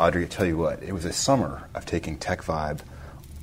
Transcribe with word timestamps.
Audrey, 0.00 0.24
I 0.24 0.28
tell 0.28 0.46
you 0.46 0.56
what, 0.56 0.82
it 0.82 0.94
was 0.94 1.04
a 1.04 1.12
summer 1.12 1.68
of 1.74 1.84
taking 1.84 2.16
Tech 2.16 2.42
Vibe 2.42 2.80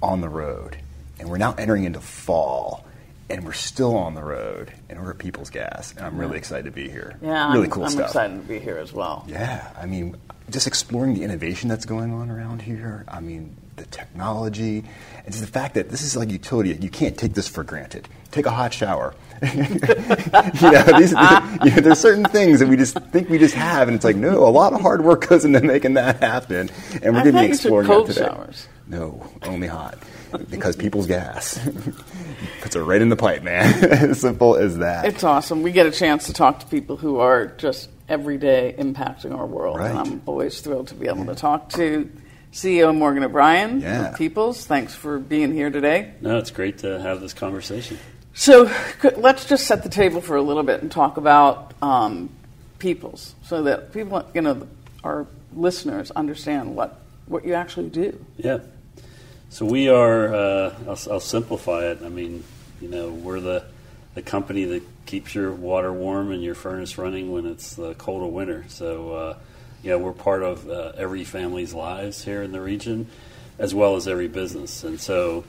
on 0.02 0.22
the 0.22 0.30
road, 0.30 0.76
and 1.20 1.30
we're 1.30 1.38
now 1.38 1.54
entering 1.56 1.84
into 1.84 2.00
fall, 2.02 2.84
and 3.30 3.46
we're 3.46 3.54
still 3.54 3.96
on 3.96 4.16
the 4.16 4.24
road, 4.24 4.74
and 4.90 5.00
we're 5.00 5.12
at 5.12 5.20
People's 5.20 5.52
Gas, 5.52 5.94
and 5.96 6.04
I'm 6.04 6.18
really 6.18 6.36
excited 6.36 6.66
to 6.66 6.72
be 6.72 6.90
here. 6.90 7.16
Yeah, 7.22 7.54
really 7.54 7.66
I'm, 7.66 7.72
cool 7.72 7.84
I'm 7.84 7.92
stuff. 7.92 8.08
excited 8.08 8.42
to 8.42 8.48
be 8.48 8.58
here 8.58 8.80
as 8.80 8.92
well. 8.92 9.24
Yeah, 9.28 9.72
I 9.80 9.86
mean, 9.86 10.18
just 10.50 10.66
exploring 10.66 11.14
the 11.14 11.22
innovation 11.22 11.70
that's 11.70 11.86
going 11.86 12.12
on 12.12 12.32
around 12.32 12.64
here. 12.64 13.06
I 13.08 13.20
mean, 13.20 13.56
the 13.78 13.86
technology, 13.86 14.84
and 15.24 15.28
just 15.28 15.42
the 15.42 15.48
fact 15.48 15.76
that 15.76 15.90
this 15.90 16.02
is 16.02 16.18
like 16.18 16.30
utility. 16.30 16.74
You 16.74 16.90
can't 16.90 17.18
take 17.18 17.34
this 17.34 17.48
for 17.48 17.64
granted. 17.64 18.08
Take 18.32 18.46
a 18.46 18.52
hot 18.52 18.74
shower. 18.74 19.16
you 19.54 19.64
know, 19.64 20.84
these, 20.98 21.12
you 21.12 21.72
know, 21.72 21.82
there's 21.82 22.00
certain 22.00 22.26
things 22.26 22.60
that 22.60 22.68
we 22.68 22.76
just 22.76 23.00
think 23.12 23.30
we 23.30 23.38
just 23.38 23.54
have, 23.54 23.88
and 23.88 23.96
it's 23.96 24.04
like, 24.04 24.16
no, 24.16 24.46
a 24.46 24.50
lot 24.50 24.74
of 24.74 24.82
hard 24.82 25.04
work 25.04 25.28
goes 25.28 25.46
into 25.46 25.62
making 25.62 25.94
that 25.94 26.22
happen, 26.22 26.70
and 27.02 27.16
we're 27.16 27.24
going 27.24 27.36
to 27.36 27.42
be 27.42 27.46
exploring 27.46 27.88
cold 27.88 28.08
that 28.08 28.14
today. 28.14 28.26
showers. 28.26 28.68
No, 28.88 29.30
only 29.44 29.68
hot. 29.68 29.98
Because 30.50 30.76
people's 30.76 31.08
gas 31.08 31.58
puts 32.62 32.76
it 32.76 32.80
right 32.82 33.02
in 33.02 33.10
the 33.10 33.16
pipe, 33.16 33.44
man. 33.44 33.84
as 33.92 34.20
simple 34.20 34.56
as 34.56 34.78
that. 34.78 35.06
It's 35.06 35.24
awesome. 35.24 35.62
We 35.62 35.72
get 35.72 35.86
a 35.86 35.92
chance 35.92 36.26
to 36.26 36.34
talk 36.34 36.60
to 36.62 36.66
people 36.66 36.98
who 36.98 37.20
are 37.20 37.48
just 37.48 37.90
every 38.10 38.38
day 38.38 38.76
impacting 38.78 39.38
our 39.38 39.46
world. 39.46 39.78
Right. 39.78 39.90
And 39.90 40.00
I'm 40.00 40.22
always 40.26 40.60
thrilled 40.60 40.88
to 40.90 40.96
be 40.96 41.08
able 41.08 41.26
to 41.26 41.36
talk 41.36 41.70
to 41.72 42.10
CEO 42.54 42.96
Morgan 42.96 43.24
O'Brien 43.24 43.82
Yeah. 43.82 44.10
of 44.10 44.18
Peoples. 44.18 44.66
Thanks 44.66 44.96
for 44.96 45.20
being 45.20 45.54
here 45.54 45.70
today. 45.70 46.14
No, 46.22 46.38
it's 46.38 46.52
great 46.52 46.80
to 46.80 47.00
have 47.00 47.22
this 47.22 47.34
conversation. 47.34 47.98
So 48.34 48.72
let's 49.18 49.46
just 49.46 49.66
set 49.68 49.84
the 49.84 49.90
table 49.90 50.22
for 50.22 50.36
a 50.36 50.42
little 50.42 50.64
bit 50.64 50.82
and 50.82 50.92
talk 50.92 51.18
about 51.18 51.74
um, 51.82 52.30
Peoples 52.80 53.34
so 53.44 53.64
that 53.64 53.92
people, 53.94 54.24
you 54.36 54.42
know, 54.42 54.68
our 55.04 55.26
listeners 55.56 56.12
understand 56.12 56.76
what, 56.76 57.00
what 57.26 57.46
you 57.46 57.54
actually 57.54 57.90
do. 57.90 58.24
Yeah. 58.38 58.60
So 59.50 59.66
we 59.66 59.88
are. 59.90 60.34
Uh, 60.36 60.76
I'll, 60.88 61.00
I'll 61.14 61.20
simplify 61.20 61.86
it. 61.86 62.00
I 62.04 62.10
mean, 62.10 62.44
you 62.82 62.90
know, 62.90 63.10
we're 63.10 63.40
the 63.40 63.64
the 64.14 64.22
company 64.22 64.66
that 64.66 64.84
keeps 65.06 65.34
your 65.34 65.52
water 65.52 65.94
warm 65.94 66.32
and 66.32 66.44
your 66.44 66.56
furnace 66.56 66.98
running 66.98 67.32
when 67.32 67.46
it's 67.46 67.78
uh, 67.80 67.94
cold 67.98 68.24
of 68.24 68.34
winter. 68.34 68.66
So, 68.68 69.12
uh, 69.14 69.38
yeah, 69.84 69.96
we're 69.96 70.14
part 70.14 70.44
of 70.44 70.70
uh, 70.70 70.94
every 70.98 71.24
family's 71.24 71.74
lives 71.74 72.24
here 72.24 72.42
in 72.44 72.52
the 72.52 72.62
region, 72.62 73.08
as 73.60 73.74
well 73.74 73.96
as 73.96 74.08
every 74.08 74.28
business. 74.28 74.84
And 74.84 75.00
so, 75.00 75.44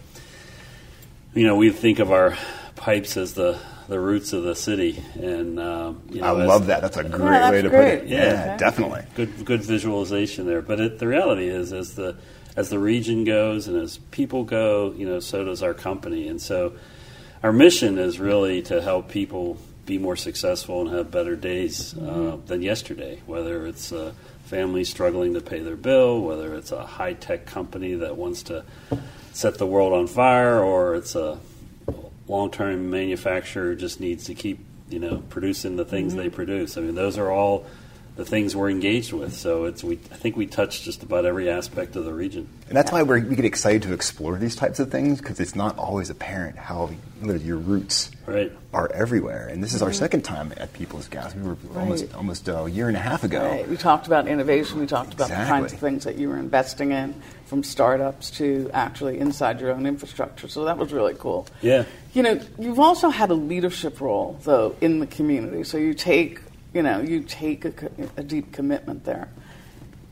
you 1.35 1.47
know, 1.47 1.57
we 1.57 1.71
think 1.71 1.99
of 1.99 2.13
our 2.13 2.37
pipes 2.77 3.17
as 3.17 3.35
the 3.35 3.59
the 3.89 3.99
roots 3.99 4.35
of 4.35 4.43
the 4.43 4.55
city, 4.55 5.03
and 5.15 5.59
um, 5.59 6.03
you 6.11 6.21
know, 6.21 6.37
I 6.37 6.43
as- 6.43 6.49
love 6.49 6.67
that. 6.67 6.83
That's 6.83 6.99
a 6.99 7.05
great 7.05 7.19
that's 7.21 7.53
way 7.53 7.63
to 7.63 7.69
great. 7.71 8.01
put 8.01 8.05
it. 8.05 8.09
Yeah. 8.09 8.25
Yeah, 8.25 8.57
definitely. 8.59 9.03
good 9.15 9.45
good 9.45 9.63
visualization 9.63 10.47
there. 10.47 10.61
But 10.63 10.79
it, 10.81 10.99
the 10.99 11.07
reality 11.09 11.49
is, 11.49 11.73
as 11.73 11.95
the 11.95 12.17
as 12.55 12.69
the 12.71 12.79
region 12.79 13.25
goes 13.25 13.69
and 13.69 13.77
as 13.81 13.99
people 14.11 14.45
go, 14.45 14.93
you 14.97 15.07
know, 15.07 15.21
so 15.21 15.45
does 15.45 15.63
our 15.63 15.75
company. 15.75 16.29
And 16.29 16.41
so, 16.41 16.75
our 17.43 17.53
mission 17.53 17.99
is 17.99 18.21
really 18.21 18.63
to 18.63 18.83
help 18.83 19.09
people 19.09 19.59
be 19.89 19.99
more 19.99 20.17
successful 20.17 20.83
and 20.83 20.91
have 20.91 21.11
better 21.11 21.35
days 21.35 21.97
uh, 21.97 22.37
than 22.47 22.61
yesterday. 22.61 23.21
Whether 23.27 23.67
it's 23.67 23.91
a 23.91 24.15
family 24.45 24.85
struggling 24.85 25.35
to 25.35 25.41
pay 25.41 25.61
their 25.61 25.77
bill, 25.77 26.21
whether 26.21 26.55
it's 26.55 26.71
a 26.71 26.87
high 26.87 27.15
tech 27.15 27.47
company 27.47 27.95
that 27.95 28.17
wants 28.17 28.45
to 28.45 28.65
set 29.33 29.57
the 29.57 29.67
world 29.67 29.95
on 29.95 30.07
fire, 30.07 30.63
or 30.63 30.95
it's 30.95 31.15
a 31.15 31.41
long 32.29 32.51
term 32.51 32.91
manufacturer 32.91 33.75
just 33.75 33.99
needs 33.99 34.25
to 34.25 34.35
keep 34.35 34.59
you 34.91 34.99
know 34.99 35.23
producing 35.31 35.77
the 35.77 35.87
things 35.87 36.15
they 36.15 36.29
produce. 36.29 36.77
I 36.77 36.83
mean, 36.83 36.95
those 36.95 37.17
are 37.17 37.31
all 37.31 37.67
the 38.19 38.25
things 38.25 38.57
we're 38.57 38.69
engaged 38.69 39.13
with. 39.13 39.33
So 39.33 39.67
it's 39.67 39.85
we 39.85 39.95
I 40.11 40.17
think 40.17 40.37
we 40.37 40.47
touch 40.47 40.83
just 40.83 41.05
about 41.05 41.25
every 41.25 41.49
aspect 41.49 41.95
of 41.95 42.05
the 42.05 42.13
region. 42.13 42.49
And 42.67 42.77
that's 42.77 42.91
why 42.91 43.05
we're, 43.05 43.21
we 43.21 43.37
get 43.37 43.45
excited 43.45 43.83
to 43.83 43.93
explore 43.93 44.37
these 44.39 44.57
types 44.57 44.81
of 44.81 44.91
things 44.91 45.21
because 45.21 45.39
it's 45.39 45.55
not 45.55 45.79
always 45.79 46.11
apparent 46.11 46.59
how 46.59 46.91
your 47.23 47.57
roots 47.57 48.11
Right. 48.27 48.53
are 48.75 48.93
everywhere. 48.93 49.47
And 49.47 49.63
this 49.63 49.73
is 49.73 49.83
our 49.83 49.91
mm-hmm. 49.91 49.99
second 49.99 50.23
time 50.23 50.53
at 50.57 50.73
People's 50.73 51.07
Gas. 51.09 51.35
We 51.35 51.43
were 51.43 51.57
almost 51.77 52.07
Right. 52.07 52.15
almost 52.17 52.49
uh, 52.49 52.65
a 52.65 52.69
year 52.69 52.89
and 52.89 52.97
a 52.97 53.01
half 53.01 53.23
ago. 53.23 53.41
Right. 53.41 53.69
We 53.69 53.77
talked 53.77 54.07
about 54.09 54.27
innovation. 54.27 54.81
We 54.81 54.87
talked 54.87 55.15
about 55.15 55.29
the 55.29 55.35
kinds 55.35 55.73
of 55.73 55.79
things 55.79 56.05
that 56.05 56.17
you 56.17 56.29
were 56.29 56.37
investing 56.37 56.91
in, 56.91 57.15
from 57.47 57.63
startups 57.63 58.31
to 58.33 58.69
actually 58.75 59.19
inside 59.19 59.61
your 59.61 59.71
own 59.71 59.87
infrastructure. 59.87 60.49
So 60.49 60.65
that 60.65 60.77
was 60.77 60.93
really 60.93 61.15
cool. 61.15 61.47
Yeah. 61.63 61.85
You 62.13 62.23
know, 62.23 62.41
you've 62.59 62.81
also 62.81 63.09
had 63.09 63.31
a 63.31 63.35
leadership 63.35 64.01
role 64.01 64.39
though 64.43 64.77
in 64.81 64.99
the 64.99 65.07
community. 65.07 65.65
So 65.65 65.79
you 65.79 65.95
take, 65.95 66.41
you 66.79 66.85
know, 66.85 67.01
you 67.01 67.25
take 67.25 67.65
a, 67.65 67.73
a 68.17 68.23
deep 68.23 68.53
commitment 68.53 69.05
there. 69.05 69.29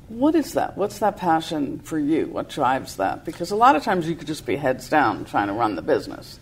What 0.09 0.35
is 0.35 0.55
that? 0.55 0.77
What's 0.77 0.99
that 0.99 1.17
passion 1.17 1.79
for 1.79 1.97
you? 1.97 2.27
What 2.27 2.49
drives 2.49 2.97
that? 2.97 3.25
Because 3.25 3.53
a 3.53 3.57
lot 3.57 3.77
of 3.77 3.85
times 3.85 4.09
you 4.09 4.17
could 4.17 4.27
just 4.27 4.45
be 4.45 4.57
heads 4.57 4.89
down 4.89 5.27
trying 5.27 5.47
to 5.47 5.53
run 5.53 5.77
the 5.77 5.83
business. 5.83 6.41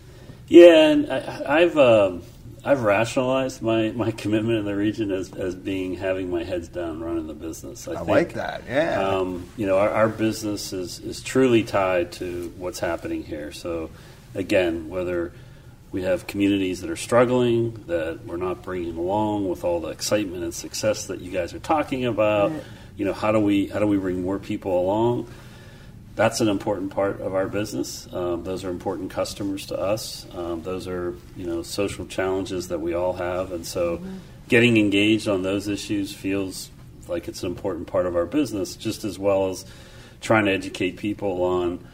Yeah, 0.48 0.88
and 0.88 1.12
I, 1.12 1.60
I've 1.60 1.76
um, 1.76 2.22
I've 2.64 2.84
rationalized 2.84 3.60
my, 3.60 3.90
my 3.90 4.12
commitment 4.12 4.60
in 4.60 4.64
the 4.64 4.74
region 4.74 5.12
as, 5.12 5.30
as 5.34 5.54
being 5.54 5.94
having 5.94 6.30
my 6.30 6.42
heads 6.42 6.68
down 6.68 7.00
running 7.00 7.26
the 7.26 7.34
business. 7.34 7.86
I 7.86 8.00
like 8.00 8.32
that, 8.32 8.62
yeah. 8.66 9.06
Um, 9.06 9.46
you 9.58 9.66
know, 9.66 9.76
our, 9.76 9.90
our 9.90 10.08
business 10.08 10.72
is, 10.72 11.00
is 11.00 11.20
truly 11.20 11.64
tied 11.64 12.12
to 12.12 12.50
what's 12.56 12.78
happening 12.78 13.22
here. 13.24 13.52
So, 13.52 13.90
again, 14.34 14.88
whether 14.88 15.32
we 15.94 16.02
have 16.02 16.26
communities 16.26 16.80
that 16.80 16.90
are 16.90 16.96
struggling, 16.96 17.72
that 17.86 18.26
we're 18.26 18.36
not 18.36 18.62
bringing 18.62 18.96
along 18.96 19.48
with 19.48 19.64
all 19.64 19.80
the 19.80 19.88
excitement 19.88 20.42
and 20.42 20.52
success 20.52 21.06
that 21.06 21.20
you 21.20 21.30
guys 21.30 21.54
are 21.54 21.60
talking 21.60 22.04
about, 22.04 22.52
you 22.96 23.04
know, 23.04 23.12
how 23.12 23.30
do 23.32 23.38
we 23.38 23.68
how 23.68 23.78
do 23.78 23.86
we 23.86 23.96
bring 23.96 24.20
more 24.20 24.38
people 24.38 24.78
along? 24.78 25.28
that's 26.16 26.40
an 26.40 26.48
important 26.48 26.92
part 26.92 27.20
of 27.20 27.34
our 27.34 27.48
business. 27.48 28.06
Um, 28.12 28.44
those 28.44 28.64
are 28.64 28.70
important 28.70 29.10
customers 29.10 29.66
to 29.66 29.78
us. 29.78 30.26
Um, 30.34 30.62
those 30.62 30.86
are 30.86 31.14
you 31.36 31.46
know 31.46 31.62
social 31.62 32.06
challenges 32.06 32.68
that 32.68 32.80
we 32.80 32.94
all 32.94 33.14
have, 33.14 33.52
and 33.52 33.66
so 33.66 34.00
getting 34.48 34.76
engaged 34.76 35.28
on 35.28 35.42
those 35.42 35.66
issues 35.68 36.12
feels 36.12 36.70
like 37.08 37.28
it's 37.28 37.42
an 37.42 37.50
important 37.50 37.86
part 37.86 38.06
of 38.06 38.16
our 38.16 38.26
business, 38.26 38.76
just 38.76 39.04
as 39.04 39.18
well 39.18 39.50
as 39.50 39.64
trying 40.20 40.44
to 40.46 40.52
educate 40.52 40.96
people 40.96 41.42
on 41.42 41.84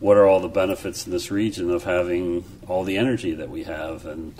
what 0.00 0.16
are 0.16 0.26
all 0.26 0.40
the 0.40 0.48
benefits 0.48 1.06
in 1.06 1.12
this 1.12 1.30
region 1.30 1.70
of 1.70 1.84
having 1.84 2.44
all 2.66 2.84
the 2.84 2.96
energy 2.96 3.34
that 3.34 3.50
we 3.50 3.64
have, 3.64 4.06
and 4.06 4.34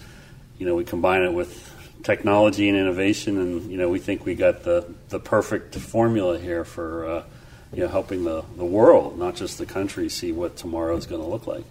you 0.58 0.66
know 0.66 0.74
we 0.74 0.84
combine 0.84 1.22
it 1.22 1.32
with 1.32 1.74
technology 2.02 2.68
and 2.68 2.78
innovation, 2.78 3.38
and 3.38 3.70
you 3.70 3.76
know 3.76 3.88
we 3.88 3.98
think 3.98 4.24
we 4.24 4.34
got 4.34 4.62
the 4.62 4.86
the 5.08 5.18
perfect 5.20 5.74
formula 5.74 6.38
here 6.38 6.64
for. 6.64 7.06
Uh, 7.06 7.24
you 7.72 7.82
know, 7.82 7.88
helping 7.88 8.24
the, 8.24 8.42
the 8.56 8.64
world, 8.64 9.18
not 9.18 9.34
just 9.34 9.58
the 9.58 9.66
country, 9.66 10.08
see 10.08 10.32
what 10.32 10.56
tomorrow 10.56 10.96
is 10.96 11.04
going 11.06 11.20
to 11.20 11.28
look 11.28 11.46
like. 11.46 11.64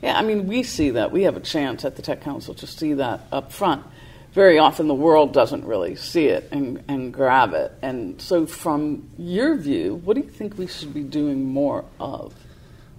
Yeah, 0.00 0.18
I 0.18 0.22
mean, 0.22 0.46
we 0.46 0.62
see 0.62 0.90
that. 0.90 1.12
We 1.12 1.24
have 1.24 1.36
a 1.36 1.40
chance 1.40 1.84
at 1.84 1.96
the 1.96 2.02
Tech 2.02 2.22
Council 2.22 2.54
to 2.54 2.66
see 2.66 2.94
that 2.94 3.20
up 3.30 3.52
front. 3.52 3.84
Very 4.32 4.58
often 4.58 4.88
the 4.88 4.94
world 4.94 5.34
doesn't 5.34 5.64
really 5.64 5.96
see 5.96 6.26
it 6.26 6.48
and, 6.52 6.82
and 6.88 7.12
grab 7.12 7.52
it. 7.52 7.72
And 7.82 8.20
so, 8.20 8.46
from 8.46 9.10
your 9.18 9.56
view, 9.56 9.96
what 9.96 10.14
do 10.14 10.22
you 10.22 10.28
think 10.28 10.56
we 10.56 10.66
should 10.66 10.94
be 10.94 11.02
doing 11.02 11.44
more 11.44 11.84
of? 11.98 12.32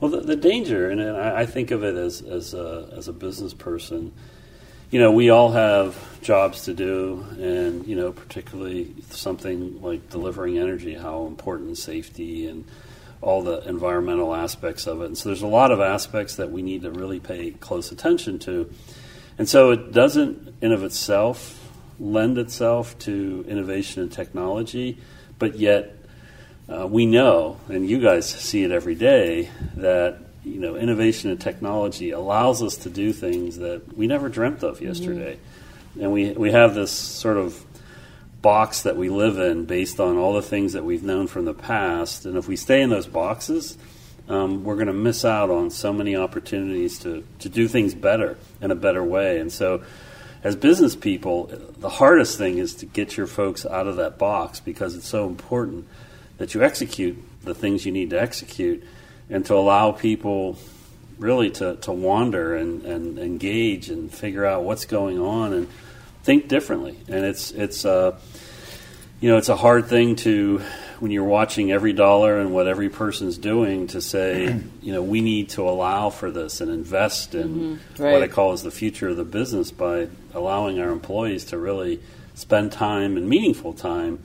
Well, 0.01 0.09
the, 0.09 0.21
the 0.21 0.35
danger, 0.35 0.89
and 0.89 0.99
I, 0.99 1.41
I 1.41 1.45
think 1.45 1.69
of 1.69 1.83
it 1.83 1.95
as 1.95 2.23
as 2.23 2.55
a, 2.55 2.91
as 2.97 3.07
a 3.07 3.13
business 3.13 3.53
person, 3.53 4.11
you 4.89 4.99
know, 4.99 5.11
we 5.11 5.29
all 5.29 5.51
have 5.51 5.95
jobs 6.21 6.65
to 6.65 6.73
do, 6.73 7.23
and 7.39 7.85
you 7.85 7.95
know, 7.95 8.11
particularly 8.11 8.95
something 9.11 9.79
like 9.79 10.09
delivering 10.09 10.57
energy, 10.57 10.95
how 10.95 11.27
important 11.27 11.77
safety 11.77 12.47
and 12.47 12.65
all 13.21 13.43
the 13.43 13.59
environmental 13.69 14.33
aspects 14.33 14.87
of 14.87 15.01
it. 15.01 15.05
And 15.05 15.15
so, 15.15 15.29
there's 15.29 15.43
a 15.43 15.47
lot 15.47 15.71
of 15.71 15.79
aspects 15.79 16.37
that 16.37 16.51
we 16.51 16.63
need 16.63 16.81
to 16.81 16.89
really 16.89 17.19
pay 17.19 17.51
close 17.51 17.91
attention 17.91 18.39
to. 18.39 18.73
And 19.37 19.47
so, 19.47 19.69
it 19.69 19.91
doesn't, 19.91 20.55
in 20.61 20.71
of 20.71 20.83
itself, 20.83 21.71
lend 21.99 22.39
itself 22.39 22.97
to 22.99 23.45
innovation 23.47 24.01
and 24.01 24.11
technology, 24.11 24.97
but 25.37 25.59
yet 25.59 25.95
uh, 26.71 26.87
we 26.87 27.05
know, 27.05 27.57
and 27.67 27.89
you 27.89 27.99
guys 27.99 28.29
see 28.29 28.63
it 28.63 28.71
every 28.71 28.95
day, 28.95 29.49
that 29.75 30.19
you 30.43 30.59
know 30.59 30.75
innovation 30.75 31.29
and 31.29 31.39
technology 31.39 32.11
allows 32.11 32.63
us 32.63 32.77
to 32.77 32.89
do 32.89 33.11
things 33.11 33.57
that 33.57 33.95
we 33.97 34.07
never 34.07 34.29
dreamt 34.29 34.63
of 34.63 34.81
yesterday, 34.81 35.37
and 35.99 36.13
we 36.13 36.31
we 36.31 36.51
have 36.51 36.73
this 36.73 36.91
sort 36.91 37.37
of 37.37 37.65
box 38.41 38.83
that 38.83 38.95
we 38.95 39.09
live 39.09 39.37
in 39.37 39.65
based 39.65 39.99
on 39.99 40.17
all 40.17 40.33
the 40.33 40.41
things 40.41 40.73
that 40.73 40.83
we've 40.83 41.03
known 41.03 41.27
from 41.27 41.45
the 41.45 41.53
past, 41.53 42.25
and 42.25 42.37
if 42.37 42.47
we 42.47 42.55
stay 42.55 42.81
in 42.81 42.89
those 42.89 43.07
boxes. 43.07 43.77
Um, 44.29 44.63
we're 44.63 44.75
going 44.75 44.87
to 44.87 44.93
miss 44.93 45.25
out 45.25 45.49
on 45.49 45.71
so 45.71 45.91
many 45.91 46.15
opportunities 46.15 46.99
to, 46.99 47.25
to 47.39 47.49
do 47.49 47.67
things 47.67 47.93
better 47.93 48.37
in 48.61 48.71
a 48.71 48.75
better 48.75 49.03
way. 49.03 49.39
And 49.39 49.51
so, 49.51 49.81
as 50.41 50.55
business 50.55 50.95
people, 50.95 51.51
the 51.79 51.89
hardest 51.89 52.37
thing 52.37 52.57
is 52.57 52.75
to 52.75 52.85
get 52.85 53.17
your 53.17 53.27
folks 53.27 53.65
out 53.65 53.87
of 53.87 53.97
that 53.97 54.17
box 54.17 54.61
because 54.61 54.95
it's 54.95 55.07
so 55.07 55.27
important 55.27 55.85
that 56.41 56.55
you 56.55 56.63
execute 56.63 57.15
the 57.43 57.53
things 57.53 57.85
you 57.85 57.91
need 57.91 58.09
to 58.09 58.19
execute 58.19 58.83
and 59.29 59.45
to 59.45 59.53
allow 59.53 59.91
people 59.91 60.57
really 61.19 61.51
to, 61.51 61.75
to 61.75 61.91
wander 61.91 62.55
and, 62.55 62.83
and 62.83 63.19
engage 63.19 63.89
and 63.89 64.11
figure 64.11 64.43
out 64.43 64.63
what's 64.63 64.85
going 64.85 65.19
on 65.19 65.53
and 65.53 65.67
think 66.23 66.47
differently. 66.47 66.97
And 67.07 67.23
it's 67.25 67.51
it's 67.51 67.85
uh, 67.85 68.19
you 69.19 69.29
know 69.29 69.37
it's 69.37 69.49
a 69.49 69.55
hard 69.55 69.85
thing 69.85 70.15
to 70.15 70.63
when 70.99 71.11
you're 71.11 71.23
watching 71.23 71.71
every 71.71 71.93
dollar 71.93 72.39
and 72.39 72.51
what 72.51 72.67
every 72.67 72.89
person's 72.89 73.37
doing 73.37 73.85
to 73.87 74.01
say, 74.01 74.59
you 74.81 74.93
know, 74.93 75.03
we 75.03 75.21
need 75.21 75.49
to 75.49 75.61
allow 75.69 76.09
for 76.09 76.31
this 76.31 76.59
and 76.59 76.71
invest 76.71 77.35
in 77.35 77.49
Mm-hmm. 77.49 78.03
Right. 78.03 78.13
what 78.13 78.23
I 78.23 78.27
call 78.27 78.53
as 78.53 78.63
the 78.63 78.71
future 78.71 79.09
of 79.09 79.17
the 79.17 79.23
business 79.23 79.69
by 79.69 80.07
allowing 80.33 80.79
our 80.79 80.89
employees 80.89 81.45
to 81.45 81.57
really 81.59 81.99
spend 82.33 82.71
time 82.71 83.15
and 83.15 83.29
meaningful 83.29 83.73
time, 83.73 84.23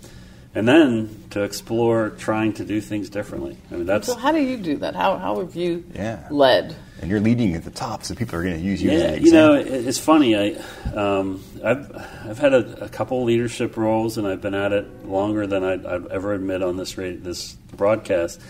and 0.57 0.67
then 0.67 1.23
to 1.31 1.43
explore 1.43 2.09
trying 2.11 2.55
to 2.55 2.65
do 2.65 2.81
things 2.81 3.11
differently. 3.11 3.59
I 3.71 3.75
mean, 3.75 3.85
that's 3.85 4.07
So 4.07 4.17
how 4.17 4.33
do 4.33 4.41
you 4.41 4.57
do 4.57 4.79
that? 4.79 4.97
How 4.97 5.19
how 5.19 5.39
have 5.41 5.55
you 5.55 5.85
Yeah. 5.95 6.27
led? 6.31 6.75
And 7.03 7.11
you're 7.11 7.21
leading 7.21 7.55
at 7.55 7.63
the 7.63 7.71
top, 7.71 8.05
so 8.05 8.15
people 8.15 8.39
are 8.39 8.43
going 8.43 8.57
to 8.57 8.65
use 8.65 8.83
you 8.83 8.91
as 8.91 9.03
Yeah, 9.03 9.09
an 9.11 9.23
you 9.23 9.33
know, 9.33 9.53
it's 9.53 9.99
funny. 9.99 10.35
I, 10.35 10.57
um, 10.95 11.45
I've 11.63 11.95
I've 12.27 12.39
had 12.39 12.55
a, 12.55 12.85
a 12.85 12.89
couple 12.89 13.23
leadership 13.25 13.77
roles, 13.77 14.17
and 14.17 14.27
I've 14.27 14.41
been 14.41 14.55
at 14.55 14.73
it 14.73 15.05
longer 15.07 15.47
than 15.47 15.63
I'd, 15.63 15.85
I'd 15.85 16.07
ever 16.07 16.33
admit 16.33 16.63
on 16.63 16.79
this 16.79 16.97
rate, 16.97 17.23
this 17.23 17.53
broadcast. 17.77 18.41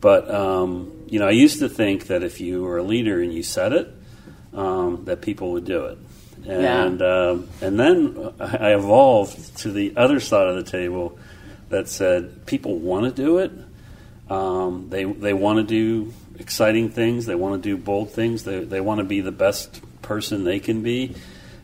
But 0.00 0.28
um, 0.28 0.90
you 1.06 1.20
know, 1.20 1.28
I 1.28 1.30
used 1.30 1.60
to 1.60 1.68
think 1.68 2.08
that 2.08 2.24
if 2.24 2.40
you 2.40 2.64
were 2.64 2.78
a 2.78 2.82
leader 2.82 3.22
and 3.22 3.32
you 3.32 3.44
said 3.44 3.72
it, 3.72 3.94
um, 4.52 5.04
that 5.04 5.20
people 5.20 5.52
would 5.52 5.64
do 5.64 5.84
it. 5.84 5.98
And 6.44 7.00
um, 7.02 7.48
and 7.62 7.78
then 7.78 8.32
I 8.40 8.74
evolved 8.74 9.58
to 9.58 9.70
the 9.70 9.92
other 9.96 10.18
side 10.18 10.48
of 10.48 10.56
the 10.56 10.68
table 10.68 11.18
that 11.68 11.88
said 11.88 12.46
people 12.46 12.78
want 12.78 13.04
to 13.04 13.22
do 13.22 13.38
it. 13.38 13.52
Um, 14.30 14.88
they 14.90 15.04
they 15.04 15.32
want 15.32 15.58
to 15.58 15.62
do 15.62 16.12
exciting 16.38 16.90
things. 16.90 17.26
They 17.26 17.34
want 17.34 17.62
to 17.62 17.68
do 17.68 17.76
bold 17.76 18.10
things. 18.10 18.44
They 18.44 18.60
they 18.60 18.80
want 18.80 18.98
to 18.98 19.04
be 19.04 19.20
the 19.20 19.32
best 19.32 19.80
person 20.02 20.44
they 20.44 20.60
can 20.60 20.82
be. 20.82 21.14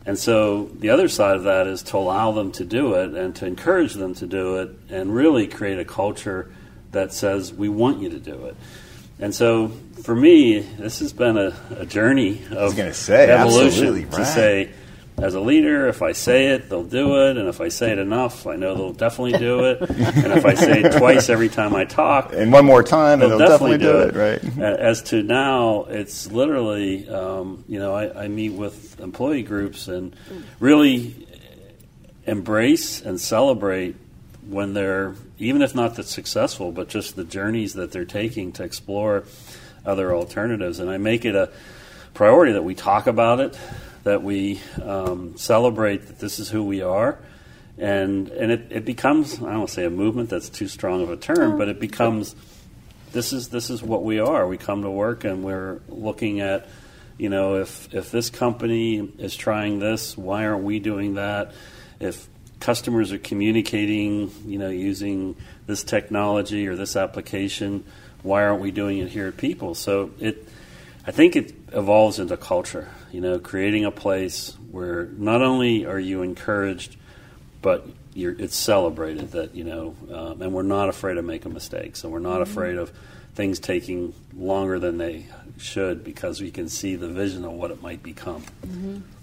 And 0.05 0.19
so 0.19 0.65
the 0.65 0.89
other 0.89 1.07
side 1.07 1.37
of 1.37 1.43
that 1.43 1.65
is 1.67 1.81
to 1.83 1.97
allow 1.97 2.33
them 2.33 2.51
to 2.53 2.65
do 2.65 2.95
it 2.95 3.13
and 3.13 3.33
to 3.37 3.45
encourage 3.45 3.93
them 3.93 4.13
to 4.15 4.27
do 4.27 4.57
it 4.57 4.69
and 4.89 5.15
really 5.15 5.47
create 5.47 5.79
a 5.79 5.85
culture 5.85 6.51
that 6.91 7.13
says 7.13 7.53
we 7.53 7.69
want 7.69 8.01
you 8.01 8.09
to 8.09 8.19
do 8.19 8.45
it. 8.47 8.55
And 9.19 9.33
so 9.33 9.69
for 10.03 10.15
me, 10.15 10.59
this 10.59 10.99
has 10.99 11.13
been 11.13 11.37
a, 11.37 11.55
a 11.77 11.85
journey 11.85 12.41
of 12.51 12.75
gonna 12.75 12.93
say, 12.93 13.29
evolution 13.29 13.87
absolutely, 13.87 14.05
to 14.05 14.25
say 14.25 14.71
as 15.17 15.35
a 15.35 15.39
leader, 15.39 15.87
if 15.87 16.01
I 16.01 16.11
say 16.11 16.47
it, 16.47 16.69
they'll 16.69 16.83
do 16.83 17.27
it, 17.27 17.37
and 17.37 17.47
if 17.47 17.61
I 17.61 17.67
say 17.69 17.91
it 17.91 17.99
enough, 17.99 18.47
I 18.47 18.55
know 18.55 18.75
they'll 18.75 18.93
definitely 18.93 19.37
do 19.39 19.65
it. 19.65 19.81
and 19.81 20.33
if 20.33 20.45
I 20.45 20.53
say 20.55 20.81
it 20.81 20.97
twice 20.97 21.29
every 21.29 21.49
time 21.49 21.75
I 21.75 21.85
talk, 21.85 22.33
And 22.33 22.51
one 22.51 22.65
more 22.65 22.83
time, 22.83 23.19
they'll 23.19 23.29
they'll 23.29 23.39
definitely, 23.39 23.77
do 23.77 23.99
it, 23.99 24.15
it. 24.15 24.43
right? 24.43 24.59
As 24.59 25.01
to 25.03 25.21
now, 25.21 25.85
it's 25.85 26.31
literally, 26.31 27.07
um, 27.09 27.63
you 27.67 27.79
know, 27.79 27.93
I, 27.93 28.23
I 28.23 28.27
meet 28.27 28.53
with 28.53 28.99
employee 28.99 29.43
groups 29.43 29.87
and 29.87 30.15
really 30.59 31.15
embrace 32.25 33.01
and 33.01 33.19
celebrate 33.19 33.95
when 34.47 34.73
they're, 34.73 35.13
even 35.37 35.61
if 35.61 35.75
not 35.75 35.95
that 35.95 36.05
successful, 36.07 36.71
but 36.71 36.89
just 36.89 37.15
the 37.15 37.23
journeys 37.23 37.73
that 37.73 37.91
they're 37.91 38.03
taking 38.05 38.51
to 38.53 38.63
explore 38.63 39.23
other 39.85 40.13
alternatives. 40.13 40.79
And 40.79 40.89
I 40.89 40.97
make 40.97 41.23
it 41.23 41.35
a 41.35 41.49
priority 42.13 42.53
that 42.53 42.63
we 42.63 42.75
talk 42.75 43.07
about 43.07 43.39
it, 43.39 43.57
that 44.03 44.23
we 44.23 44.61
um, 44.81 45.37
celebrate 45.37 46.07
that 46.07 46.19
this 46.19 46.39
is 46.39 46.49
who 46.49 46.63
we 46.63 46.81
are. 46.81 47.17
And, 47.77 48.29
and 48.29 48.51
it, 48.51 48.67
it 48.69 48.85
becomes, 48.85 49.35
I 49.35 49.45
don't 49.45 49.59
want 49.59 49.69
to 49.69 49.73
say 49.73 49.85
a 49.85 49.89
movement, 49.89 50.29
that's 50.29 50.49
too 50.49 50.67
strong 50.67 51.01
of 51.01 51.09
a 51.09 51.17
term, 51.17 51.57
but 51.57 51.69
it 51.69 51.79
becomes 51.79 52.35
this 53.13 53.31
is 53.31 53.49
this 53.49 53.69
is 53.69 53.81
what 53.81 54.03
we 54.03 54.19
are. 54.19 54.45
We 54.47 54.57
come 54.57 54.81
to 54.81 54.89
work 54.89 55.23
and 55.23 55.43
we're 55.43 55.79
looking 55.87 56.41
at, 56.41 56.67
you 57.17 57.29
know, 57.29 57.55
if 57.55 57.93
if 57.93 58.11
this 58.11 58.29
company 58.29 58.97
is 59.17 59.35
trying 59.35 59.79
this, 59.79 60.17
why 60.17 60.45
aren't 60.45 60.63
we 60.63 60.79
doing 60.79 61.13
that? 61.13 61.53
If 61.99 62.27
customers 62.59 63.11
are 63.11 63.19
communicating, 63.19 64.31
you 64.45 64.57
know, 64.57 64.69
using 64.69 65.35
this 65.67 65.83
technology 65.83 66.67
or 66.67 66.75
this 66.75 66.95
application, 66.95 67.85
why 68.23 68.43
aren't 68.43 68.61
we 68.61 68.71
doing 68.71 68.97
it 68.97 69.09
here 69.09 69.27
at 69.27 69.37
People? 69.37 69.75
So 69.75 70.11
it, 70.19 70.47
I 71.05 71.11
think 71.11 71.35
it 71.35 71.53
evolves 71.71 72.19
into 72.19 72.35
culture. 72.35 72.89
You 73.13 73.21
know, 73.21 73.37
creating 73.39 73.85
a 73.85 73.91
place 73.91 74.57
where 74.71 75.05
not 75.05 75.41
only 75.43 75.85
are 75.85 75.99
you 75.99 76.23
encouraged, 76.23 76.97
but 77.61 77.87
you're, 78.15 78.33
it's 78.33 78.55
celebrated 78.55 79.31
that 79.33 79.53
you 79.55 79.63
know, 79.63 79.95
um, 80.11 80.41
and 80.41 80.51
we're 80.51 80.63
not 80.63 80.89
afraid 80.89 81.17
of 81.17 81.23
making 81.23 81.53
mistakes, 81.53 82.03
and 82.03 82.11
we're 82.11 82.17
not 82.19 82.41
afraid 82.41 82.75
of 82.75 82.91
things 83.35 83.59
taking 83.59 84.13
longer 84.35 84.79
than 84.79 84.97
they 84.97 85.27
should 85.59 86.03
because 86.03 86.41
we 86.41 86.49
can 86.51 86.67
see 86.67 86.95
the 86.95 87.07
vision 87.07 87.45
of 87.45 87.51
what 87.51 87.69
it 87.69 87.81
might 87.83 88.01
become. 88.01 88.43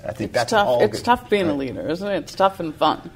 I 0.05 0.13
think 0.13 0.31
It's 0.31 0.35
that's 0.35 0.51
tough. 0.53 0.67
all 0.69 0.83
It's 0.85 0.99
good. 0.99 1.05
tough 1.05 1.29
being 1.29 1.49
a 1.49 1.55
leader, 1.55 1.89
isn't 1.89 2.09
it? 2.09 2.17
It's 2.19 2.35
tough 2.37 2.61
and 2.61 2.73
fun. 2.75 3.11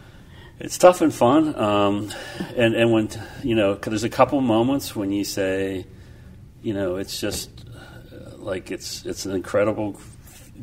It's 0.59 0.77
tough 0.79 1.01
and 1.03 1.15
fun, 1.15 1.55
um, 1.57 2.11
and 2.57 2.75
and 2.75 2.93
when 2.93 3.09
you 3.45 3.55
know, 3.55 3.77
'cause 3.77 3.91
there's 3.93 4.05
a 4.05 4.09
couple 4.09 4.41
moments 4.41 4.97
when 4.97 5.13
you 5.13 5.23
say, 5.25 5.87
you 6.63 6.75
know, 6.75 6.97
it's 6.97 7.21
just 7.21 7.51
uh, 8.13 8.37
like 8.39 8.73
it's 8.73 9.05
it's 9.07 9.25
an 9.25 9.37
incredible 9.37 10.01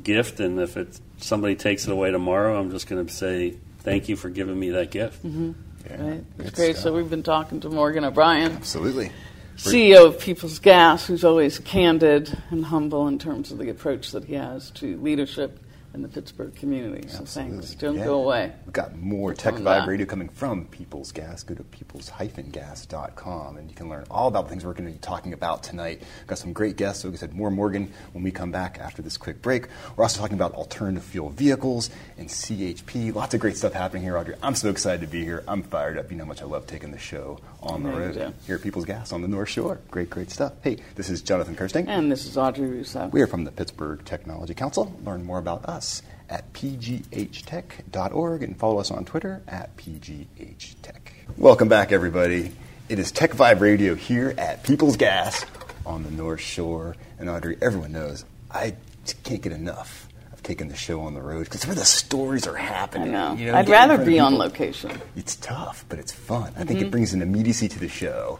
gift, 0.03 0.39
and 0.39 0.59
if 0.59 0.77
it 0.77 0.99
somebody 1.17 1.55
takes 1.55 1.85
it 1.85 1.91
away 1.91 2.11
tomorrow, 2.11 2.59
I'm 2.59 2.71
just 2.71 2.87
going 2.87 3.05
to 3.05 3.13
say 3.13 3.57
thank 3.79 4.09
you 4.09 4.15
for 4.15 4.29
giving 4.29 4.59
me 4.59 4.71
that 4.71 4.91
gift. 4.91 5.23
Mm-hmm. 5.25 5.51
Yeah, 5.89 6.03
Right? 6.03 6.23
It's 6.39 6.51
great. 6.51 6.75
stuff. 6.75 6.83
So 6.83 6.93
uh, 6.93 6.97
we've 6.97 7.09
been 7.09 7.23
talking 7.23 7.59
to 7.61 7.69
Morgan 7.69 8.03
O'Brien, 8.05 8.51
Absolutely. 8.51 9.11
CEO 9.57 10.07
of 10.07 10.19
People's 10.19 10.59
Gas, 10.59 11.05
who's 11.07 11.23
always 11.23 11.59
candid 11.59 12.35
and 12.49 12.65
humble 12.65 13.07
in 13.07 13.19
terms 13.19 13.51
of 13.51 13.57
the 13.57 13.69
approach 13.69 14.11
that 14.11 14.25
he 14.25 14.33
has 14.35 14.69
to 14.71 14.97
leadership 14.97 15.59
in 15.93 16.01
the 16.01 16.07
Pittsburgh 16.07 16.55
community. 16.55 17.07
So 17.09 17.25
thanks. 17.25 17.73
Don't 17.75 17.95
Yeah. 17.97 18.05
go 18.05 18.23
away. 18.23 18.51
We've 18.65 18.73
got 18.73 18.95
more 18.97 19.33
Tech 19.33 19.55
Vibe. 19.55 19.87
Radio 19.87 20.05
coming 20.05 20.29
from 20.29 20.65
People's 20.65 21.11
Gas. 21.11 21.43
Go 21.43 21.53
to 21.55 21.63
peoples-gas.com 21.63 23.57
and 23.57 23.69
you 23.69 23.75
can 23.75 23.89
learn 23.89 24.05
all 24.09 24.27
about 24.27 24.45
the 24.45 24.49
things 24.51 24.65
we're 24.65 24.73
going 24.73 24.85
to 24.87 24.93
be 24.93 24.99
talking 24.99 25.33
about 25.33 25.63
tonight. 25.63 25.99
We've 26.19 26.27
got 26.27 26.37
some 26.37 26.53
great 26.53 26.77
guests. 26.77 27.01
So 27.01 27.09
like 27.09 27.17
I 27.17 27.19
said, 27.19 27.33
more 27.33 27.51
Morgan 27.51 27.91
when 28.13 28.23
we 28.23 28.31
come 28.31 28.51
back 28.51 28.79
after 28.79 29.01
this 29.01 29.17
quick 29.17 29.41
break. 29.41 29.67
We're 29.95 30.03
also 30.03 30.19
talking 30.21 30.35
about 30.35 30.53
alternative 30.53 31.03
fuel 31.03 31.29
vehicles 31.29 31.89
and 32.17 32.29
CHP. 32.29 33.11
Lots 33.13 33.33
of 33.33 33.39
great 33.41 33.57
stuff 33.57 33.73
happening 33.73 34.03
here, 34.03 34.17
Audrey. 34.17 34.35
I'm 34.41 34.55
so 34.55 34.69
excited 34.69 35.01
to 35.01 35.07
be 35.07 35.23
here. 35.23 35.43
I'm 35.47 35.63
fired 35.63 35.97
up. 35.97 36.09
You 36.11 36.17
know 36.17 36.23
how 36.23 36.29
much 36.29 36.41
I 36.41 36.45
love 36.45 36.67
taking 36.67 36.91
the 36.91 36.99
show 36.99 37.39
on 37.61 37.83
the 37.83 37.89
road 37.89 38.13
do. 38.13 38.33
here 38.45 38.55
at 38.55 38.61
People's 38.61 38.85
Gas 38.85 39.11
on 39.11 39.21
the 39.21 39.27
North 39.27 39.49
Shore. 39.49 39.79
Great, 39.91 40.09
great 40.09 40.31
stuff. 40.31 40.53
Hey, 40.63 40.77
this 40.95 41.09
is 41.09 41.21
Jonathan 41.21 41.55
Kersting. 41.55 41.87
And 41.87 42.11
this 42.11 42.25
is 42.25 42.37
Audrey 42.37 42.67
Russo. 42.67 43.07
We 43.11 43.21
are 43.21 43.27
from 43.27 43.43
the 43.43 43.51
Pittsburgh 43.51 44.03
Technology 44.05 44.53
Council. 44.53 44.95
Learn 45.03 45.23
more 45.23 45.39
about 45.39 45.65
us 45.65 45.80
at 46.29 46.53
pghtech.org 46.53 48.43
and 48.43 48.57
follow 48.57 48.79
us 48.79 48.89
on 48.91 49.03
Twitter 49.05 49.41
at 49.47 49.75
pghtech. 49.77 51.11
Welcome 51.37 51.67
back, 51.67 51.91
everybody. 51.91 52.51
It 52.87 52.99
is 52.99 53.11
Tech 53.11 53.31
Vibe 53.31 53.59
Radio 53.59 53.95
here 53.95 54.33
at 54.37 54.63
People's 54.63 54.97
Gas 54.97 55.45
on 55.85 56.03
the 56.03 56.11
North 56.11 56.39
Shore. 56.41 56.95
And 57.19 57.29
Audrey, 57.29 57.57
everyone 57.61 57.91
knows 57.91 58.25
I 58.49 58.75
can't 59.23 59.41
get 59.41 59.51
enough 59.51 60.07
of 60.31 60.43
taking 60.43 60.67
the 60.67 60.75
show 60.75 61.01
on 61.01 61.13
the 61.13 61.21
road 61.21 61.43
because 61.45 61.65
where 61.65 61.75
the 61.75 61.85
stories 61.85 62.47
are 62.47 62.55
happening. 62.55 63.15
I 63.15 63.33
know. 63.33 63.33
you 63.35 63.53
I'd 63.53 63.69
rather 63.69 63.97
be 63.97 64.19
on 64.19 64.37
location. 64.37 64.91
It's 65.15 65.35
tough, 65.35 65.85
but 65.89 65.99
it's 65.99 66.11
fun. 66.11 66.53
I 66.57 66.63
think 66.63 66.79
it 66.79 66.83
mm-hmm. 66.83 66.91
brings 66.91 67.13
an 67.13 67.21
immediacy 67.21 67.67
to 67.69 67.79
the 67.79 67.89
show. 67.89 68.39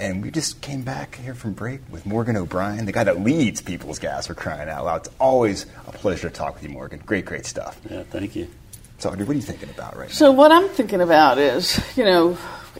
And 0.00 0.22
we 0.22 0.30
just 0.30 0.62
came 0.62 0.80
back 0.80 1.16
here 1.16 1.34
from 1.34 1.52
break 1.52 1.82
with 1.90 2.06
Morgan 2.06 2.34
O'Brien, 2.34 2.86
the 2.86 2.92
guy 2.92 3.04
that 3.04 3.20
leads 3.20 3.60
People's 3.60 3.98
Gas 3.98 4.28
for 4.28 4.34
crying 4.34 4.70
out 4.70 4.86
loud. 4.86 5.06
It's 5.06 5.14
always 5.18 5.66
a 5.86 5.92
pleasure 5.92 6.30
to 6.30 6.34
talk 6.34 6.54
with 6.54 6.62
you, 6.62 6.70
Morgan. 6.70 7.02
Great, 7.04 7.26
great 7.26 7.44
stuff. 7.44 7.78
Yeah, 7.90 8.04
thank 8.04 8.34
you. 8.34 8.48
So, 8.96 9.10
Audrey, 9.10 9.26
what 9.26 9.32
are 9.32 9.36
you 9.36 9.42
thinking 9.42 9.68
about 9.68 9.98
right 9.98 10.10
So 10.10 10.32
what 10.32 10.52
I'm 10.52 10.70
thinking 10.70 11.02
about 11.02 11.36
is, 11.36 11.78
you 11.98 12.04
know, 12.04 12.38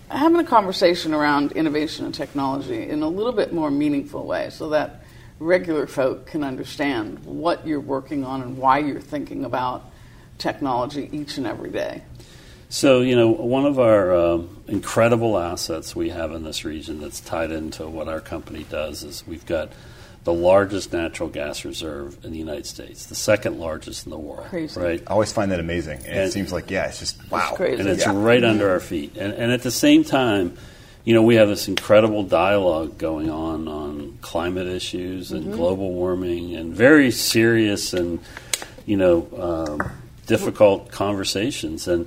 having 0.09 0.41
a 0.41 0.45
conversation 0.45 1.13
around 1.13 1.53
innovation 1.53 2.07
and 2.07 2.15
technology 2.15 2.89
in 2.89 3.03
a 3.03 3.09
little 3.09 3.33
bit 3.33 3.53
more 3.53 3.71
meaningful 3.71 4.25
way 4.27 4.49
so 4.49 4.71
that 4.71 5.03
regular 5.39 5.87
folk 5.87 6.25
can 6.25 6.43
understand 6.43 7.19
what 7.27 7.67
you're 7.67 7.81
working 7.81 8.25
on 8.25 8.41
and 8.41 8.57
why 8.57 8.79
you're 8.79 8.99
thinking 8.99 9.45
about 9.45 9.85
technology 10.39 11.11
each 11.13 11.37
and 11.37 11.47
every 11.47 11.71
day. 11.71 12.03
So, 12.71 13.01
you 13.01 13.17
know, 13.17 13.31
one 13.31 13.67
of 13.67 13.81
our 13.81 14.15
um, 14.15 14.63
incredible 14.69 15.37
assets 15.37 15.97
we 15.97 16.11
have 16.11 16.31
in 16.31 16.45
this 16.45 16.65
region 16.65 17.01
that's 17.01 17.19
tied 17.19 17.51
into 17.51 17.89
what 17.89 18.07
our 18.09 18.21
company 18.21 18.65
does 18.71 19.03
is 19.03 19.27
we've 19.27 19.45
got 19.45 19.73
the 20.23 20.33
largest 20.33 20.93
natural 20.93 21.29
gas 21.29 21.65
reserve 21.65 22.25
in 22.25 22.31
the 22.31 22.39
United 22.39 22.67
States, 22.67 23.07
the 23.07 23.17
second 23.17 23.59
largest 23.59 24.07
in 24.07 24.11
the 24.11 24.19
world. 24.19 24.47
Crazy. 24.51 24.81
Right? 24.81 25.03
I 25.05 25.11
always 25.11 25.33
find 25.33 25.51
that 25.51 25.59
amazing. 25.59 25.99
And, 26.07 26.19
it 26.19 26.33
seems 26.33 26.53
like, 26.53 26.71
yeah, 26.71 26.87
it's 26.87 27.01
just, 27.01 27.29
wow. 27.29 27.55
crazy. 27.57 27.81
and 27.81 27.89
it's 27.89 28.07
Yeah. 28.07 28.13
right 28.15 28.45
under 28.45 28.71
our 28.71 28.79
feet. 28.79 29.17
And, 29.17 29.33
and 29.33 29.51
at 29.51 29.63
the 29.63 29.73
same 29.73 30.05
time, 30.05 30.57
you 31.05 31.13
know, 31.13 31.23
we 31.23 31.35
have 31.37 31.49
this 31.49 31.67
incredible 31.67 32.23
dialogue 32.23 32.99
going 32.99 33.31
on 33.31 33.67
on 33.67 34.19
climate 34.21 34.69
issues 34.69 35.33
and 35.33 35.53
global 35.53 35.91
warming 35.93 36.55
and 36.55 36.73
very 36.73 37.11
serious 37.11 37.93
and, 37.95 38.21
you 38.87 38.97
know, 38.97 39.27
um, 39.81 39.91
difficult 40.27 40.93
conversations. 40.93 41.89
And, 41.89 42.07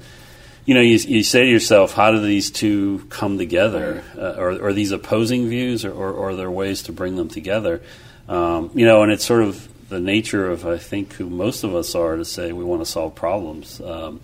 you 0.65 0.74
know, 0.74 0.82
you, 0.82 0.98
you 0.98 1.24
say 1.24 1.43
to 1.43 1.50
yourself, 1.50 1.93
how 1.93 2.12
do 2.12 2.20
these 2.20 2.50
two 2.50 3.05
come 3.10 3.38
together? 3.38 4.03
Uh, 4.17 4.36
or, 4.38 4.51
or 4.67 4.74
these 4.74 4.91
opposing 4.91 5.50
views, 5.50 5.84
or, 5.84 5.91
or, 5.91 6.12
or 6.12 6.29
are 6.29 6.36
there 6.36 6.51
ways 6.51 6.84
to 6.84 6.93
bring 6.93 7.15
them 7.15 7.27
together? 7.27 7.82
Um, 8.29 8.72
you 8.74 8.86
know, 8.86 9.03
and 9.03 9.12
it's 9.12 9.25
sort 9.25 9.43
of 9.43 9.67
the 9.89 10.00
nature 10.00 10.50
of, 10.50 10.65
I 10.65 10.77
think, 10.77 11.13
who 11.13 11.29
most 11.29 11.63
of 11.63 11.75
us 11.75 11.96
are 11.96 12.15
to 12.15 12.25
say 12.25 12.53
we 12.53 12.63
want 12.63 12.82
to 12.82 12.86
solve 12.86 13.13
problems, 13.13 13.82
um, 13.82 14.22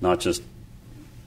not 0.00 0.20
just 0.20 0.42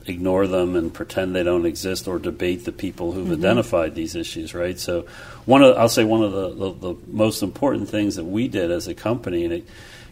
ignore 0.06 0.46
them 0.46 0.76
and 0.76 0.92
pretend 0.92 1.34
they 1.34 1.42
don't 1.42 1.66
exist 1.66 2.08
or 2.08 2.18
debate 2.18 2.64
the 2.64 2.72
people 2.72 3.12
who've 3.12 3.32
identified 3.32 3.94
these 3.94 4.14
issues, 4.14 4.54
right? 4.54 4.78
So, 4.78 5.06
one 5.46 5.62
of 5.62 5.76
I'll 5.78 5.88
say 5.88 6.04
one 6.04 6.22
of 6.22 6.32
the, 6.32 6.50
the, 6.50 6.92
the 6.92 6.96
most 7.06 7.42
important 7.42 7.88
things 7.88 8.16
that 8.16 8.24
we 8.24 8.48
did 8.48 8.70
as 8.70 8.88
a 8.88 8.94
company, 8.94 9.44
and 9.44 9.54
it 9.54 9.66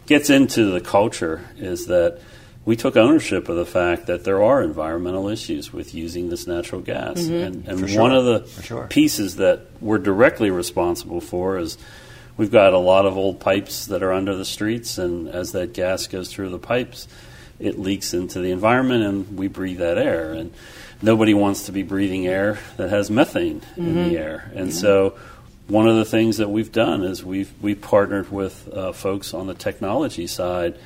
gets 0.07 0.29
into 0.29 0.71
the 0.71 0.81
culture, 0.81 1.47
is 1.57 1.85
that 1.87 2.19
we 2.69 2.75
took 2.75 2.95
ownership 2.95 3.49
of 3.49 3.55
the 3.55 3.65
fact 3.65 4.05
that 4.05 4.23
there 4.23 4.43
are 4.43 4.61
environmental 4.61 5.27
issues 5.27 5.73
with 5.73 5.95
using 5.95 6.29
this 6.29 6.45
natural 6.45 6.79
gas, 6.81 7.17
and, 7.25 7.67
and 7.67 7.89
sure. 7.89 7.99
one 7.99 8.13
of 8.13 8.25
the 8.25 8.61
sure. 8.61 8.85
pieces 8.85 9.37
that 9.37 9.61
we're 9.81 9.97
directly 9.97 10.51
responsible 10.51 11.19
for 11.19 11.57
is 11.57 11.79
we've 12.37 12.51
got 12.51 12.73
a 12.73 12.77
lot 12.77 13.07
of 13.07 13.17
old 13.17 13.39
pipes 13.39 13.87
that 13.87 14.03
are 14.03 14.13
under 14.13 14.35
the 14.35 14.45
streets, 14.45 14.99
and 14.99 15.27
as 15.29 15.53
that 15.53 15.73
gas 15.73 16.05
goes 16.05 16.31
through 16.31 16.49
the 16.49 16.59
pipes, 16.59 17.07
it 17.57 17.79
leaks 17.79 18.13
into 18.13 18.39
the 18.39 18.51
environment, 18.51 19.03
and 19.03 19.35
we 19.35 19.47
breathe 19.47 19.79
that 19.79 19.97
air. 19.97 20.31
And 20.33 20.53
nobody 21.01 21.33
wants 21.33 21.65
to 21.65 21.71
be 21.71 21.81
breathing 21.81 22.27
air 22.27 22.59
that 22.77 22.91
has 22.91 23.09
methane 23.09 23.63
in 23.77 23.95
the 23.95 24.15
air. 24.15 24.51
And 24.53 24.71
so, 24.71 25.17
one 25.67 25.87
of 25.87 25.95
the 25.95 26.05
things 26.05 26.37
that 26.37 26.51
we've 26.51 26.71
done 26.71 27.03
is 27.03 27.25
we've 27.25 27.51
we 27.63 27.73
partnered 27.73 28.31
with 28.31 28.71
uh, 28.71 28.91
folks 28.91 29.33
on 29.33 29.47
the 29.47 29.55
technology 29.55 30.27
side 30.27 30.77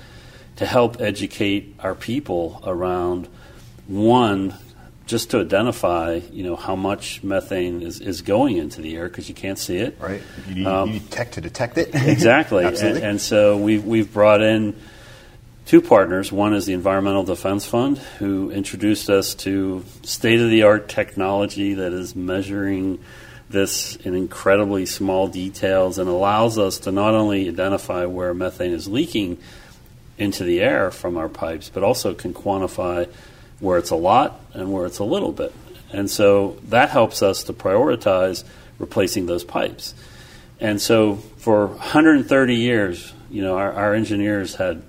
to 0.58 0.66
help 0.66 1.02
educate 1.02 1.76
our 1.80 1.96
people 1.96 2.62
around 2.66 3.28
one 3.88 4.54
just 5.06 5.32
to 5.32 5.42
identify 5.42 6.22
you 6.32 6.44
know 6.44 6.56
how 6.56 6.76
much 6.76 7.22
methane 7.24 7.82
is, 7.82 8.00
is 8.00 8.22
going 8.22 8.58
into 8.58 8.82
the 8.82 8.96
air 8.96 9.10
because 9.10 9.28
you 9.28 9.36
can't 9.36 9.60
see 9.60 9.78
it 9.78 9.98
Right? 10.00 10.22
You 10.48 10.56
need, 10.56 10.66
Um, 10.68 10.88
you 10.88 10.94
need 10.96 11.12
tech 11.12 11.32
to 11.34 11.42
detect 11.42 11.78
it. 11.78 11.90
exactly. 11.94 12.64
and, 12.66 12.98
and 12.98 13.22
so 13.22 13.58
we've, 13.58 13.84
we've 13.84 14.12
brought 14.14 14.42
in 14.42 14.76
two 15.66 15.82
partners. 15.82 16.32
One 16.32 16.54
is 16.54 16.66
the 16.66 16.74
Environmental 16.74 17.24
Defense 17.24 17.66
Fund, 17.66 17.98
who 18.20 18.52
introduced 18.52 19.10
us 19.10 19.34
to 19.36 19.84
state 20.04 20.40
of 20.40 20.50
the 20.50 20.64
art 20.64 20.88
technology 20.88 21.74
that 21.76 21.92
is 21.94 22.16
measuring 22.16 23.00
this 23.50 23.98
in 23.98 24.16
incredibly 24.16 24.86
small 24.86 25.28
details 25.28 26.00
and 26.00 26.10
allows 26.10 26.58
us 26.58 26.80
to 26.80 26.92
not 26.92 27.14
only 27.14 27.48
identify 27.48 28.06
where 28.06 28.34
methane 28.34 28.72
is 28.72 28.88
leaking 28.88 29.38
into 30.24 30.44
the 30.44 30.62
air 30.62 30.90
from 30.90 31.18
our 31.18 31.30
pipes, 31.30 31.70
but 31.70 31.84
also 31.84 32.14
can 32.14 32.34
quantify 32.34 33.08
where 33.60 33.78
it's 33.78 33.92
a 33.92 33.96
lot 33.96 34.40
and 34.54 34.72
where 34.72 34.86
it's 34.86 35.00
a 35.00 35.04
little 35.04 35.32
bit. 35.32 35.54
And 35.92 36.10
so 36.10 36.58
that 36.70 36.90
helps 36.90 37.22
us 37.22 37.44
to 37.44 37.54
prioritize 37.54 38.44
replacing 38.80 39.28
those 39.28 39.44
pipes. 39.44 39.94
And 40.60 40.82
so 40.82 41.18
for 41.38 41.68
130 41.68 42.56
years, 42.56 43.14
you 43.30 43.42
know, 43.42 43.58
our, 43.58 43.72
our 43.74 43.94
engineers 43.94 44.56
had 44.56 44.82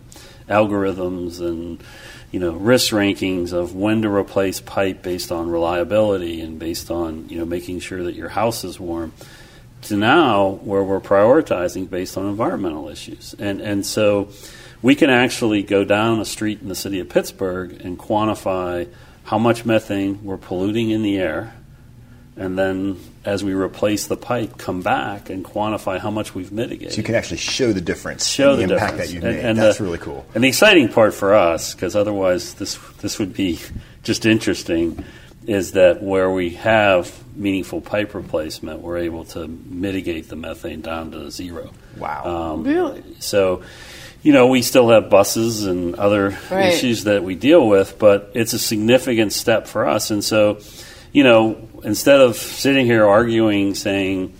algorithms 0.49 1.41
and, 1.41 1.83
you 2.31 2.41
know, 2.41 2.53
risk 2.53 2.93
rankings 2.93 3.53
of 3.53 3.75
when 3.75 4.03
to 4.03 4.09
replace 4.09 4.61
pipe 4.61 5.03
based 5.03 5.33
on 5.33 5.51
reliability 5.51 6.41
and 6.41 6.59
based 6.59 6.91
on, 6.91 7.29
you 7.29 7.39
know, 7.39 7.45
making 7.45 7.81
sure 7.81 8.03
that 8.05 8.15
your 8.15 8.29
house 8.29 8.65
is 8.65 8.79
warm. 8.79 9.13
To 9.83 9.97
now 9.99 10.61
where 10.63 10.83
we're 10.83 11.01
prioritizing 11.01 11.91
based 11.91 12.17
on 12.17 12.27
environmental 12.27 12.89
issues. 12.89 13.35
And, 13.39 13.61
and 13.61 13.85
so 13.85 14.31
we 14.85 14.95
can 14.95 15.09
actually 15.09 15.63
go 15.63 15.83
down 15.83 16.21
a 16.21 16.27
street 16.27 16.61
in 16.61 16.69
the 16.69 16.75
city 16.75 17.01
of 17.01 17.09
Pittsburgh 17.09 17.73
and 17.85 17.99
quantify 17.99 18.87
how 19.25 19.39
much 19.39 19.65
methane 19.65 20.23
we're 20.23 20.37
polluting 20.37 20.91
in 20.91 21.03
the 21.03 21.17
air 21.17 21.55
and 22.37 22.59
then 22.59 22.99
as 23.25 23.43
we 23.43 23.55
replace 23.55 24.09
the 24.09 24.17
pipe, 24.17 24.59
come 24.59 24.83
back 24.83 25.31
and 25.31 25.43
quantify 25.45 25.99
how 25.99 26.11
much 26.11 26.35
we've 26.35 26.51
mitigated. 26.53 26.93
So 26.93 26.99
you 26.99 27.03
can 27.05 27.15
actually 27.15 27.39
show 27.39 27.73
the 27.73 27.81
difference, 27.81 28.27
show 28.27 28.57
the, 28.57 28.67
the, 28.67 28.75
impact 28.75 28.99
difference. 28.99 29.09
that 29.11 29.15
you've 29.15 29.25
And- 29.25 29.37
made. 29.37 29.45
and 29.45 29.59
That's 29.59 29.79
the- 29.79 29.85
really 29.85 29.99
cool. 29.99 30.27
And 30.35 30.45
the 30.45 30.49
exciting 30.49 30.89
part 30.89 31.15
for 31.15 31.35
us, 31.35 31.75
because 31.75 31.97
otherwise 31.97 32.55
this 32.55 32.77
this 33.01 33.19
would 33.19 33.33
be 33.33 33.61
just 34.03 34.27
interesting, 34.27 35.03
is 35.47 35.73
that 35.73 36.03
where 36.03 36.31
we 36.31 36.51
have 36.51 37.11
meaningful 37.37 37.81
pipe 37.81 38.15
replacement, 38.15 38.81
we're 38.81 38.99
able 38.99 39.25
to 39.27 39.47
mitigate 39.49 40.29
the 40.29 40.37
methane 40.37 40.81
down 40.81 41.11
to 41.13 41.31
zero. 41.31 41.71
Wow. 41.97 42.25
Um, 42.55 42.65
Really? 42.65 43.03
So, 43.21 43.63
you 44.23 44.33
know, 44.33 44.47
we 44.47 44.63
still 44.63 44.89
have 44.91 45.11
buses 45.11 45.65
and 45.65 45.95
other 45.97 46.37
Right. 46.51 46.73
issues 46.73 47.05
that 47.05 47.23
we 47.25 47.35
deal 47.35 47.67
with, 47.69 47.99
but 47.99 48.31
it's 48.35 48.53
a 48.53 48.59
significant 48.59 49.33
step 49.33 49.67
for 49.67 49.87
us. 49.87 50.11
And 50.11 50.23
so, 50.25 50.59
you 51.13 51.25
know, 51.25 51.57
instead 51.85 52.21
of 52.21 52.37
sitting 52.37 52.87
here 52.87 53.07
arguing, 53.07 53.75
saying, 53.75 54.33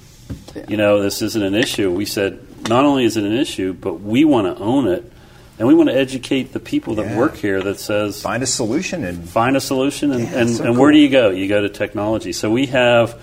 you 0.69 0.77
know, 0.77 1.03
this 1.03 1.21
isn't 1.23 1.43
an 1.43 1.55
issue, 1.55 1.91
we 1.91 2.05
said, 2.07 2.39
not 2.69 2.85
only 2.85 3.05
is 3.05 3.17
it 3.17 3.25
an 3.25 3.37
issue, 3.37 3.75
but 3.75 4.01
we 4.01 4.25
want 4.25 4.57
to 4.57 4.63
own 4.63 4.89
it, 4.89 5.13
and 5.59 5.69
we 5.69 5.75
want 5.75 5.89
to 5.89 5.97
educate 5.97 6.53
the 6.53 6.61
people 6.61 6.97
that 6.97 7.07
Yeah. 7.07 7.19
work 7.19 7.37
here 7.37 7.63
that 7.63 7.79
says, 7.79 8.21
Find 8.23 8.43
a 8.43 8.47
solution 8.47 9.05
and 9.05 9.29
find 9.29 9.57
a 9.57 9.61
solution 9.61 10.13
and, 10.13 10.25
Yeah, 10.25 10.39
and, 10.41 10.51
so 10.51 10.65
and 10.65 10.79
where 10.79 10.91
do 10.93 10.99
you 10.99 11.09
go? 11.09 11.31
You 11.31 11.49
go 11.49 11.61
to 11.61 11.69
technology. 11.69 12.33
So 12.33 12.51
we 12.51 12.67
have 12.67 13.21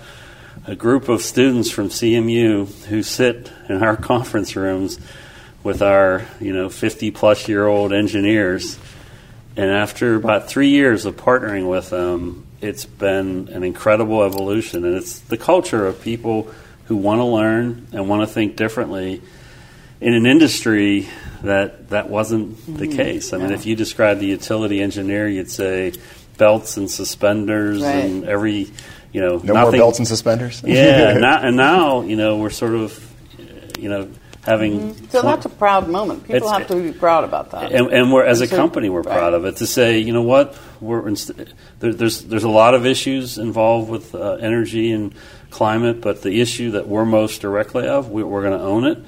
a 0.66 0.74
group 0.74 1.08
of 1.08 1.22
students 1.22 1.70
from 1.70 1.88
cmu 1.88 2.84
who 2.84 3.02
sit 3.02 3.50
in 3.68 3.82
our 3.82 3.96
conference 4.12 4.54
rooms 4.54 4.98
with 5.64 5.82
our 5.82 6.22
you 6.40 6.52
know 6.52 6.68
50 6.68 7.10
plus 7.10 7.48
year 7.48 7.66
old 7.66 7.92
engineers. 7.92 8.78
And 9.56 9.70
after 9.70 10.14
about 10.14 10.48
three 10.48 10.68
years 10.68 11.04
of 11.04 11.16
partnering 11.16 11.68
with 11.68 11.90
them 11.90 12.46
it's 12.62 12.86
been 12.86 13.48
an 13.52 13.64
incredible 13.64 14.22
evolution. 14.22 14.84
And 14.84 14.94
it's 14.94 15.18
the 15.18 15.36
culture 15.36 15.84
of 15.84 16.00
people 16.00 16.48
who 16.86 16.96
want 16.96 17.18
to 17.18 17.24
learn 17.24 17.88
and 17.92 18.08
want 18.08 18.22
to 18.22 18.32
think 18.32 18.56
differently 18.56 19.20
in 20.02 20.14
an 20.14 20.26
industry 20.26 21.08
that 21.42 21.90
that 21.90 22.08
wasn't 22.10 22.78
the 22.78 22.88
case. 22.88 23.32
I 23.32 23.38
mean, 23.38 23.52
if 23.52 23.66
you 23.66 23.74
describe 23.76 24.18
the 24.18 24.26
utility 24.26 24.80
engineer, 24.80 25.28
you'd 25.28 25.50
say 25.50 25.92
belts 26.38 26.76
and 26.76 26.90
suspenders 26.90 27.82
Right. 27.82 28.04
and 28.04 28.24
every, 28.24 28.70
you 29.12 29.20
know, 29.20 29.36
no 29.38 29.52
nothing. 29.54 29.60
more 29.62 29.72
belts 29.72 29.98
and 29.98 30.08
suspenders. 30.08 30.62
yeah, 30.66 31.10
and 31.10 31.20
now, 31.28 31.42
and 31.42 31.56
now 31.56 32.00
you 32.02 32.16
know 32.16 32.38
we're 32.38 32.50
sort 32.50 32.74
of, 32.74 32.98
you 33.78 33.88
know, 33.88 34.08
having. 34.44 34.94
So 35.10 35.22
that's 35.22 35.46
a 35.46 35.48
proud 35.48 35.88
moment. 35.88 36.22
People 36.22 36.36
It's- 36.36 36.50
have 36.58 36.66
to 36.68 36.76
be 36.82 36.92
proud 36.96 37.24
about 37.24 37.50
that. 37.52 37.72
and, 37.72 37.88
and 37.92 38.12
we're 38.12 38.24
as 38.24 38.40
a 38.40 38.48
company, 38.48 38.88
we're 38.88 39.02
right. 39.02 39.16
proud 39.18 39.34
of 39.34 39.44
it 39.44 39.56
to 39.56 39.66
say, 39.66 39.98
you 39.98 40.12
know 40.12 40.22
what, 40.22 40.56
we're 40.80 41.06
inst- 41.08 41.32
there, 41.80 41.92
there's 41.92 42.22
there's 42.22 42.44
a 42.44 42.48
lot 42.48 42.74
of 42.74 42.86
issues 42.86 43.38
involved 43.38 43.90
with 43.90 44.14
uh, 44.14 44.32
energy 44.40 44.92
and 44.92 45.14
climate, 45.50 46.00
but 46.00 46.22
the 46.22 46.40
issue 46.40 46.70
that 46.72 46.88
we're 46.88 47.04
most 47.04 47.40
directly 47.42 47.86
of, 47.86 48.10
we, 48.10 48.22
we're 48.22 48.42
going 48.42 48.58
to 48.58 48.64
own 48.64 48.84
it, 48.84 48.98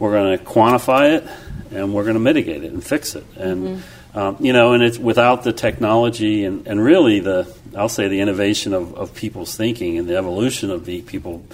we're 0.00 0.10
going 0.10 0.36
to 0.36 0.44
quantify 0.44 1.12
it, 1.18 1.28
and 1.70 1.94
we're 1.94 2.02
going 2.02 2.14
to 2.14 2.20
mitigate 2.20 2.64
it 2.64 2.72
and 2.72 2.82
fix 2.84 3.14
it. 3.14 3.24
And 3.36 3.60
Mm-hmm. 3.68 4.18
um, 4.18 4.36
you 4.40 4.52
know, 4.52 4.72
and 4.72 4.82
it's 4.82 4.98
without 4.98 5.44
the 5.44 5.52
technology 5.52 6.44
and, 6.44 6.66
and 6.66 6.82
really 6.82 7.20
the 7.20 7.46
I'll 7.76 7.88
say 7.88 8.08
the 8.08 8.18
innovation 8.20 8.72
of, 8.74 8.94
of 8.96 9.14
people's 9.14 9.54
thinking 9.56 9.96
and 9.98 10.08
the 10.08 10.16
evolution 10.16 10.70
of 10.72 10.84
the 10.84 11.02
people, 11.02 11.44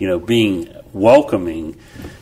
you 0.00 0.08
know, 0.08 0.18
being 0.18 0.74
welcoming 0.92 1.76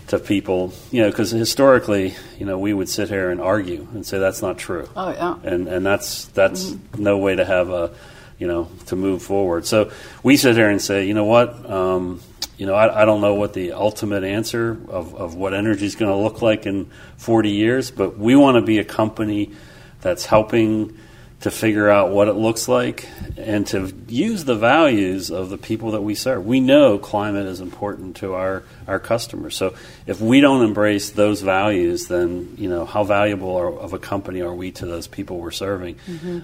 to 0.08 0.18
people, 0.18 0.75
you 0.90 1.00
know, 1.00 1.08
because 1.08 1.30
historically, 1.30 2.14
you 2.38 2.44
know, 2.44 2.58
we 2.58 2.75
would 2.75 2.90
sit 2.90 3.08
here 3.08 3.30
and 3.30 3.40
argue 3.40 3.88
and 3.94 4.04
say 4.04 4.18
that's 4.18 4.42
not 4.42 4.58
true 4.58 4.87
Oh 4.94 5.11
yeah. 5.11 5.37
and 5.42 5.68
and 5.68 5.87
that's 5.87 6.26
that's 6.35 6.75
no 6.99 7.16
way 7.16 7.37
to 7.37 7.44
have 7.47 7.70
a 7.70 7.94
you 8.38 8.47
know 8.47 8.68
to 8.87 8.97
move 8.97 9.23
forward. 9.23 9.64
So 9.64 9.90
we 10.23 10.37
sit 10.37 10.54
here 10.56 10.68
and 10.68 10.82
say, 10.82 11.06
you 11.06 11.14
know 11.14 11.25
what, 11.25 11.49
um, 11.70 12.20
you 12.59 12.67
know, 12.67 12.75
I, 12.75 13.03
I 13.03 13.05
don't 13.05 13.21
know 13.21 13.35
what 13.35 13.55
the 13.55 13.73
ultimate 13.73 14.25
answer 14.25 14.73
of, 14.88 15.15
of 15.15 15.35
what 15.37 15.55
energy 15.55 15.87
is 15.87 15.95
going 15.95 16.11
to 16.11 16.17
look 16.17 16.43
like 16.43 16.67
in 16.67 16.91
40 17.17 17.50
years, 17.50 17.91
but 17.91 18.19
we 18.19 18.35
want 18.35 18.57
to 18.57 18.62
be 18.62 18.79
a 18.79 18.85
company 18.85 19.53
that's 20.00 20.27
helping 20.27 20.99
to 21.41 21.53
figure 21.53 21.88
out 21.88 22.11
what 22.11 22.27
it 22.27 22.33
looks 22.33 22.67
like 22.67 23.09
and 23.37 23.65
to 23.69 23.95
use 24.09 24.45
the 24.45 24.57
values 24.57 25.31
of 25.31 25.50
the 25.50 25.59
people 25.59 25.93
that 25.93 26.00
we 26.00 26.17
serve. 26.17 26.45
We 26.45 26.59
know 26.59 26.99
climate 26.99 27.47
is 27.47 27.61
important 27.61 28.17
to 28.17 28.35
our, 28.35 28.65
our 28.88 28.99
customers. 28.99 29.57
So 29.57 29.75
if 30.05 30.21
we 30.21 30.41
don't 30.41 30.65
embrace 30.65 31.11
those 31.11 31.41
values, 31.41 32.09
then 32.09 32.57
you 32.59 32.69
know 32.69 32.85
how 32.85 33.05
valuable 33.05 33.55
are, 33.57 33.73
of 33.73 33.93
a 33.93 34.00
company 34.00 34.41
are 34.41 34.53
we 34.53 34.73
to 34.73 34.87
those 34.87 35.07
people 35.07 35.38
we're 35.38 35.53
serving? 35.53 35.97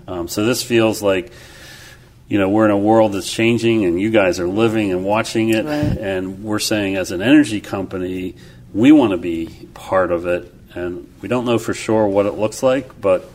Um, 0.07 0.29
so 0.29 0.45
this 0.45 0.63
feels 0.63 1.03
like 1.03 1.33
you 2.29 2.39
know 2.39 2.49
we're 2.49 2.65
in 2.65 2.71
a 2.71 2.79
world 2.79 3.13
that's 3.13 3.31
changing, 3.31 3.85
and 3.85 4.01
you 4.01 4.11
guys 4.11 4.41
are 4.41 4.49
living 4.49 4.91
and 4.93 5.05
watching 5.05 5.51
it, 5.51 5.65
Right. 5.65 5.99
and 5.99 6.43
we're 6.43 6.59
saying 6.59 6.97
as 6.97 7.11
an 7.11 7.23
energy 7.23 7.61
company, 7.61 8.35
we 8.73 8.93
want 8.93 9.13
to 9.13 9.19
be 9.19 9.69
part 9.75 10.11
of 10.11 10.27
it, 10.27 10.53
and 10.75 11.09
we 11.21 11.29
don't 11.29 11.45
know 11.45 11.59
for 11.59 11.75
sure 11.75 12.07
what 12.07 12.27
it 12.27 12.33
looks 12.33 12.63
like, 12.63 13.01
but 13.01 13.31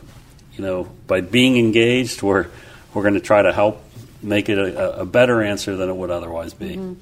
you 0.56 0.64
know, 0.64 0.88
by 1.06 1.20
being 1.20 1.56
engaged, 1.56 2.22
we're 2.22 2.46
we're 2.92 3.02
going 3.02 3.14
to 3.14 3.20
try 3.20 3.40
to 3.42 3.52
help 3.52 3.82
make 4.22 4.48
it 4.48 4.58
a, 4.58 5.00
a 5.00 5.06
better 5.06 5.42
answer 5.42 5.76
than 5.76 5.88
it 5.88 5.96
would 5.96 6.10
otherwise 6.10 6.52
be. 6.52 6.76
Mm-hmm. 6.76 6.94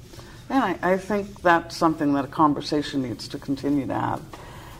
And 0.51 0.63
I, 0.81 0.93
I 0.93 0.97
think 0.97 1.41
that's 1.41 1.75
something 1.75 2.13
that 2.13 2.25
a 2.25 2.27
conversation 2.27 3.01
needs 3.03 3.27
to 3.29 3.37
continue 3.37 3.85
to 3.87 3.93
have 3.93 4.21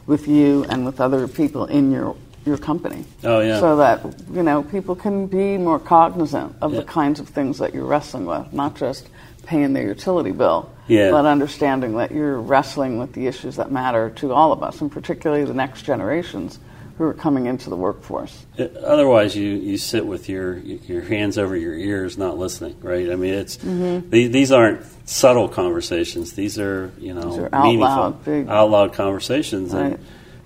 with 0.07 0.27
you 0.27 0.65
and 0.69 0.85
with 0.85 1.01
other 1.01 1.27
people 1.27 1.65
in 1.65 1.91
your 1.91 2.15
your 2.49 2.57
company. 2.57 3.05
Oh, 3.23 3.39
yeah. 3.39 3.59
So 3.59 3.77
that 3.77 4.01
you 4.33 4.43
know 4.43 4.63
people 4.63 4.95
can 4.95 5.27
be 5.27 5.57
more 5.57 5.79
cognizant 5.79 6.55
of 6.61 6.73
Yeah. 6.73 6.81
the 6.81 6.85
kinds 6.85 7.19
of 7.21 7.29
things 7.29 7.59
that 7.59 7.73
you're 7.73 7.85
wrestling 7.85 8.25
with, 8.25 8.51
not 8.51 8.75
just 8.75 9.07
paying 9.45 9.73
their 9.73 9.87
utility 9.87 10.31
bill, 10.31 10.69
Yeah. 10.87 11.11
but 11.11 11.25
understanding 11.25 11.95
that 11.97 12.11
you're 12.11 12.39
wrestling 12.39 12.99
with 12.99 13.13
the 13.13 13.25
issues 13.27 13.55
that 13.55 13.71
matter 13.71 14.09
to 14.17 14.33
all 14.33 14.51
of 14.51 14.61
us, 14.61 14.81
and 14.81 14.91
particularly 14.91 15.43
the 15.45 15.53
next 15.55 15.83
generations 15.83 16.59
who 16.97 17.05
are 17.05 17.13
coming 17.13 17.45
into 17.45 17.69
the 17.69 17.77
workforce. 17.77 18.45
Otherwise, 18.83 19.33
you, 19.35 19.47
you 19.47 19.77
sit 19.77 20.05
with 20.05 20.27
your 20.27 20.57
your 20.57 21.01
hands 21.01 21.37
over 21.37 21.55
your 21.55 21.73
ears, 21.73 22.17
not 22.17 22.37
listening. 22.37 22.75
Right? 22.81 23.09
I 23.09 23.15
mean, 23.15 23.33
it's 23.33 23.55
Mm-hmm. 23.57 24.09
these, 24.09 24.31
these 24.31 24.51
aren't 24.51 24.81
subtle 25.07 25.47
conversations. 25.47 26.33
These 26.33 26.59
are 26.59 26.91
you 26.99 27.13
know 27.13 27.29
These 27.29 27.39
are 27.39 27.49
out 27.53 27.63
meaningful, 27.63 27.87
loud, 27.87 28.25
big- 28.25 28.49
out 28.49 28.69
loud 28.69 28.93
conversations. 28.93 29.73
Right. 29.73 29.93
And 29.93 29.99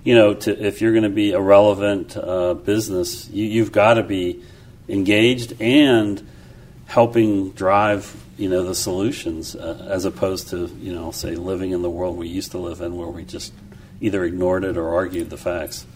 you 0.04 0.14
know, 0.14 0.34
to, 0.34 0.64
if 0.64 0.80
you're 0.80 0.92
going 0.92 1.04
to 1.04 1.08
be 1.08 1.32
a 1.32 1.40
relevant 1.40 2.16
uh, 2.16 2.54
business, 2.54 3.28
you, 3.30 3.46
you've 3.46 3.72
got 3.72 3.94
to 3.94 4.02
be 4.02 4.42
engaged 4.88 5.60
and 5.60 6.24
helping 6.86 7.50
drive 7.52 8.14
you 8.36 8.48
know 8.48 8.62
the 8.64 8.74
solutions 8.74 9.56
uh, 9.56 9.86
as 9.88 10.04
opposed 10.04 10.48
to 10.48 10.66
you 10.80 10.92
know 10.92 11.10
say 11.10 11.34
living 11.34 11.70
in 11.70 11.82
the 11.82 11.90
world 11.90 12.16
we 12.16 12.28
used 12.28 12.50
to 12.50 12.58
live 12.58 12.80
in 12.80 12.96
where 12.96 13.08
we 13.08 13.24
just 13.24 13.52
either 14.00 14.24
ignored 14.24 14.64
it 14.64 14.76
or 14.76 14.94
argued 14.94 15.30
the 15.30 15.36
facts. 15.36 15.86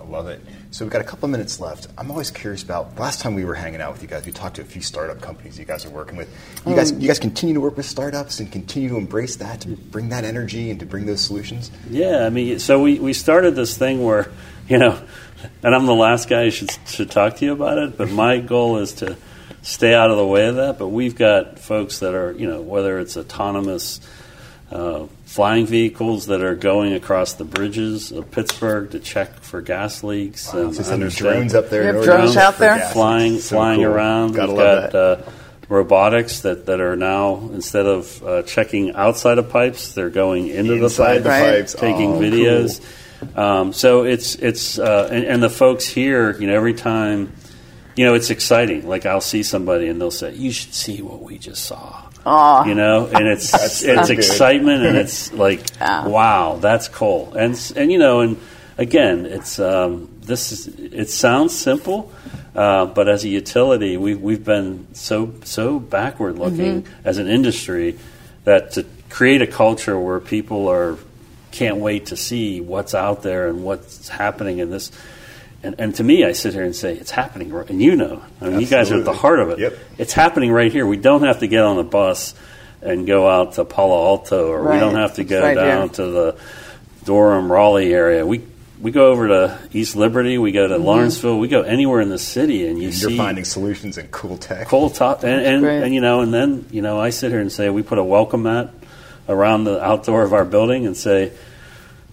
I 0.00 0.02
love 0.02 0.28
it. 0.28 0.40
So 0.74 0.84
we've 0.84 0.90
got 0.90 1.02
a 1.02 1.04
couple 1.04 1.26
of 1.26 1.30
minutes 1.30 1.60
left. 1.60 1.86
I'm 1.96 2.10
always 2.10 2.32
curious 2.32 2.64
about 2.64 2.98
last 2.98 3.20
time 3.20 3.36
we 3.36 3.44
were 3.44 3.54
hanging 3.54 3.80
out 3.80 3.92
with 3.92 4.02
you 4.02 4.08
guys. 4.08 4.26
We 4.26 4.32
talked 4.32 4.56
to 4.56 4.62
a 4.62 4.64
few 4.64 4.82
startup 4.82 5.20
companies 5.20 5.56
you 5.56 5.64
guys 5.64 5.86
are 5.86 5.90
working 5.90 6.16
with. 6.16 6.28
You 6.66 6.74
guys, 6.74 6.90
you 6.90 7.06
guys 7.06 7.20
continue 7.20 7.54
to 7.54 7.60
work 7.60 7.76
with 7.76 7.86
startups 7.86 8.40
and 8.40 8.50
continue 8.50 8.88
to 8.88 8.96
embrace 8.96 9.36
that 9.36 9.60
to 9.60 9.68
bring 9.68 10.08
that 10.08 10.24
energy 10.24 10.70
and 10.70 10.80
to 10.80 10.86
bring 10.86 11.06
those 11.06 11.20
solutions. 11.20 11.70
Yeah, 11.88 12.26
I 12.26 12.30
mean, 12.30 12.58
so 12.58 12.82
we, 12.82 12.98
we 12.98 13.12
started 13.12 13.54
this 13.54 13.78
thing 13.78 14.02
where, 14.02 14.32
you 14.68 14.78
know, 14.78 15.00
and 15.62 15.76
I'm 15.76 15.86
the 15.86 15.94
last 15.94 16.28
guy 16.28 16.46
who 16.46 16.50
should, 16.50 16.76
should 16.88 17.10
talk 17.12 17.36
to 17.36 17.44
you 17.44 17.52
about 17.52 17.78
it, 17.78 17.96
but 17.96 18.10
my 18.10 18.38
goal 18.38 18.78
is 18.78 18.94
to 18.94 19.16
stay 19.62 19.94
out 19.94 20.10
of 20.10 20.16
the 20.16 20.26
way 20.26 20.48
of 20.48 20.56
that. 20.56 20.80
But 20.80 20.88
we've 20.88 21.14
got 21.14 21.60
folks 21.60 22.00
that 22.00 22.14
are, 22.14 22.32
you 22.32 22.50
know, 22.50 22.62
whether 22.62 22.98
it's 22.98 23.16
autonomous 23.16 24.00
uh, 24.72 25.06
flying 25.24 25.66
vehicles 25.66 26.26
that 26.26 26.42
are 26.42 26.54
going 26.54 26.92
across 26.92 27.32
the 27.34 27.44
bridges 27.44 28.12
of 28.12 28.30
Pittsburgh 28.30 28.90
to 28.92 29.00
check 29.00 29.40
for 29.40 29.60
gas 29.60 30.04
leaks 30.04 30.52
Wow, 30.52 30.60
and 30.60 30.74
so 30.76 30.82
sending 30.82 31.08
drones 31.08 31.54
up 31.54 31.70
there. 31.70 31.84
You 31.90 31.94
have 31.96 32.04
drones 32.04 32.36
out 32.36 32.54
for 32.54 32.60
there? 32.60 32.78
flying. 32.92 33.38
So 33.38 33.56
flying 33.56 33.80
cool. 33.80 33.86
around. 33.92 34.32
Gotta 34.34 34.52
We've 34.52 34.58
love 34.60 34.82
got 34.82 34.92
that. 34.92 35.28
uh, 35.28 35.30
robotics 35.68 36.40
that, 36.40 36.66
that 36.66 36.80
are 36.80 36.94
now 36.94 37.36
instead 37.52 37.86
of 37.86 38.22
uh, 38.22 38.42
checking 38.42 38.94
outside 38.94 39.38
of 39.38 39.48
pipes, 39.48 39.94
they're 39.94 40.10
going 40.10 40.48
into 40.48 40.74
Inside 40.74 41.14
the 41.18 41.20
the 41.20 41.28
pipes, 41.30 41.42
Right. 41.42 41.56
pipes, 41.58 41.72
taking 41.74 42.12
Oh, 42.14 42.20
videos. 42.20 42.80
cool. 42.80 43.40
Um, 43.42 43.72
so 43.72 44.04
it's 44.04 44.34
it's 44.36 44.78
uh, 44.78 45.08
and, 45.10 45.24
and 45.24 45.42
the 45.42 45.48
folks 45.50 45.86
here, 45.86 46.38
you 46.38 46.46
know, 46.46 46.54
every 46.54 46.74
time, 46.74 47.32
you 47.96 48.04
know, 48.04 48.12
it's 48.14 48.28
exciting. 48.28 48.86
Like 48.86 49.06
I'll 49.06 49.22
see 49.22 49.42
somebody 49.42 49.88
and 49.88 49.98
they'll 49.98 50.10
say, 50.10 50.34
"You 50.34 50.52
should 50.52 50.74
see 50.74 51.00
what 51.00 51.22
we 51.22 51.38
just 51.38 51.64
saw." 51.64 52.02
Aw. 52.26 52.64
You 52.66 52.74
know, 52.74 53.06
and 53.06 53.26
it's 53.26 53.50
That's- 53.52 53.82
it's 53.82 53.94
that's 53.94 54.08
good. 54.08 54.18
excitement 54.18 54.84
and 54.84 54.96
it's 54.96 55.32
like, 55.44 55.62
Yeah. 55.78 56.06
wow, 56.06 56.58
that's 56.60 56.88
cool. 56.88 57.34
And 57.34 57.54
and 57.76 57.90
you 57.92 57.98
know, 57.98 58.20
and 58.20 58.36
again, 58.78 59.26
it's 59.26 59.58
um, 59.58 60.08
this 60.22 60.52
is 60.52 60.68
it 60.68 61.10
sounds 61.10 61.54
simple, 61.54 62.12
uh, 62.54 62.86
but 62.86 63.08
as 63.08 63.24
a 63.24 63.28
utility, 63.28 63.96
we've 63.96 64.20
we've 64.20 64.44
been 64.44 64.86
so 64.94 65.32
so 65.44 65.78
backward 65.78 66.38
looking 66.38 66.86
as 67.04 67.18
an 67.18 67.28
industry 67.28 67.98
that 68.44 68.72
to 68.72 68.84
create 69.10 69.42
a 69.42 69.46
culture 69.46 69.98
where 69.98 70.18
people 70.20 70.68
are 70.68 70.96
can't 71.52 71.76
wait 71.76 72.06
to 72.06 72.16
see 72.16 72.60
what's 72.60 72.94
out 72.94 73.22
there 73.22 73.48
and 73.48 73.62
what's 73.64 74.08
happening 74.08 74.58
in 74.58 74.70
this. 74.70 74.90
And, 75.64 75.74
and 75.78 75.94
to 75.96 76.04
me, 76.04 76.24
I 76.24 76.32
sit 76.32 76.52
here 76.54 76.62
and 76.62 76.76
say, 76.76 76.94
it's 76.94 77.10
happening, 77.10 77.52
right- 77.52 77.68
and 77.70 77.80
you 77.82 77.96
know, 77.96 78.22
I 78.40 78.48
mean, 78.50 78.60
you 78.60 78.66
guys 78.66 78.92
are 78.92 78.98
at 78.98 79.04
the 79.04 79.12
heart 79.14 79.40
of 79.40 79.50
it. 79.50 79.58
Yep. 79.58 79.78
It's 79.98 80.12
happening 80.12 80.52
right 80.52 80.70
here. 80.70 80.86
We 80.86 80.96
don't 80.98 81.22
have 81.22 81.40
to 81.40 81.46
get 81.46 81.62
on 81.64 81.76
the 81.76 81.84
bus 81.84 82.34
and 82.82 83.06
go 83.06 83.26
out 83.28 83.54
to 83.54 83.64
Palo 83.64 84.04
Alto, 84.06 84.48
or 84.52 84.70
we 84.70 84.78
don't 84.78 84.96
have 84.96 85.14
to 85.14 85.24
go 85.24 85.40
right 85.42 85.54
down 85.54 85.88
here. 85.88 85.94
to 85.96 86.06
the 86.06 86.36
Durham, 87.04 87.50
Raleigh 87.50 87.92
area. 87.94 88.24
We 88.26 88.42
we 88.80 88.90
go 88.90 89.06
over 89.12 89.28
to 89.28 89.58
East 89.72 89.96
Liberty, 89.96 90.36
we 90.36 90.52
go 90.52 90.68
to 90.68 90.76
Lawrenceville, 90.76 91.38
we 91.38 91.48
go 91.48 91.62
anywhere 91.62 92.02
in 92.02 92.10
the 92.10 92.18
city, 92.18 92.66
and 92.66 92.78
you 92.78 92.88
And 92.88 93.00
you're 93.00 93.10
see 93.10 93.16
finding 93.16 93.44
solutions 93.46 93.96
and 93.96 94.10
cool 94.10 94.36
tech. 94.36 94.68
coal 94.68 94.90
top, 94.90 95.24
and 95.24 95.40
and, 95.46 95.64
and 95.64 95.94
you 95.94 96.02
know, 96.02 96.20
and 96.20 96.34
then 96.34 96.66
you 96.70 96.82
know, 96.82 97.00
I 97.00 97.08
sit 97.10 97.30
here 97.30 97.40
and 97.40 97.50
say 97.50 97.70
we 97.70 97.82
put 97.82 97.96
a 97.98 98.04
welcome 98.04 98.42
mat 98.42 98.70
around 99.28 99.64
the 99.64 99.82
outdoor 99.82 100.22
of 100.24 100.34
our 100.34 100.44
building 100.44 100.84
and 100.86 100.94
say, 100.94 101.32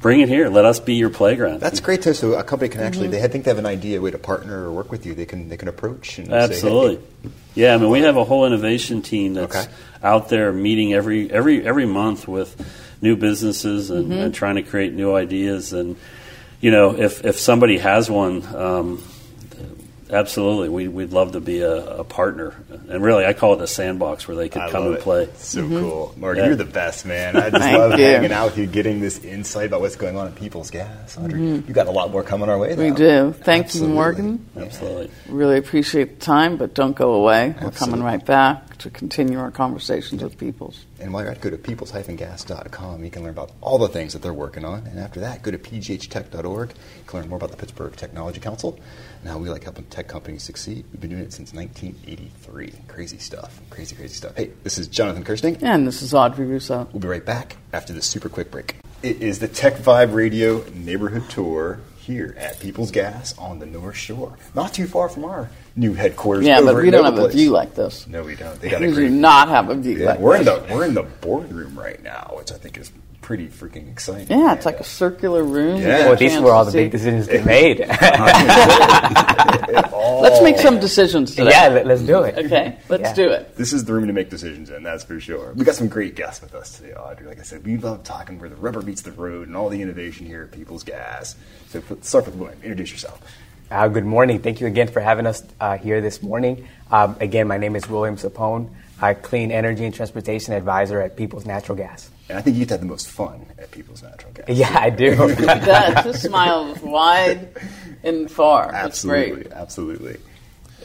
bring 0.02 0.20
it 0.22 0.30
here, 0.30 0.50
let 0.50 0.66
us 0.66 0.80
be 0.80 0.96
your 0.96 1.10
playground. 1.10 1.60
That's 1.60 1.80
great 1.80 2.02
too. 2.02 2.14
So 2.14 2.34
a 2.34 2.44
company 2.44 2.70
can 2.70 2.82
actually, 2.82 3.08
Mm-hmm. 3.08 3.22
they 3.22 3.28
think 3.28 3.46
they 3.46 3.52
have 3.52 3.58
an 3.60 3.66
idea, 3.66 4.00
a 4.00 4.02
way 4.02 4.12
to 4.12 4.18
partner 4.18 4.66
or 4.68 4.72
work 4.72 4.92
with 4.92 5.06
you. 5.06 5.14
They 5.14 5.26
can 5.26 5.48
they 5.50 5.58
can 5.58 5.68
approach 5.68 6.18
and 6.18 6.28
say, 6.28 6.34
hey, 6.34 6.44
Absolutely. 6.44 7.00
Yeah, 7.56 7.76
I 7.76 7.78
mean, 7.78 7.90
we 7.90 8.00
have 8.02 8.18
a 8.18 8.24
whole 8.24 8.46
innovation 8.46 9.02
team 9.02 9.34
that's 9.36 9.56
Okay. 9.56 9.74
out 10.04 10.30
there 10.30 10.52
meeting 10.52 10.94
every 10.94 11.32
every 11.32 11.66
every 11.66 11.86
month 11.86 12.28
with 12.28 12.56
new 13.02 13.16
businesses 13.16 13.90
and, 13.92 14.06
Mm-hmm. 14.12 14.22
and 14.22 14.34
trying 14.36 14.56
to 14.56 14.64
create 14.64 14.94
new 14.94 15.14
ideas. 15.16 15.74
And 15.74 15.96
you 16.62 16.72
know, 16.72 16.96
if 16.98 17.24
if 17.26 17.40
somebody 17.40 17.78
has 17.80 18.10
one, 18.10 18.44
um, 18.56 19.04
absolutely, 20.12 20.70
we, 20.70 20.88
we'd 20.88 21.12
love 21.12 21.34
to 21.34 21.40
be 21.40 21.62
a, 21.62 22.00
a 22.00 22.04
partner. 22.04 22.54
And 22.90 23.04
really, 23.04 23.26
I 23.26 23.34
call 23.34 23.54
it 23.54 23.62
a 23.62 23.68
sandbox 23.68 24.28
where 24.28 24.36
they 24.36 24.50
could 24.50 24.62
I 24.62 24.70
come 24.70 24.88
and 24.88 24.96
it. 24.96 25.02
play. 25.02 25.30
So 25.36 25.68
cool, 25.68 26.14
Mark. 26.18 26.38
Yeah. 26.38 26.48
You're 26.48 26.56
the 26.56 26.66
best, 26.66 27.06
man. 27.06 27.36
I 27.36 27.50
just 27.50 27.62
Thank 27.62 27.78
love 27.78 28.00
you. 28.00 28.06
hanging 28.06 28.32
out 28.32 28.46
with 28.48 28.58
you, 28.58 28.68
getting 28.68 29.00
this 29.00 29.24
insight 29.24 29.68
about 29.68 29.82
what's 29.82 29.96
going 29.96 30.18
on 30.18 30.28
in 30.28 30.34
People's 30.34 30.70
Gas. 30.70 31.18
Audrey, 31.18 31.42
you 31.42 31.62
got 31.62 31.88
a 31.88 31.92
lot 31.92 32.12
more 32.12 32.24
coming 32.24 32.50
our 32.50 32.58
way. 32.58 32.72
Mm-hmm. 32.72 32.82
We 32.82 32.92
do. 32.92 33.34
Thank 33.44 33.66
Absolutely. 33.66 33.90
you, 33.90 33.96
Morgan. 33.96 34.50
Absolutely. 34.58 35.12
Really 35.28 35.58
appreciate 35.58 36.20
the 36.20 36.26
time, 36.26 36.58
but 36.58 36.74
don't 36.74 36.96
go 36.96 37.14
away. 37.14 37.56
We're 37.62 37.72
coming 37.72 38.04
right 38.04 38.24
back 38.26 38.78
to 38.80 38.90
continue 38.90 39.40
our 39.40 39.52
conversations 39.52 40.24
with 40.24 40.38
peoples. 40.38 40.86
And 41.00 41.14
while 41.14 41.24
you're 41.24 41.32
at, 41.32 41.42
go 41.42 41.50
to 41.50 41.58
peoples-gas.com. 41.58 43.04
You 43.04 43.12
can 43.12 43.24
learn 43.24 43.32
about 43.32 43.52
all 43.62 43.78
the 43.78 43.88
things 43.88 44.14
that 44.14 44.22
they're 44.22 44.34
working 44.34 44.66
on. 44.66 44.88
And 44.88 45.00
after 45.00 45.20
that, 45.22 45.44
go 45.44 45.52
to 45.52 45.58
pghtech.org. 45.58 46.70
You 46.70 47.04
can 47.06 47.20
learn 47.20 47.30
more 47.30 47.38
about 47.38 47.52
the 47.52 47.58
Pittsburgh 47.58 47.96
Technology 47.96 48.40
Council 48.40 48.80
and 49.22 49.30
how 49.30 49.38
we 49.38 49.50
like 49.50 49.64
helping 49.64 49.86
tech 49.86 50.08
companies 50.08 50.44
succeed. 50.44 50.86
We've 50.92 51.02
been 51.02 51.12
doing 51.12 51.24
it 51.24 51.34
since 51.34 51.54
1983. 51.54 52.74
Crazy 52.88 53.20
stuff. 53.20 53.60
Crazy, 53.70 53.96
crazy 53.96 54.16
stuff. 54.16 54.36
Hey, 54.36 54.52
this 54.64 54.78
is 54.78 54.88
Jonathan 54.88 55.24
Kersting. 55.24 55.58
And 55.62 55.88
this 55.88 56.02
is 56.02 56.14
Audrey 56.14 56.46
Russo. 56.46 56.88
We'll 56.92 57.02
be 57.02 57.08
right 57.08 57.26
back 57.26 57.58
after 57.72 57.94
this 57.94 58.06
super 58.06 58.30
quick 58.30 58.50
break. 58.52 58.78
It 59.04 59.22
is 59.22 59.40
the 59.40 59.48
Tech 59.48 59.76
Vibe 59.76 60.14
Radio 60.14 60.64
Neighborhood 60.74 61.30
Tour 61.30 61.80
here 61.98 62.36
at 62.38 62.60
People's 62.60 62.92
Gas 62.92 63.38
on 63.38 63.60
the 63.60 63.66
North 63.66 63.96
Shore. 63.96 64.38
Not 64.56 64.74
too 64.74 64.88
far 64.88 65.08
from 65.08 65.26
our 65.26 65.50
new 65.76 65.94
headquarters. 65.94 66.46
Yeah, 66.46 66.62
but 66.62 66.76
we 66.76 66.90
don't 66.90 67.06
have 67.06 67.18
a 67.18 67.30
view 67.30 67.52
like 67.52 67.76
this. 67.76 68.08
No, 68.08 68.24
we 68.24 68.36
don't. 68.36 68.60
They 68.60 68.70
got 68.70 68.82
a 68.82 68.88
We 68.88 68.96
do 68.96 69.10
not 69.10 69.50
have 69.50 69.70
a 69.70 69.76
view 69.76 69.98
yeah, 69.98 70.06
like 70.08 70.20
we're 70.20 70.38
in 70.38 70.46
the 70.46 70.66
we're 70.72 70.86
in 70.86 70.94
the 70.94 71.04
boardroom 71.04 71.80
right 71.80 72.02
now, 72.02 72.34
which 72.36 72.52
I 72.52 72.58
think 72.58 72.78
is 72.78 72.92
pretty 73.32 73.48
freaking 73.48 73.90
exciting. 73.90 74.28
Yeah, 74.38 74.54
it's 74.54 74.66
like 74.66 74.82
a 74.82 74.84
circular 74.84 75.42
room. 75.42 75.82
Yeah. 75.82 75.82
You 75.82 75.88
get 75.88 75.88
a 75.88 76.00
Well, 76.02 76.10
Well, 76.10 76.18
these 76.20 76.40
were 76.42 76.52
all 76.52 76.66
the 76.66 76.72
big 76.74 76.92
see- 76.92 76.98
decisions 76.98 77.28
get 77.28 77.46
made. 77.46 77.80
Let's 80.22 80.42
make 80.44 80.58
some 80.58 80.82
decisions 80.82 81.34
today. 81.34 81.52
yeah, 81.52 81.70
let, 81.70 81.90
us 81.90 82.02
do 82.02 82.24
it. 82.24 82.38
Okay, 82.46 82.76
let's 82.90 83.04
Yeah. 83.04 83.14
do 83.14 83.30
it. 83.30 83.56
This 83.56 83.72
is 83.72 83.86
the 83.86 83.94
room 83.94 84.08
to 84.08 84.14
make 84.14 84.30
decisions 84.30 84.70
in, 84.70 84.84
that's 84.84 85.06
for 85.06 85.18
sure. 85.22 85.54
We 85.56 85.64
got 85.64 85.76
some 85.76 85.88
great 85.88 86.16
guests 86.16 86.42
with 86.42 86.54
us 86.54 86.76
today, 86.78 86.92
Audrey. 86.94 87.26
Like 87.26 87.40
I 87.40 87.44
said, 87.44 87.66
we 87.66 87.78
love 87.78 88.04
talking 88.04 88.38
where 88.38 88.50
the 88.50 88.58
rubber 88.58 88.82
meets 88.82 89.02
the 89.02 89.14
road 89.14 89.48
and 89.48 89.56
all 89.56 89.70
the 89.70 89.82
innovation 89.82 90.26
here 90.26 90.44
at 90.44 90.52
People's 90.52 90.84
Gas. 90.84 91.38
So 91.70 91.82
let's 91.90 92.10
start 92.10 92.26
with 92.26 92.36
one. 92.36 92.54
Introduce 92.64 92.92
yourself. 92.92 93.22
Uh, 93.72 93.88
good 93.88 94.06
morning. 94.06 94.40
Thank 94.40 94.60
you 94.60 94.68
again 94.68 94.90
for 94.90 95.00
having 95.00 95.26
us 95.26 95.42
uh, 95.62 95.78
here 95.78 96.02
this 96.02 96.22
morning. 96.22 96.68
Um, 96.92 97.16
again, 97.22 97.48
my 97.48 97.58
name 97.58 97.78
is 97.78 97.88
William 97.90 98.18
Sapone. 98.18 98.70
I 99.02 99.14
clean 99.16 99.52
energy 99.52 99.84
and 99.84 99.94
transportation 99.94 100.54
advisor 100.54 101.02
at 101.02 101.18
People's 101.18 101.46
Natural 101.46 101.78
Gas. 101.78 102.10
And 102.30 102.38
I 102.38 102.42
think 102.42 102.56
you 102.56 102.62
get 102.62 102.70
to 102.70 102.74
have 102.76 102.82
the 102.82 102.88
most 102.88 103.10
fun 103.10 103.46
at 103.58 103.72
People's 103.72 104.04
Natural 104.04 104.32
Gas. 104.32 104.46
Yeah, 104.50 104.78
I 104.80 104.90
do. 104.90 105.16
That 105.36 106.04
just 106.04 106.24
smile 106.24 106.76
wide 106.84 107.50
and 108.04 108.30
far. 108.30 108.72
That's 108.72 108.86
absolutely, 108.86 109.44
great. 109.44 109.52
absolutely. 109.54 110.18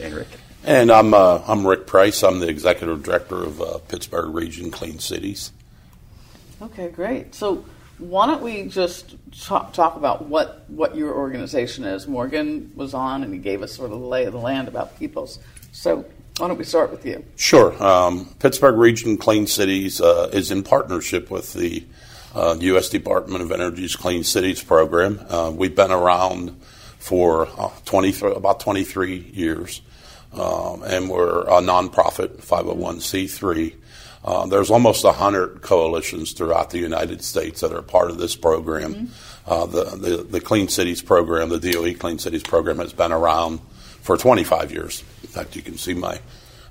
And 0.01 0.15
Rick. 0.15 0.29
And 0.65 0.91
I'm 0.91 1.15
uh, 1.15 1.43
I'm 1.47 1.67
Rick 1.67 1.87
Price. 1.87 2.23
I'm 2.25 2.41
the 2.41 2.49
executive 2.49 3.03
director 3.03 3.43
of 3.43 3.61
uh, 3.61 3.79
Pittsburgh 3.87 4.35
Region 4.35 4.71
Clean 4.71 4.99
Cities. 4.99 5.53
Okay, 6.61 6.89
great. 6.89 7.35
So 7.35 7.65
why 7.99 8.27
don't 8.27 8.43
we 8.43 8.65
just 8.65 9.15
talk, 9.45 9.73
talk 9.73 9.97
about 9.97 10.27
what, 10.27 10.65
what 10.69 10.97
your 10.97 11.15
organization 11.15 11.85
is? 11.85 12.07
Morgan 12.07 12.73
was 12.75 12.93
on 12.95 13.23
and 13.23 13.33
he 13.33 13.39
gave 13.39 13.63
us 13.63 13.73
sort 13.75 13.91
of 13.91 14.01
the 14.01 14.07
lay 14.07 14.25
of 14.25 14.33
the 14.33 14.39
land 14.39 14.69
about 14.69 14.99
Peoples. 14.99 15.39
So 15.73 16.05
why 16.39 16.49
don't 16.49 16.59
we 16.59 16.65
start 16.65 16.91
with 16.91 17.07
you? 17.07 17.25
Sure. 17.37 17.83
Um, 17.83 18.27
Pittsburgh 18.39 18.77
Region 18.77 19.17
Clean 19.17 19.47
Cities 19.47 20.01
uh, 20.01 20.31
is 20.33 20.51
in 20.51 20.63
partnership 20.63 21.31
with 21.31 21.55
the 21.55 21.85
uh, 22.35 22.57
U.S. 22.61 22.91
Department 22.91 23.43
of 23.43 23.51
Energy's 23.51 23.97
Clean 23.97 24.23
Cities 24.23 24.63
program. 24.63 25.25
Uh, 25.31 25.51
we've 25.55 25.75
been 25.75 25.91
around 25.91 26.61
for 26.99 27.49
uh, 27.59 27.71
20, 27.87 28.33
about 28.33 28.61
23 28.61 29.17
years, 29.33 29.81
um, 30.35 30.83
and 30.83 31.09
we're 31.09 31.43
a 31.43 31.63
nonprofit 31.63 32.43
501c3. 32.43 33.75
Uh, 34.23 34.45
there's 34.47 34.71
almost 34.71 35.05
100 35.05 35.63
coalitions 35.63 36.33
throughout 36.33 36.71
the 36.71 36.79
United 36.79 37.23
States 37.23 37.61
that 37.61 37.73
are 37.73 37.81
part 37.81 38.11
of 38.11 38.19
this 38.19 38.37
program. 38.37 39.11
Uh, 39.47 39.65
the, 39.65 39.85
the, 39.85 40.17
the 40.25 40.41
Clean 40.41 40.69
Cities 40.69 41.01
program, 41.01 41.49
the 41.49 41.61
DOE 41.61 41.95
Clean 41.95 42.19
Cities 42.19 42.43
program, 42.43 42.79
has 42.79 42.93
been 42.93 43.13
around 43.13 43.61
for 44.07 44.17
25 44.17 44.73
years. 44.73 45.03
In 45.23 45.29
fact, 45.29 45.57
you 45.57 45.63
can 45.63 45.77
see 45.77 45.93
my 45.95 46.21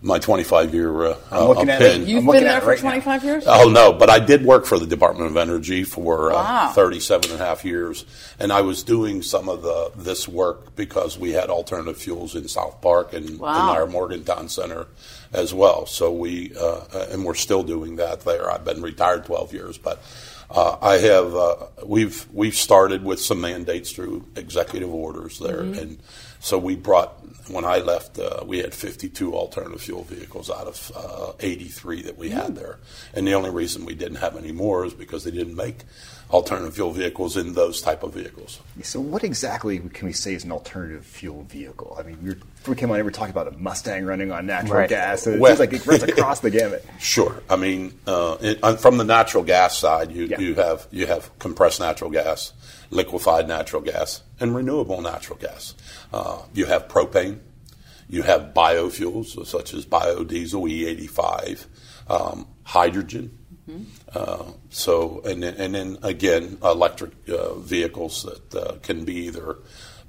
my 0.02 0.20
25 0.20 0.74
year 0.74 1.06
uh, 1.06 1.18
I'm 1.32 1.48
looking 1.48 1.70
uh, 1.70 1.74
at 1.74 1.80
pin. 1.80 2.02
it. 2.04 2.08
You've 2.08 2.28
I'm 2.28 2.32
been 2.34 2.44
there 2.44 2.62
for 2.62 2.68
right 2.68 2.78
now. 2.84 2.90
25 2.92 3.24
years? 3.24 3.44
Oh 3.48 3.70
no, 3.70 3.92
but 3.92 4.10
I 4.10 4.20
did 4.20 4.46
work 4.46 4.66
for 4.66 4.78
the 4.78 4.86
Department 4.86 5.32
of 5.32 5.38
Energy 5.38 5.84
for 5.84 6.32
uh, 6.32 6.36
Wow. 6.36 6.72
37 6.76 7.32
and 7.32 7.42
a 7.42 7.44
half 7.46 7.66
years, 7.66 8.06
and 8.40 8.52
I 8.54 8.62
was 8.62 8.84
doing 8.84 9.22
some 9.24 9.50
of 9.50 9.64
the 9.64 9.92
this 9.96 10.28
work 10.28 10.76
because 10.76 11.18
we 11.18 11.32
had 11.32 11.50
alternative 11.50 11.98
fuels 11.98 12.36
in 12.36 12.48
South 12.48 12.82
Park 12.82 13.14
and 13.14 13.40
Wow. 13.40 13.72
in 13.72 13.78
our 13.78 13.86
Morgantown 13.88 14.48
Center 14.48 14.86
as 15.34 15.54
well. 15.54 15.86
So 15.88 16.12
we 16.14 16.56
uh, 16.56 16.82
and 17.12 17.26
we're 17.26 17.34
still 17.36 17.64
doing 17.64 17.96
that 17.98 18.22
there. 18.22 18.52
I've 18.52 18.64
been 18.66 18.82
retired 18.82 19.26
12 19.26 19.54
years, 19.54 19.78
but. 19.78 20.02
Uh, 20.50 20.78
I 20.82 20.98
have. 20.98 21.36
Uh, 21.36 21.56
we've 21.86 22.28
we've 22.32 22.56
started 22.56 23.04
with 23.04 23.20
some 23.20 23.42
mandates 23.42 23.92
through 23.92 24.26
executive 24.36 24.94
orders 24.94 25.40
there, 25.40 25.62
and 25.62 26.00
so 26.40 26.58
we 26.58 26.76
brought. 26.76 27.22
When 27.48 27.64
I 27.64 27.78
left, 27.78 28.18
uh, 28.18 28.44
we 28.44 28.58
had 28.58 28.74
52 28.74 29.36
alternative 29.36 29.80
fuel 29.80 30.04
vehicles 30.04 30.50
out 30.50 30.66
of 30.66 30.92
uh, 30.96 31.34
83 31.40 32.02
that 32.02 32.18
we 32.18 32.30
had 32.30 32.56
there, 32.56 32.80
and 33.14 33.28
the 33.28 33.36
only 33.36 33.52
reason 33.52 33.86
we 33.86 33.94
didn't 33.94 34.18
have 34.18 34.36
any 34.36 34.52
more 34.52 34.84
is 34.84 34.96
because 34.96 35.24
they 35.24 35.32
didn't 35.32 35.56
make 35.56 35.84
alternative 36.32 36.74
fuel 36.76 36.92
vehicles 36.92 37.38
in 37.38 37.54
those 37.54 37.82
type 37.82 38.02
of 38.04 38.14
vehicles. 38.14 38.60
So, 38.82 39.00
what 39.00 39.24
exactly 39.24 39.78
can 39.80 40.08
we 40.08 40.14
say 40.14 40.34
is 40.34 40.44
an 40.44 40.52
alternative 40.52 41.06
fuel 41.06 41.44
vehicle? 41.44 41.96
I 42.00 42.04
mean, 42.04 42.18
we 42.24 42.30
were, 42.30 42.36
before 42.36 42.74
we 42.74 42.80
came 42.80 42.90
on, 42.90 42.96
here, 42.98 43.04
we 43.04 43.08
were 43.08 43.12
talking 43.12 43.32
about 43.32 43.48
a 43.48 43.52
Mustang 43.58 44.06
running 44.06 44.32
on 44.32 44.46
natural 44.48 44.80
Right. 44.80 44.90
gas. 44.90 45.24
So 45.24 45.32
it 45.32 45.40
Well- 45.40 45.52
seems 45.56 45.60
like 45.60 45.74
it 45.74 45.86
runs 45.86 46.04
across 46.18 46.40
the 46.40 46.50
gamut. 46.50 46.84
Sure. 47.00 47.42
I 47.50 47.56
mean, 47.56 47.94
uh, 48.08 48.38
it, 48.42 48.60
uh, 48.64 48.76
from 48.76 48.98
the 48.98 49.04
natural 49.04 49.44
gas 49.44 49.78
side, 49.78 50.12
you, 50.12 50.26
Yeah. 50.26 50.40
you 50.40 50.56
have 50.56 50.88
you 50.92 51.06
have 51.08 51.38
compressed 51.40 51.80
natural 51.80 52.10
gas, 52.10 52.54
liquefied 52.90 53.48
natural 53.48 53.82
gas, 53.82 54.22
and 54.40 54.56
renewable 54.56 55.02
natural 55.02 55.38
gas. 55.38 55.76
Uh, 56.12 56.40
you 56.54 56.66
have 56.66 56.88
propane. 56.88 57.40
You 58.08 58.22
have 58.24 58.54
biofuels 58.56 59.46
such 59.48 59.74
as 59.74 59.86
biodiesel, 59.86 60.70
E85, 60.70 61.66
um, 62.08 62.48
hydrogen. 62.64 63.38
Uh, 64.14 64.44
so, 64.70 65.22
and 65.26 65.42
then, 65.44 65.56
and 65.56 65.74
then 65.76 65.98
again, 66.04 66.58
electric 66.64 67.12
uh, 67.30 67.56
vehicles 67.56 68.24
that 68.24 68.56
uh, 68.56 68.76
can 68.84 69.06
be 69.06 69.16
either 69.28 69.58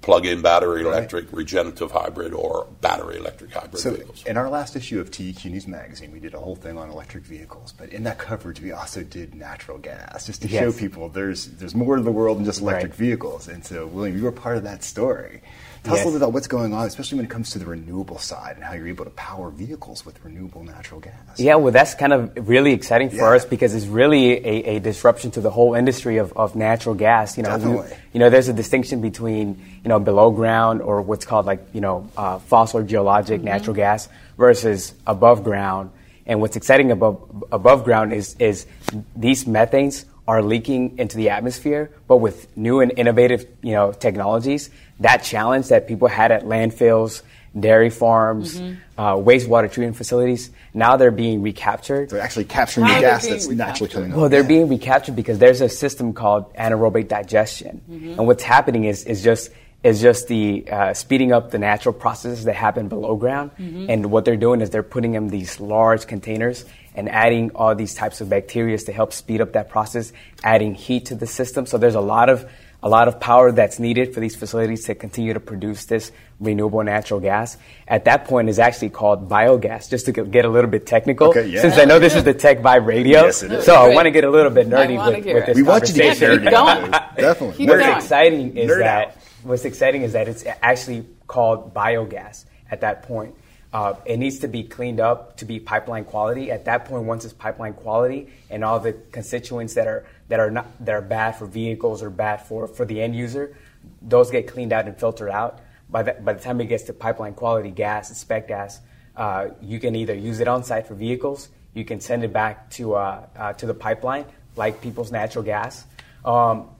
plug-in 0.02 0.42
battery 0.42 0.82
electric, 0.82 1.32
regenerative 1.32 1.90
hybrid, 1.90 2.32
or 2.32 2.66
battery 2.80 3.16
electric 3.16 3.50
hybrid 3.52 3.78
So, 3.82 3.92
vehicles. 3.92 4.22
in 4.26 4.36
our 4.36 4.48
last 4.50 4.76
issue 4.76 5.00
of 5.00 5.10
TEQ 5.10 5.46
News 5.46 5.66
Magazine, 5.66 6.12
we 6.12 6.20
did 6.20 6.34
a 6.34 6.38
whole 6.38 6.54
thing 6.54 6.76
on 6.78 6.90
electric 6.90 7.24
vehicles. 7.24 7.72
But 7.76 7.88
in 7.88 8.04
that 8.04 8.18
coverage, 8.18 8.60
we 8.60 8.72
also 8.72 9.02
did 9.02 9.34
natural 9.34 9.78
gas, 9.78 10.26
just 10.26 10.42
to 10.42 10.48
show 10.48 10.70
people 10.70 11.08
there's 11.08 11.46
there's 11.46 11.74
more 11.74 11.96
to 11.96 12.02
the 12.02 12.12
world 12.12 12.38
than 12.38 12.44
just 12.44 12.60
electric 12.60 12.92
Right. 12.92 12.98
vehicles. 12.98 13.48
And 13.48 13.64
so, 13.64 13.86
William, 13.86 14.16
you 14.16 14.24
were 14.24 14.32
part 14.32 14.58
of 14.58 14.64
that 14.64 14.84
story. 14.84 15.40
Tell 15.86 15.94
us 15.94 16.00
a 16.02 16.04
little 16.04 16.12
bit 16.12 16.16
about 16.24 16.32
what's 16.34 16.46
going 16.48 16.72
on, 16.74 16.86
especially 16.86 17.16
when 17.16 17.24
it 17.26 17.30
comes 17.30 17.50
to 17.50 17.58
the 17.58 17.64
renewable 17.64 18.18
side 18.18 18.56
and 18.56 18.64
how 18.64 18.74
you're 18.74 18.88
able 18.88 19.04
to 19.04 19.10
power 19.12 19.50
vehicles 19.50 20.04
with 20.04 20.22
renewable 20.24 20.64
natural 20.64 21.00
gas. 21.00 21.12
Yeah, 21.38 21.54
well, 21.54 21.72
that's 21.72 21.94
kind 21.94 22.12
of 22.12 22.48
really 22.48 22.72
exciting 22.72 23.10
for 23.10 23.16
Yeah. 23.16 23.36
us 23.36 23.44
because 23.44 23.74
it's 23.74 23.86
really 23.86 24.32
a, 24.32 24.76
a 24.76 24.78
disruption 24.80 25.30
to 25.32 25.40
the 25.40 25.50
whole 25.50 25.74
industry 25.74 26.18
of, 26.18 26.32
of 26.36 26.56
natural 26.56 26.94
gas. 26.94 27.36
You 27.36 27.44
know, 27.44 27.56
we- 27.56 27.94
you 28.12 28.20
know, 28.20 28.30
there's 28.30 28.48
a 28.48 28.52
distinction 28.52 29.00
between 29.00 29.62
you 29.84 29.88
know 29.88 29.98
below 30.00 30.30
ground 30.30 30.82
or 30.82 31.00
what's 31.02 31.24
called 31.24 31.46
like 31.46 31.60
you 31.72 31.80
know 31.80 32.10
uh, 32.16 32.38
fossil 32.40 32.80
or 32.80 32.82
geologic 32.82 33.42
natural 33.42 33.74
gas 33.76 34.08
versus 34.36 34.92
above 35.06 35.44
ground. 35.44 35.90
And 36.26 36.40
what's 36.40 36.56
exciting 36.56 36.90
above 36.90 37.44
above 37.52 37.84
ground 37.84 38.12
is 38.12 38.34
is 38.40 38.66
these 39.14 39.44
methanes 39.44 40.04
are 40.28 40.42
leaking 40.42 40.98
into 40.98 41.16
the 41.16 41.30
atmosphere, 41.30 41.90
but 42.08 42.16
with 42.18 42.54
new 42.56 42.80
and 42.80 42.92
innovative 42.96 43.46
you 43.62 43.72
know 43.72 43.92
technologies, 43.92 44.70
that 45.00 45.18
challenge 45.22 45.68
that 45.68 45.86
people 45.86 46.08
had 46.08 46.32
at 46.32 46.44
landfills, 46.44 47.22
dairy 47.58 47.90
farms, 47.90 48.60
uh, 48.98 49.14
wastewater 49.14 49.70
treatment 49.70 49.96
facilities, 49.96 50.50
now 50.74 50.96
they're 50.96 51.10
being 51.10 51.42
recaptured. 51.42 52.10
So, 52.10 52.18
actually 52.18 52.44
capturing 52.46 52.86
How 52.86 52.94
the 52.96 53.00
gas 53.00 53.22
being 53.22 53.32
that's 53.34 53.48
naturally 53.48 53.90
coming 53.90 54.12
up. 54.12 54.18
Well, 54.18 54.28
they're 54.28 54.42
Yeah. 54.42 54.48
being 54.48 54.68
recaptured 54.68 55.16
because 55.16 55.38
there's 55.38 55.60
a 55.60 55.68
system 55.68 56.12
called 56.12 56.52
anaerobic 56.54 57.08
digestion, 57.08 57.80
and 57.88 58.26
what's 58.26 58.42
happening 58.42 58.84
is 58.84 59.04
is 59.04 59.22
just 59.22 59.50
is 59.84 60.00
just 60.02 60.26
the 60.26 60.64
uh, 60.68 60.92
speeding 60.94 61.30
up 61.32 61.52
the 61.52 61.58
natural 61.58 61.92
processes 61.92 62.44
that 62.44 62.56
happen 62.56 62.88
below 62.88 63.14
ground. 63.14 63.52
And 63.88 64.10
what 64.10 64.24
they're 64.24 64.36
doing 64.36 64.60
is 64.60 64.70
they're 64.70 64.82
putting 64.82 65.14
in 65.14 65.28
these 65.28 65.60
large 65.60 66.08
containers 66.08 66.64
and 66.96 67.08
adding 67.08 67.50
all 67.54 67.74
these 67.74 67.94
types 67.94 68.20
of 68.20 68.28
bacteria 68.28 68.76
to 68.78 68.92
help 68.92 69.12
speed 69.12 69.40
up 69.40 69.52
that 69.52 69.68
process, 69.68 70.12
adding 70.42 70.74
heat 70.74 71.06
to 71.06 71.14
the 71.14 71.26
system. 71.26 71.66
So 71.66 71.78
there's 71.78 71.94
a 71.94 72.00
lot 72.00 72.28
of 72.28 72.50
a 72.82 72.88
lot 72.88 73.08
of 73.08 73.18
power 73.18 73.50
that's 73.52 73.78
needed 73.78 74.12
for 74.14 74.20
these 74.20 74.36
facilities 74.36 74.84
to 74.84 74.94
continue 74.94 75.32
to 75.32 75.40
produce 75.40 75.86
this 75.86 76.12
renewable 76.38 76.82
natural 76.84 77.18
gas. 77.20 77.56
At 77.88 78.04
that 78.04 78.26
point, 78.26 78.48
is 78.48 78.58
actually 78.58 78.90
called 78.90 79.28
biogas. 79.28 79.88
Just 79.90 80.06
to 80.06 80.12
get 80.12 80.30
get 80.30 80.44
a 80.44 80.48
little 80.48 80.70
bit 80.70 80.86
technical, 80.86 81.28
Okay, 81.28 81.46
yeah. 81.46 81.62
since 81.62 81.78
I 81.78 81.84
know 81.84 81.98
this 81.98 82.14
is 82.14 82.22
the 82.24 82.34
Tech 82.34 82.58
Vibe 82.58 82.86
Radio, 82.86 83.22
Yes, 83.22 83.42
it 83.42 83.50
is. 83.52 83.64
so 83.64 83.74
I 83.74 83.88
want 83.94 84.06
to 84.06 84.10
get 84.10 84.24
a 84.24 84.30
little 84.30 84.50
bit 84.50 84.68
nerdy 84.68 84.96
with, 85.04 85.24
with 85.24 85.46
this 85.46 85.56
we 85.56 85.62
want 85.62 85.88
you 85.88 85.94
to 85.94 86.00
get 86.00 86.18
conversation. 86.18 86.44
nerdy. 86.44 86.50
Keep 86.50 86.58
on 86.58 86.80
going. 86.80 86.90
Definitely. 87.16 87.56
Keep 87.56 87.68
What's 87.70 87.82
going. 87.82 87.96
exciting 87.96 88.56
is 88.56 88.70
Nerd 88.70 88.78
that 88.80 89.08
out. 89.08 89.14
what's 89.42 89.64
exciting 89.64 90.02
is 90.02 90.12
that 90.12 90.28
it's 90.28 90.44
actually 90.62 91.06
called 91.26 91.72
biogas 91.74 92.44
at 92.70 92.82
that 92.82 93.02
point. 93.04 93.34
Uh, 93.76 93.94
it 94.06 94.16
needs 94.16 94.38
to 94.38 94.48
be 94.48 94.62
cleaned 94.62 95.00
up 95.00 95.36
to 95.36 95.44
be 95.44 95.60
pipeline 95.60 96.06
quality. 96.06 96.50
At 96.50 96.64
that 96.64 96.86
point, 96.86 97.04
once 97.04 97.26
it's 97.26 97.34
pipeline 97.34 97.74
quality, 97.74 98.32
and 98.48 98.64
all 98.64 98.80
the 98.80 98.94
constituents 99.12 99.74
that 99.74 99.86
are 99.86 100.06
that 100.28 100.40
are 100.40 100.50
not 100.50 100.66
that 100.82 100.94
are 100.94 101.02
bad 101.02 101.32
for 101.32 101.44
vehicles 101.44 102.02
or 102.02 102.08
bad 102.08 102.38
for, 102.38 102.68
for 102.68 102.86
the 102.86 103.02
end 103.02 103.14
user, 103.14 103.54
those 104.00 104.30
get 104.30 104.46
cleaned 104.46 104.72
out 104.72 104.86
and 104.86 104.98
filtered 104.98 105.28
out. 105.28 105.60
By 105.90 106.04
the, 106.04 106.12
by 106.14 106.32
the 106.32 106.42
time 106.42 106.58
it 106.62 106.68
gets 106.68 106.84
to 106.84 106.94
pipeline 106.94 107.34
quality 107.34 107.70
gas, 107.70 108.16
spec 108.18 108.48
gas, 108.48 108.80
uh, 109.14 109.48
you 109.60 109.78
can 109.78 109.94
either 109.94 110.14
use 110.14 110.40
it 110.40 110.48
on 110.48 110.64
site 110.64 110.86
for 110.86 110.94
vehicles, 110.94 111.50
you 111.74 111.84
can 111.84 112.00
send 112.00 112.24
it 112.24 112.32
back 112.32 112.70
to 112.70 112.94
uh, 112.94 113.26
uh, 113.36 113.52
to 113.60 113.66
the 113.66 113.74
pipeline 113.74 114.24
like 114.56 114.80
people's 114.80 115.12
natural 115.12 115.44
gas. 115.44 115.84
Um, 116.24 116.70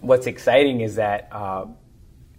what's 0.00 0.26
exciting 0.26 0.80
is 0.80 0.96
that 0.96 1.28
uh, 1.30 1.66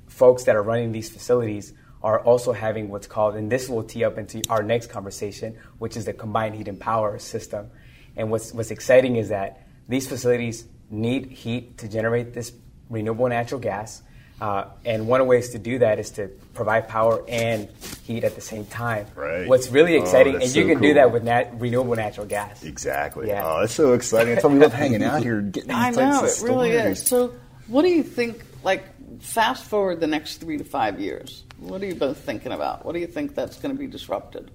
folks 0.08 0.44
that 0.44 0.58
are 0.58 0.64
running 0.64 0.92
these 0.92 1.10
facilities 1.10 1.72
are 2.04 2.20
also 2.20 2.52
having 2.54 2.90
what's 2.90 3.08
called, 3.08 3.36
and 3.36 3.52
this 3.52 3.68
will 3.68 3.84
tee 3.84 4.04
up 4.04 4.18
into 4.18 4.42
our 4.50 4.62
next 4.64 4.88
conversation, 4.92 5.58
which 5.80 5.98
is 5.98 6.06
the 6.06 6.14
combined 6.14 6.56
heat 6.56 6.68
and 6.68 6.80
power 6.80 7.18
system. 7.20 7.70
And 8.16 8.30
what's, 8.32 8.54
what's 8.54 8.72
exciting 8.72 9.16
is 9.16 9.30
that 9.30 9.68
these 9.88 10.08
facilities 10.08 10.66
need 10.90 11.26
heat 11.28 11.78
to 11.80 11.88
generate 11.88 12.34
this 12.34 12.52
renewable 12.90 13.28
natural 13.28 13.60
gas. 13.60 14.02
Uh, 14.40 14.66
and 14.84 15.08
one 15.08 15.22
of 15.22 15.26
the 15.26 15.30
ways 15.30 15.50
to 15.52 15.58
do 15.60 15.80
that 15.80 15.98
is 15.98 16.12
to 16.12 16.28
provide 16.54 16.88
power 16.90 17.24
and 17.30 17.70
heat 18.04 18.24
at 18.26 18.36
the 18.36 18.42
same 18.42 18.66
time. 18.66 19.08
Right. 19.16 19.48
What's 19.48 19.70
really 19.70 19.96
Oh, 19.98 20.02
exciting, 20.02 20.34
that's 20.34 20.48
and 20.48 20.56
you 20.56 20.64
so 20.64 20.70
can 20.74 20.82
do 20.82 20.94
that 20.96 21.12
with 21.14 21.24
nat- 21.24 21.60
renewable 21.60 21.96
natural 21.96 22.28
gas. 22.28 22.62
Exactly. 22.64 23.30
Yeah. 23.30 23.44
Oh, 23.46 23.62
that's 23.62 23.74
so 23.74 23.94
exciting. 23.94 24.34
That's 24.36 24.44
why 24.46 24.54
we 24.54 24.60
love 24.60 24.74
hanging 24.74 25.04
out 25.04 25.24
here, 25.24 25.42
getting 25.42 25.72
I 25.74 25.90
know, 25.92 26.22
types 26.22 26.42
it 26.44 26.46
really 26.46 26.72
is. 26.72 27.02
So, 27.02 27.34
what 27.68 27.84
do 27.84 27.88
you 27.90 28.04
think, 28.04 28.44
like, 28.64 28.84
fast 29.26 29.66
forward 29.66 30.00
the 30.00 30.08
next 30.08 30.38
three 30.38 30.58
to 30.58 30.64
five 30.64 31.00
years? 31.00 31.44
What 31.60 31.82
are 31.82 31.86
you 31.86 31.96
both 31.96 32.18
thinking 32.18 32.52
about? 32.52 32.86
What 32.86 32.94
do 32.94 33.00
you 33.00 33.08
think 33.08 33.36
that's 33.36 33.58
going 33.58 33.76
to 33.76 33.80
be 33.80 33.88
disrupted? 33.88 34.52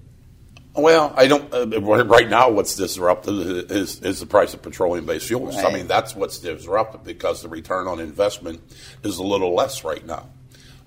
Well, 0.74 1.12
I 1.16 1.26
don't. 1.26 1.52
Uh, 1.52 2.04
right 2.04 2.28
now, 2.28 2.50
what's 2.50 2.76
disrupted 2.76 3.70
is 3.72 4.00
is 4.02 4.20
the 4.20 4.26
price 4.26 4.54
of 4.54 4.62
petroleum-based 4.62 5.26
fuels. 5.26 5.56
I 5.56 5.72
mean, 5.72 5.88
that's 5.88 6.14
what's 6.14 6.38
disrupted 6.38 7.02
because 7.02 7.42
the 7.42 7.48
return 7.48 7.88
on 7.88 7.98
investment 7.98 8.60
is 9.02 9.18
a 9.18 9.24
little 9.24 9.52
less 9.52 9.82
right 9.82 10.04
now. 10.06 10.28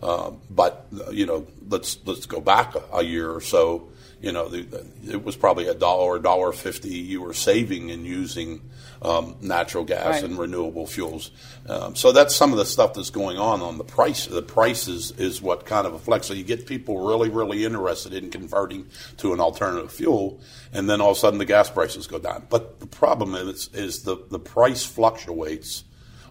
Um, 0.02 0.39
but 0.50 0.88
uh, 0.98 1.12
you 1.12 1.26
know, 1.26 1.46
let's 1.67 2.00
let's 2.06 2.26
go 2.26 2.39
back 2.39 2.76
a, 2.76 2.84
a 2.93 3.04
year 3.04 3.30
or 3.30 3.41
so. 3.41 3.89
You 4.24 4.32
know, 4.32 4.48
the, 4.48 4.62
the, 4.62 4.86
it 5.12 5.24
was 5.26 5.36
probably 5.36 5.68
a 5.68 5.74
dollar, 5.74 6.16
a 6.16 6.22
dollar 6.22 6.54
fifty 6.54 6.90
you 7.12 7.22
were 7.22 7.34
saving 7.34 7.90
in 7.90 8.06
using 8.06 8.62
um, 9.02 9.36
natural 9.42 9.84
gas 9.84 10.06
Right. 10.06 10.24
and 10.24 10.40
renewable 10.40 10.88
fuels. 10.88 11.30
Um, 11.68 11.94
so 11.96 12.14
that's 12.14 12.34
some 12.34 12.54
of 12.54 12.58
the 12.58 12.66
stuff 12.66 12.94
that's 12.94 13.10
going 13.10 13.38
on 13.38 13.62
on 13.62 13.78
the 13.78 13.84
price. 13.84 14.26
The 14.28 14.42
price 14.42 14.88
is, 14.88 15.12
is 15.20 15.42
what 15.42 15.66
kind 15.66 15.86
of 15.86 15.94
affects. 15.94 16.28
So 16.30 16.34
you 16.34 16.46
get 16.46 16.66
people 16.66 17.06
really, 17.06 17.30
really 17.30 17.66
interested 17.66 18.14
in 18.14 18.32
converting 18.32 18.88
to 19.18 19.34
an 19.34 19.42
alternative 19.42 19.92
fuel, 19.92 20.40
and 20.72 20.90
then 20.90 21.02
all 21.02 21.12
of 21.12 21.18
a 21.18 21.20
sudden 21.20 21.38
the 21.38 21.46
gas 21.46 21.70
prices 21.70 22.08
go 22.08 22.18
down. 22.18 22.48
But 22.50 22.80
the 22.80 22.88
problem 22.88 23.36
is, 23.36 23.70
is 23.74 24.04
the, 24.04 24.16
the 24.32 24.40
price 24.40 24.86
fluctuates 24.86 25.84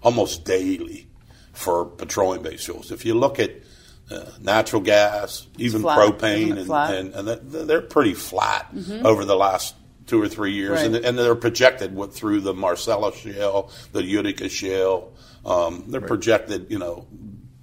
almost 0.03 0.47
daily 0.47 1.09
for 1.53 1.85
petroleum-based 1.85 2.65
fuels. 2.65 2.91
If 2.91 3.05
you 3.05 3.13
look 3.13 3.39
at 3.39 3.51
uh, 4.11 4.25
natural 4.41 4.83
gas, 4.83 5.47
even 5.59 5.83
flat, 5.83 5.99
propane, 5.99 6.59
and, 6.59 6.71
and, 6.71 7.15
and 7.15 7.29
they're 7.53 7.65
they're 7.65 7.81
pretty 7.81 8.15
flat 8.15 8.73
over 9.05 9.25
the 9.25 9.37
last 9.37 9.75
two 10.07 10.21
or 10.21 10.29
three 10.29 10.53
years, 10.53 10.73
Right. 10.81 10.87
and, 10.87 10.97
and 10.97 11.19
they're 11.19 11.35
projected 11.35 11.95
with, 11.95 12.12
through 12.15 12.41
the 12.41 12.53
Marcellus 12.53 13.17
Shale, 13.17 13.71
the 13.93 14.03
Utica 14.03 14.49
Shale. 14.49 15.12
Um, 15.47 15.85
they're 15.88 16.01
projected, 16.01 16.71
you 16.71 16.79
know, 16.79 17.07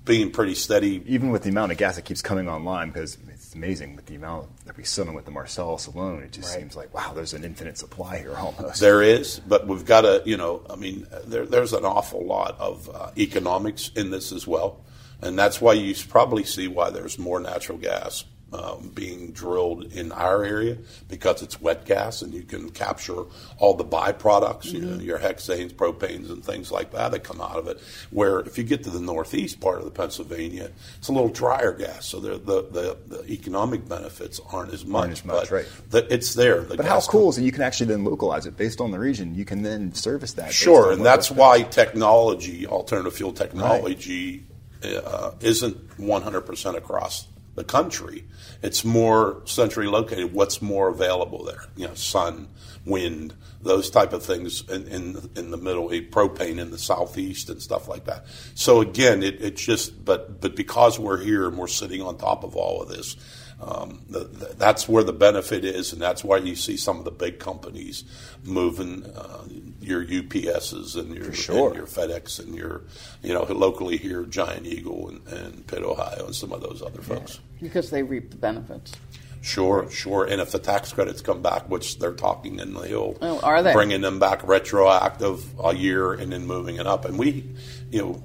being 0.06 0.32
pretty 0.32 0.56
steady. 0.56 1.04
Even 1.06 1.30
with 1.32 1.44
the 1.44 1.50
amount 1.50 1.72
of 1.72 1.78
gas 1.78 1.98
that 1.98 2.06
keeps 2.06 2.22
coming 2.22 2.48
online, 2.50 2.90
because 2.90 3.18
it's 3.30 3.54
amazing 3.54 3.96
with 3.96 4.06
the 4.08 4.16
amount 4.16 4.48
that 4.66 4.76
we 4.78 4.84
sell 4.84 5.12
with 5.14 5.26
the 5.26 5.32
Marcellus 5.32 5.86
alone, 5.88 6.24
it 6.24 6.32
just 6.32 6.50
Right. 6.54 6.60
seems 6.62 6.76
like, 6.76 6.94
wow, 6.94 7.14
there's 7.14 7.34
an 7.34 7.44
infinite 7.44 7.78
supply 7.78 8.18
here 8.20 8.36
almost. 8.36 8.80
There 8.80 9.02
is, 9.04 9.40
but 9.40 9.68
we've 9.68 9.86
got 9.86 10.02
to, 10.02 10.24
you 10.26 10.38
know, 10.38 10.66
I 10.70 10.76
mean, 10.78 11.06
there, 11.26 11.46
there's 11.46 11.74
an 11.74 11.86
awful 11.86 12.26
lot 12.26 12.58
of 12.60 12.90
uh, 12.94 13.12
economics 13.18 13.92
in 13.96 14.10
this 14.12 14.32
as 14.32 14.48
well, 14.48 14.80
and 15.22 15.38
that's 15.38 15.60
why 15.62 15.74
you 15.74 15.94
probably 16.08 16.44
see 16.44 16.68
why 16.68 16.90
there's 16.90 17.20
more 17.20 17.40
natural 17.40 17.78
gas 17.78 18.26
um, 18.54 18.92
being 18.96 19.32
drilled 19.32 19.84
in 19.94 20.12
our 20.12 20.44
area 20.44 20.78
because 21.08 21.42
it's 21.42 21.62
wet 21.62 21.86
gas 21.86 22.22
and 22.22 22.34
you 22.34 22.42
can 22.42 22.70
capture 22.72 23.24
all 23.58 23.74
the 23.76 23.86
byproducts, 23.86 24.66
you 24.66 24.80
know, 24.80 24.98
your 24.98 25.20
hexanes, 25.20 25.72
propanes, 25.72 26.30
and 26.32 26.44
things 26.44 26.72
like 26.72 26.92
that 26.92 27.12
that 27.12 27.24
come 27.24 27.42
out 27.42 27.58
of 27.58 27.68
it. 27.68 27.80
Where 28.10 28.40
if 28.40 28.58
you 28.58 28.64
get 28.64 28.84
to 28.84 28.90
the 28.90 29.00
northeast 29.00 29.60
part 29.60 29.80
of 29.80 29.86
the 29.86 29.92
Pennsylvania, 29.92 30.72
it's 30.98 31.10
a 31.10 31.12
little 31.12 31.30
drier 31.30 31.74
gas, 31.74 32.06
so 32.06 32.20
the 32.20 32.38
the, 32.38 32.98
the, 33.08 33.32
economic 33.32 33.88
benefits 33.88 34.42
aren't 34.52 34.74
as 34.74 34.86
much. 34.86 35.12
as 35.12 35.26
much, 35.26 35.50
but 35.50 35.52
right. 35.52 35.66
the- 35.92 36.12
it's 36.12 36.34
there. 36.34 36.62
The 36.62 36.78
But 36.78 36.86
how 36.86 37.02
cool 37.02 37.30
is 37.30 37.38
it? 37.38 37.44
You 37.44 37.52
can 37.52 37.62
actually 37.62 37.88
then 37.88 38.04
localize 38.04 38.46
it 38.48 38.58
based 38.58 38.82
on 38.82 38.92
the 38.92 39.00
region. 39.00 39.36
You 39.36 39.46
can 39.46 39.62
then 39.62 39.94
service 39.94 40.34
that. 40.34 40.54
Sure, 40.54 40.92
and 40.92 41.06
that's 41.06 41.30
why 41.30 41.62
technology, 41.62 42.66
alternative 42.66 43.14
fuel 43.14 43.34
technology, 43.34 44.46
uh, 44.84 45.32
isn't 45.42 45.98
100% 45.98 46.76
across 46.76 47.28
the 47.56 47.64
country. 47.64 48.24
It's 48.62 48.86
more 48.86 49.42
centrally 49.46 49.90
located. 49.90 50.34
What's 50.34 50.62
more 50.62 50.88
available 50.88 51.44
there? 51.44 51.66
You 51.76 51.88
know, 51.88 51.94
sun, 51.94 52.48
wind, 52.86 53.34
those 53.62 53.90
type 53.90 54.14
of 54.14 54.24
things 54.24 54.68
in 54.70 54.88
in, 54.88 55.30
in 55.36 55.52
the 55.52 55.58
middle, 55.58 55.90
propane 55.90 56.60
in 56.60 56.72
the 56.72 56.78
southeast 56.78 57.50
and 57.50 57.62
stuff 57.62 57.88
like 57.88 58.06
that. 58.06 58.26
So 58.56 58.82
again, 58.82 59.24
it, 59.24 59.42
it 59.42 59.58
just 59.58 60.04
but 60.06 60.40
but 60.40 60.56
because 60.56 60.98
we're 60.98 61.22
here 61.22 61.48
and 61.48 61.58
we're 61.58 61.68
sitting 61.68 62.02
on 62.02 62.18
top 62.18 62.44
of 62.44 62.56
all 62.56 62.82
of 62.82 62.90
this, 62.90 63.18
um, 63.62 64.02
the, 64.10 64.20
the, 64.20 64.56
that's 64.58 64.88
where 64.88 65.04
the 65.04 65.14
benefit 65.14 65.66
is, 65.66 65.92
and 65.92 66.02
that's 66.02 66.24
why 66.24 66.38
you 66.38 66.56
see 66.56 66.78
some 66.78 66.98
of 66.98 67.04
the 67.06 67.12
big 67.12 67.40
companies 67.40 68.06
moving 68.44 69.06
uh, 69.06 69.44
your 69.82 70.06
UPSs 70.06 70.96
and 70.96 71.14
your, 71.14 71.34
sure. 71.34 71.68
and 71.68 71.76
your 71.76 71.86
FedEx 71.86 72.40
and 72.40 72.56
your, 72.56 72.84
you 73.22 73.34
know, 73.34 73.44
locally 73.44 73.98
here, 73.98 74.24
Giant 74.24 74.66
Eagle 74.66 75.10
and, 75.10 75.28
and 75.28 75.68
Pitt, 75.68 75.84
Ohio, 75.84 76.28
and 76.28 76.36
some 76.36 76.54
of 76.54 76.62
those 76.62 76.82
other 76.82 77.02
folks. 77.02 77.40
Because 77.62 77.90
they 77.90 78.02
reap 78.04 78.32
the 78.32 78.38
benefits. 78.38 78.94
Sure, 79.42 79.90
sure. 79.90 80.26
And 80.26 80.42
if 80.42 80.52
the 80.52 80.60
tax 80.60 80.92
credits 80.92 81.22
come 81.22 81.42
back, 81.42 81.70
which 81.70 82.00
they're 82.00 82.14
talking 82.14 82.60
in 82.60 82.74
the 82.74 82.82
Hill, 82.82 83.18
Oh, 83.22 83.40
are 83.40 83.64
they? 83.64 83.72
bringing 83.74 84.02
them 84.02 84.20
back 84.20 84.46
retroactive 84.46 85.46
a 85.64 85.74
year 85.74 86.14
and 86.14 86.32
then 86.34 86.46
moving 86.46 86.76
it 86.76 86.86
up, 86.86 87.06
and 87.06 87.18
we, 87.18 87.46
you 87.90 88.02
know, 88.02 88.24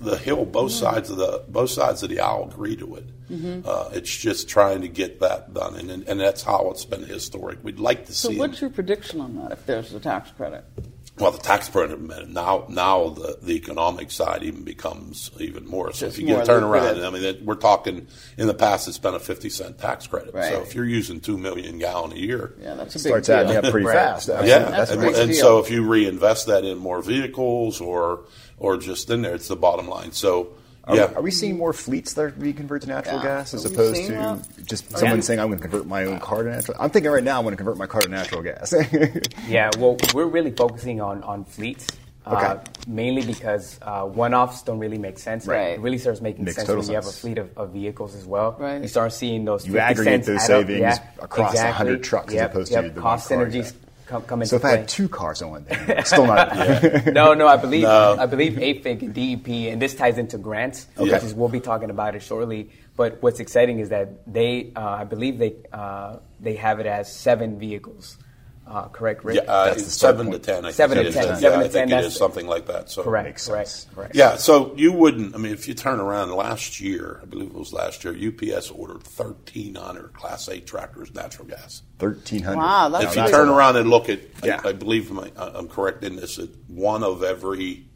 the 0.00 0.16
Hill, 0.16 0.44
both 0.44 0.72
Mm. 0.72 0.80
sides 0.80 1.10
of 1.10 1.16
the 1.16 1.42
both 1.48 1.70
sides 1.70 2.02
of 2.02 2.08
the 2.10 2.20
aisle 2.20 2.48
agree 2.52 2.76
to 2.76 2.96
it. 2.96 3.04
Mm-hmm. 3.30 3.68
Uh, 3.68 3.88
it's 3.92 4.14
just 4.14 4.48
trying 4.48 4.82
to 4.82 4.88
get 4.88 5.20
that 5.20 5.52
done, 5.52 5.74
and, 5.76 5.90
and 5.90 6.08
and 6.08 6.20
that's 6.20 6.42
how 6.42 6.70
it's 6.70 6.84
been 6.84 7.02
historic. 7.04 7.58
We'd 7.62 7.80
like 7.80 8.06
to 8.06 8.12
So 8.14 8.28
see. 8.28 8.34
So, 8.36 8.40
what's 8.40 8.60
them- 8.60 8.68
your 8.68 8.74
prediction 8.74 9.20
on 9.20 9.36
that 9.36 9.52
if 9.52 9.66
there's 9.66 9.92
a 9.94 10.00
tax 10.00 10.30
credit? 10.32 10.64
well, 11.18 11.30
the 11.30 11.38
tax 11.38 11.66
credit 11.70 11.98
now 12.28 12.66
now 12.68 13.08
the, 13.08 13.38
the 13.40 13.54
economic 13.54 14.10
side 14.10 14.42
even 14.42 14.62
becomes 14.64 15.30
even 15.40 15.66
more. 15.66 15.90
So 15.94 16.06
Just 16.06 16.18
if 16.18 16.20
you 16.20 16.26
get 16.26 16.46
more 16.46 16.56
a 16.58 16.60
turnaround. 16.60 17.04
I 17.06 17.08
mean, 17.10 17.22
that, 17.22 17.42
we're 17.42 17.54
talking 17.54 18.06
in 18.36 18.46
the 18.46 18.54
past 18.54 18.86
it's 18.86 18.98
been 18.98 19.14
a 19.14 19.18
fifty 19.18 19.48
cent 19.48 19.78
tax 19.78 20.06
credit. 20.06 20.34
Right. 20.34 20.52
So 20.52 20.60
if 20.60 20.74
you're 20.74 20.84
using 20.84 21.20
two 21.20 21.38
million 21.38 21.78
gallon 21.78 22.12
a 22.12 22.16
year, 22.16 22.54
Yeah, 22.60 22.74
that's 22.74 22.94
a 22.96 22.98
big 22.98 23.06
starts 23.08 23.26
deal. 23.28 23.36
adding 23.38 23.56
up 23.56 23.64
pretty 23.72 23.86
Right. 23.88 23.94
fast. 23.94 24.28
yeah, 24.28 24.58
That's 24.70 24.90
a 24.90 24.92
and, 24.92 25.02
big 25.02 25.14
and 25.16 25.34
so 25.34 25.58
if 25.58 25.70
you 25.70 25.84
reinvest 25.88 26.48
that 26.48 26.64
in 26.66 26.76
more 26.78 27.00
vehicles 27.00 27.80
or 27.80 28.26
or 28.58 28.76
just 28.78 29.10
in 29.10 29.22
there, 29.22 29.34
it's 29.34 29.48
the 29.48 29.56
bottom 29.56 29.88
line. 29.88 30.12
So 30.12 30.48
Are, 30.84 30.96
yeah, 30.96 31.12
are 31.14 31.22
we 31.22 31.30
seeing 31.30 31.56
more 31.58 31.72
fleets 31.72 32.12
that 32.14 32.22
are 32.22 32.30
being 32.30 32.54
converted 32.54 32.88
to 32.88 32.94
natural 32.94 33.16
Yeah. 33.16 33.22
gas 33.24 33.54
as 33.54 33.64
Are 33.64 33.68
opposed 33.68 34.06
to 34.06 34.12
that? 34.12 34.66
just 34.66 34.96
someone 34.96 35.20
saying 35.22 35.40
I'm 35.40 35.48
going 35.48 35.58
to 35.58 35.62
convert 35.62 35.86
my 35.86 36.04
own 36.04 36.20
car 36.20 36.42
to 36.44 36.50
natural? 36.50 36.76
I'm 36.80 36.90
thinking 36.90 37.10
right 37.10 37.24
now 37.24 37.38
I'm 37.38 37.44
going 37.44 37.52
to 37.52 37.56
convert 37.56 37.76
my 37.76 37.86
car 37.86 38.00
to 38.02 38.08
natural 38.08 38.42
gas. 38.42 38.72
Yeah, 39.48 39.70
well, 39.78 39.96
we're 40.14 40.26
really 40.26 40.50
focusing 40.52 41.00
on, 41.00 41.22
on 41.22 41.44
fleets. 41.44 41.86
Uh, 42.24 42.58
mainly 42.88 43.24
because 43.24 43.78
uh, 43.82 44.02
one-offs 44.02 44.62
don't 44.64 44.80
really 44.80 44.98
make 44.98 45.16
sense. 45.16 45.46
Right. 45.46 45.74
It 45.74 45.80
really 45.80 45.98
starts 45.98 46.20
making 46.20 46.44
Makes 46.44 46.56
sense 46.56 46.66
total 46.66 46.82
when 46.82 46.88
you 46.90 46.96
have 46.96 47.06
a 47.06 47.12
fleet 47.12 47.38
of, 47.38 47.56
of 47.56 47.70
vehicles 47.70 48.16
as 48.16 48.24
well. 48.24 48.56
Right. 48.58 48.82
You 48.82 48.88
start 48.88 49.12
seeing 49.12 49.44
those. 49.44 49.64
You 49.64 49.78
aggregate 49.78 50.24
those 50.24 50.38
add 50.38 50.50
up. 50.50 50.66
savings 50.66 50.80
Yeah, 50.80 50.98
across 51.20 51.52
exactly. 51.52 51.84
100 51.86 52.02
trucks 52.02 52.34
as 52.34 52.40
opposed 52.42 52.72
yep. 52.72 52.82
to 52.82 52.90
the 52.90 53.00
cost 53.00 53.30
one 53.30 53.38
car, 53.38 53.46
synergies 53.46 53.72
yeah. 53.72 53.85
Come, 54.06 54.22
come 54.22 54.42
into 54.42 54.50
so 54.50 54.56
if 54.56 54.64
I 54.64 54.70
had 54.70 54.88
two 54.88 55.08
cars 55.08 55.42
on 55.42 55.50
one 55.50 55.64
thing, 55.64 55.78
still 56.04 56.26
not. 56.26 56.54
no, 57.06 57.34
no, 57.34 57.48
I 57.48 57.56
believe 57.56 57.82
No. 57.82 58.16
I 58.18 58.26
believe 58.26 58.54
AFIG 58.54 59.02
and 59.02 59.14
DEP, 59.14 59.48
and 59.72 59.82
this 59.82 59.94
ties 59.94 60.16
into 60.16 60.38
grants, 60.38 60.86
Okay. 60.96 61.10
which 61.12 61.24
is 61.24 61.34
we'll 61.34 61.48
be 61.48 61.60
talking 61.60 61.90
about 61.90 62.14
it 62.14 62.22
shortly. 62.22 62.70
But 62.96 63.20
what's 63.22 63.40
exciting 63.40 63.80
is 63.80 63.88
that 63.90 64.32
they, 64.32 64.72
uh, 64.76 64.80
I 64.80 65.04
believe 65.04 65.38
they 65.38 65.56
uh, 65.72 66.18
they 66.40 66.54
have 66.54 66.78
it 66.80 66.86
as 66.86 67.12
seven 67.12 67.58
vehicles. 67.58 68.16
Uh, 68.68 68.88
correct, 68.88 69.24
Rick? 69.24 69.36
yeah, 69.36 69.42
uh, 69.52 69.66
That's 69.66 69.84
the 69.84 69.90
start 69.90 70.16
seven 70.16 70.32
to 70.32 70.40
ten. 70.40 70.64
I 70.64 70.72
Seven 70.72 70.98
think 70.98 71.12
to 71.14 71.18
it 71.20 71.22
is. 71.22 71.26
10, 71.26 71.34
Yeah, 71.34 71.38
seven 71.40 71.60
I 71.60 71.62
to 71.62 71.68
think 71.68 71.72
10, 71.72 71.88
it 71.88 71.90
that's- 71.90 72.12
is 72.12 72.18
something 72.18 72.46
like 72.48 72.66
that. 72.66 72.90
So 72.90 73.04
correct, 73.04 73.46
correct, 73.46 73.86
correct. 73.94 74.16
Yeah, 74.16 74.36
so 74.36 74.74
you 74.76 74.90
wouldn't. 74.90 75.36
I 75.36 75.38
mean, 75.38 75.52
if 75.52 75.68
you 75.68 75.74
turn 75.74 76.00
around 76.00 76.32
last 76.32 76.80
year, 76.80 77.20
I 77.22 77.26
believe 77.26 77.50
it 77.50 77.54
was 77.54 77.72
last 77.72 78.02
year, 78.04 78.12
UPS 78.12 78.72
ordered 78.72 79.04
thirteen 79.04 79.76
hundred 79.76 80.12
Class 80.14 80.48
8 80.48 80.66
tractors 80.66 81.14
natural 81.14 81.46
gas. 81.46 81.82
Thirteen 82.00 82.42
hundred. 82.42 82.58
Wow, 82.58 82.88
that's 82.88 83.04
if 83.04 83.16
you 83.16 83.28
turn 83.30 83.48
around 83.48 83.76
and 83.76 83.88
look 83.88 84.08
at, 84.08 84.18
Yeah. 84.42 84.60
I, 84.64 84.70
I 84.70 84.72
believe 84.72 85.12
my, 85.12 85.30
I- 85.38 85.52
I'm 85.54 85.68
correct 85.68 86.02
in 86.02 86.16
this, 86.16 86.34
that 86.36 86.50
one 86.68 87.04
of 87.04 87.22
every 87.22 87.86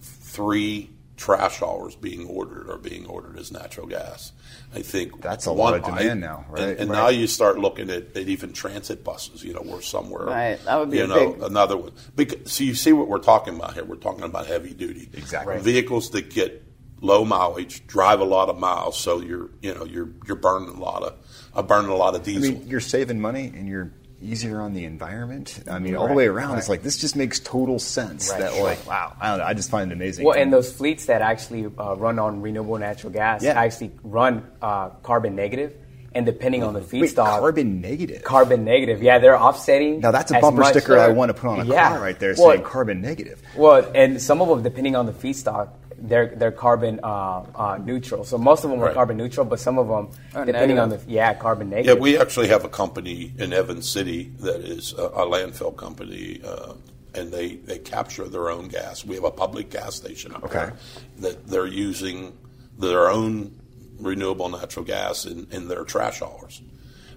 three 0.00 0.90
trash 1.18 1.60
hours 1.62 1.94
being 1.96 2.26
ordered 2.26 2.70
are 2.70 2.78
being 2.78 3.04
ordered 3.04 3.36
as 3.38 3.52
natural 3.52 3.86
gas. 3.86 4.32
I 4.74 4.80
think 4.80 5.20
That's 5.20 5.46
a 5.46 5.52
one- 5.52 5.72
lot 5.72 5.80
of 5.80 5.84
demand 5.84 6.24
I- 6.24 6.26
now, 6.28 6.44
And, 6.48 6.54
right? 6.54 6.78
and 6.78 6.90
Right. 6.90 6.96
now 6.96 7.08
you 7.08 7.26
start 7.26 7.58
looking 7.58 7.90
at, 7.90 8.16
at 8.16 8.28
even 8.28 8.52
transit 8.54 9.04
buses. 9.04 9.42
You 9.44 9.52
know, 9.52 9.62
we're 9.62 9.80
somewhere. 9.82 10.24
Right, 10.26 10.64
that 10.64 10.78
would 10.78 10.90
be 10.90 10.98
you 10.98 11.04
a 11.04 11.06
know 11.08 11.32
big- 11.32 11.42
another 11.42 11.76
one. 11.76 11.92
Because, 12.16 12.50
so 12.52 12.64
you 12.64 12.74
see 12.74 12.92
what 12.92 13.08
we're 13.08 13.18
talking 13.18 13.54
about 13.56 13.74
here. 13.74 13.84
We're 13.84 13.96
talking 13.96 14.22
about 14.24 14.46
heavy 14.46 14.72
duty. 14.72 15.10
Exactly. 15.12 15.54
Right. 15.54 15.62
Vehicles 15.62 16.10
that 16.10 16.30
get 16.30 16.62
low 17.00 17.24
mileage, 17.24 17.86
drive 17.86 18.20
a 18.20 18.24
lot 18.24 18.48
of 18.48 18.58
miles, 18.58 18.96
so 18.98 19.20
you're 19.20 19.50
you 19.60 19.74
know 19.74 19.84
you're 19.84 20.08
you're 20.26 20.36
burning 20.36 20.68
a 20.70 20.80
lot 20.80 21.02
of 21.02 21.14
uh, 21.54 21.62
burning 21.62 21.90
a 21.90 21.96
lot 21.96 22.14
of 22.14 22.22
I 22.22 22.24
diesel. 22.24 22.52
mean, 22.54 22.66
you're 22.68 22.80
saving 22.80 23.20
money 23.20 23.46
and 23.54 23.68
you're 23.68 23.92
easier 24.20 24.60
on 24.60 24.74
the 24.74 24.84
environment. 24.84 25.60
I 25.70 25.78
mean, 25.78 25.94
all 25.94 26.08
the 26.08 26.14
way 26.14 26.26
around, 26.26 26.58
it's 26.58 26.68
like 26.68 26.82
this 26.82 26.96
just 26.98 27.16
makes 27.16 27.38
total 27.40 27.78
sense. 27.78 28.30
Right, 28.30 28.40
that 28.40 28.52
right. 28.52 28.62
like, 28.62 28.86
wow, 28.86 29.14
I 29.20 29.28
don't 29.30 29.38
know. 29.38 29.44
I 29.44 29.54
just 29.54 29.70
find 29.70 29.90
it 29.90 29.94
amazing. 29.94 30.24
Well, 30.24 30.36
and 30.36 30.52
those 30.52 30.72
fleets 30.72 31.06
that 31.06 31.22
actually 31.22 31.66
uh, 31.66 31.94
run 31.96 32.18
on 32.18 32.40
renewable 32.42 32.78
natural 32.78 33.12
gas 33.12 33.42
Yeah. 33.42 33.60
actually 33.60 33.92
run 34.02 34.44
uh, 34.60 34.90
carbon 35.02 35.36
negative, 35.36 35.74
and 36.14 36.26
depending 36.26 36.62
on 36.62 36.74
the 36.74 36.80
feedstock, 36.80 37.38
carbon 37.40 37.80
negative. 37.80 38.22
carbon 38.24 38.64
negative. 38.64 39.02
Yeah, 39.02 39.18
they're 39.18 39.38
offsetting. 39.38 40.00
Now 40.00 40.10
that's 40.10 40.32
a 40.32 40.40
bumper 40.40 40.64
sticker 40.64 40.98
I 40.98 41.08
want 41.08 41.28
to 41.28 41.34
put 41.34 41.48
on 41.48 41.60
a 41.60 41.64
Yeah. 41.64 41.90
car 41.90 42.00
right 42.00 42.18
there, 42.18 42.34
Well, 42.36 42.50
saying 42.52 42.62
carbon 42.64 43.00
negative. 43.00 43.40
Well, 43.56 43.88
and 43.94 44.20
some 44.20 44.40
of 44.42 44.48
them, 44.48 44.62
depending 44.62 44.96
on 44.96 45.06
the 45.06 45.12
feedstock, 45.12 45.68
they're 46.00 46.28
they're 46.36 46.52
carbon 46.52 47.00
uh, 47.02 47.44
uh, 47.54 47.78
neutral. 47.84 48.24
So 48.24 48.38
most 48.38 48.64
of 48.64 48.70
them 48.70 48.80
are 48.80 48.86
Right. 48.86 48.94
carbon 48.94 49.16
neutral, 49.16 49.44
but 49.46 49.60
some 49.60 49.78
of 49.78 49.88
them, 49.88 50.08
Are 50.34 50.44
depending 50.46 50.78
on 50.78 50.88
the 50.90 51.00
yeah, 51.06 51.34
carbon 51.34 51.70
negative. 51.70 51.96
Yeah, 51.96 52.00
we 52.02 52.16
actually 52.18 52.48
have 52.48 52.64
a 52.64 52.68
company 52.68 53.32
in 53.38 53.52
Evans 53.52 53.88
City 53.88 54.32
that 54.40 54.60
is 54.60 54.92
a, 54.94 55.02
a 55.04 55.26
landfill 55.26 55.76
company, 55.76 56.40
uh, 56.44 56.74
and 57.14 57.32
they, 57.32 57.56
they 57.56 57.78
capture 57.78 58.28
their 58.28 58.48
own 58.50 58.68
gas. 58.68 59.04
We 59.04 59.14
have 59.16 59.24
a 59.24 59.30
public 59.30 59.70
gas 59.70 59.94
station 59.96 60.34
up 60.34 60.44
Okay. 60.44 60.54
there 60.54 60.72
that 61.18 61.46
they're 61.48 61.66
using 61.66 62.36
their 62.78 63.10
own 63.10 63.58
renewable 63.98 64.48
natural 64.48 64.84
gas 64.84 65.26
in, 65.26 65.46
in 65.50 65.66
their 65.68 65.84
trash 65.84 66.22
hours. 66.22 66.62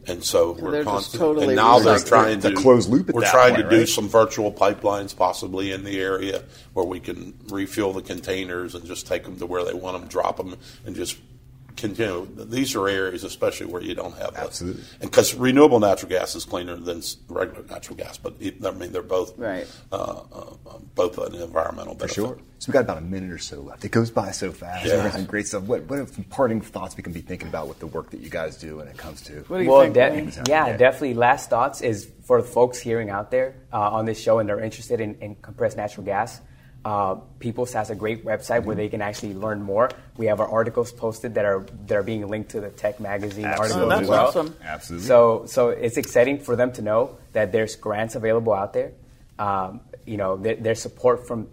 And 0.08 0.24
so 0.24 0.54
we're 0.54 0.72
they're 0.72 0.84
just 0.84 0.94
constant, 0.94 1.22
totally 1.22 1.48
and 1.48 1.56
now 1.56 1.80
they're 1.80 2.00
trying 2.00 2.38
It's 2.38 2.46
a 2.46 2.50
to 2.52 2.56
closed 2.56 2.90
loop 2.90 3.10
at 3.10 3.16
We're 3.16 3.22
that 3.22 3.32
trying 3.32 3.54
point, 3.56 3.66
to 3.66 3.70
do 3.70 3.80
right? 3.82 3.88
some 3.88 4.08
virtual 4.10 4.52
pipelines 4.52 5.16
possibly 5.16 5.72
in 5.72 5.84
the 5.84 6.00
area 6.00 6.44
where 6.74 6.86
we 6.86 7.00
can 7.00 7.38
refill 7.50 7.94
the 7.94 8.02
containers 8.02 8.74
and 8.74 8.86
just 8.86 9.06
take 9.06 9.24
them 9.24 9.38
to 9.38 9.46
where 9.46 9.64
they 9.64 9.74
want 9.74 10.00
them, 10.00 10.08
drop 10.10 10.38
them, 10.38 10.56
and 10.86 10.96
just 10.96 11.18
continue. 11.82 12.28
These 12.46 12.76
are 12.76 12.88
areas, 12.88 13.24
especially 13.24 13.66
where 13.68 13.82
you 13.82 13.94
don't 13.96 14.16
have 14.18 14.34
the- 14.36 14.42
Absolutely. 14.42 14.84
and 15.02 15.10
because 15.12 15.34
renewable 15.36 15.80
natural 15.80 16.10
gas 16.10 16.36
is 16.36 16.46
cleaner 16.46 16.78
than 16.78 17.02
regular 17.28 17.64
natural 17.70 17.98
gas, 17.98 18.18
but 18.18 18.34
it, 18.40 18.64
I 18.66 18.72
mean 18.72 18.92
they're 18.94 19.02
both 19.02 19.38
Right. 19.38 19.68
uh, 19.92 19.96
uh, 19.96 20.54
uh, 20.70 20.78
both 20.96 21.18
an 21.18 21.36
environmental 21.36 21.94
For 21.94 22.00
benefit. 22.00 22.16
sure. 22.16 22.38
So 22.60 22.68
we've 22.70 22.74
got 22.74 22.82
about 22.84 23.00
a 23.00 23.02
minute 23.02 23.32
or 23.32 23.40
so 23.40 23.60
left. 23.62 23.84
It 23.84 23.90
goes 23.92 24.12
by 24.12 24.30
so 24.32 24.52
fast. 24.52 24.86
Yeah. 24.86 25.10
Some 25.10 25.26
great 25.34 25.48
stuff. 25.48 25.64
What, 25.64 25.84
what 25.90 25.98
are 26.00 26.06
some 26.08 26.24
parting 26.26 26.62
thoughts 26.62 26.96
we 26.96 27.02
can 27.04 27.12
be 27.12 27.22
thinking 27.22 27.48
about 27.48 27.68
with 27.68 27.80
the 27.80 27.88
work 27.88 28.12
that 28.12 28.20
you 28.20 28.30
guys 28.30 28.56
do 28.58 28.78
when 28.78 28.88
it 28.88 28.98
comes 28.98 29.22
to? 29.24 29.44
What 29.48 29.58
do 29.58 29.64
you 29.64 29.70
well, 29.72 29.82
think? 29.82 29.96
de- 29.96 30.42
yeah, 30.48 30.68
Yeah. 30.68 30.78
definitely. 30.78 31.16
Last 31.16 31.50
thoughts 31.50 31.82
is 31.82 32.08
for 32.24 32.40
the 32.42 32.48
folks 32.48 32.80
hearing 32.80 33.10
out 33.10 33.32
there 33.32 33.56
uh, 33.74 33.80
on 33.90 34.06
this 34.06 34.20
show 34.22 34.38
and 34.40 34.48
they're 34.48 34.60
interested 34.60 35.02
in, 35.02 35.16
in 35.22 35.36
compressed 35.36 35.76
natural 35.78 36.06
gas. 36.06 36.40
Uh, 36.84 37.16
Peoples 37.40 37.74
has 37.74 37.90
a 37.92 37.96
great 37.96 38.26
website 38.26 38.64
where 38.64 38.76
they 38.76 38.90
can 38.90 39.02
actually 39.02 39.34
learn 39.36 39.62
more. 39.62 39.90
We 40.18 40.26
have 40.28 40.40
our 40.40 40.48
articles 40.48 40.92
posted 40.92 41.36
that 41.36 41.46
are 41.46 41.66
that 41.88 41.96
are 41.96 42.04
being 42.04 42.28
linked 42.28 42.52
to 42.52 42.62
the 42.62 42.70
Tech 42.70 43.00
Magazine 43.00 43.46
Absolutely. 43.46 43.76
articles 43.76 43.82
Oh, 43.82 43.92
as 43.92 44.00
that's 44.00 44.10
well. 44.10 44.28
awesome. 44.28 44.56
Absolutely. 44.64 45.08
So 45.08 45.44
so 45.46 45.70
it's 45.70 45.98
exciting 45.98 46.40
for 46.40 46.56
them 46.56 46.72
to 46.74 46.82
know 46.82 47.18
that 47.34 47.52
there's 47.52 47.76
grants 47.76 48.16
available 48.16 48.54
out 48.54 48.74
there. 48.74 48.94
Um, 49.38 49.82
you 50.08 50.18
know, 50.18 50.38
there, 50.38 50.56
there's 50.56 50.82
support 50.82 51.28
from 51.28 51.48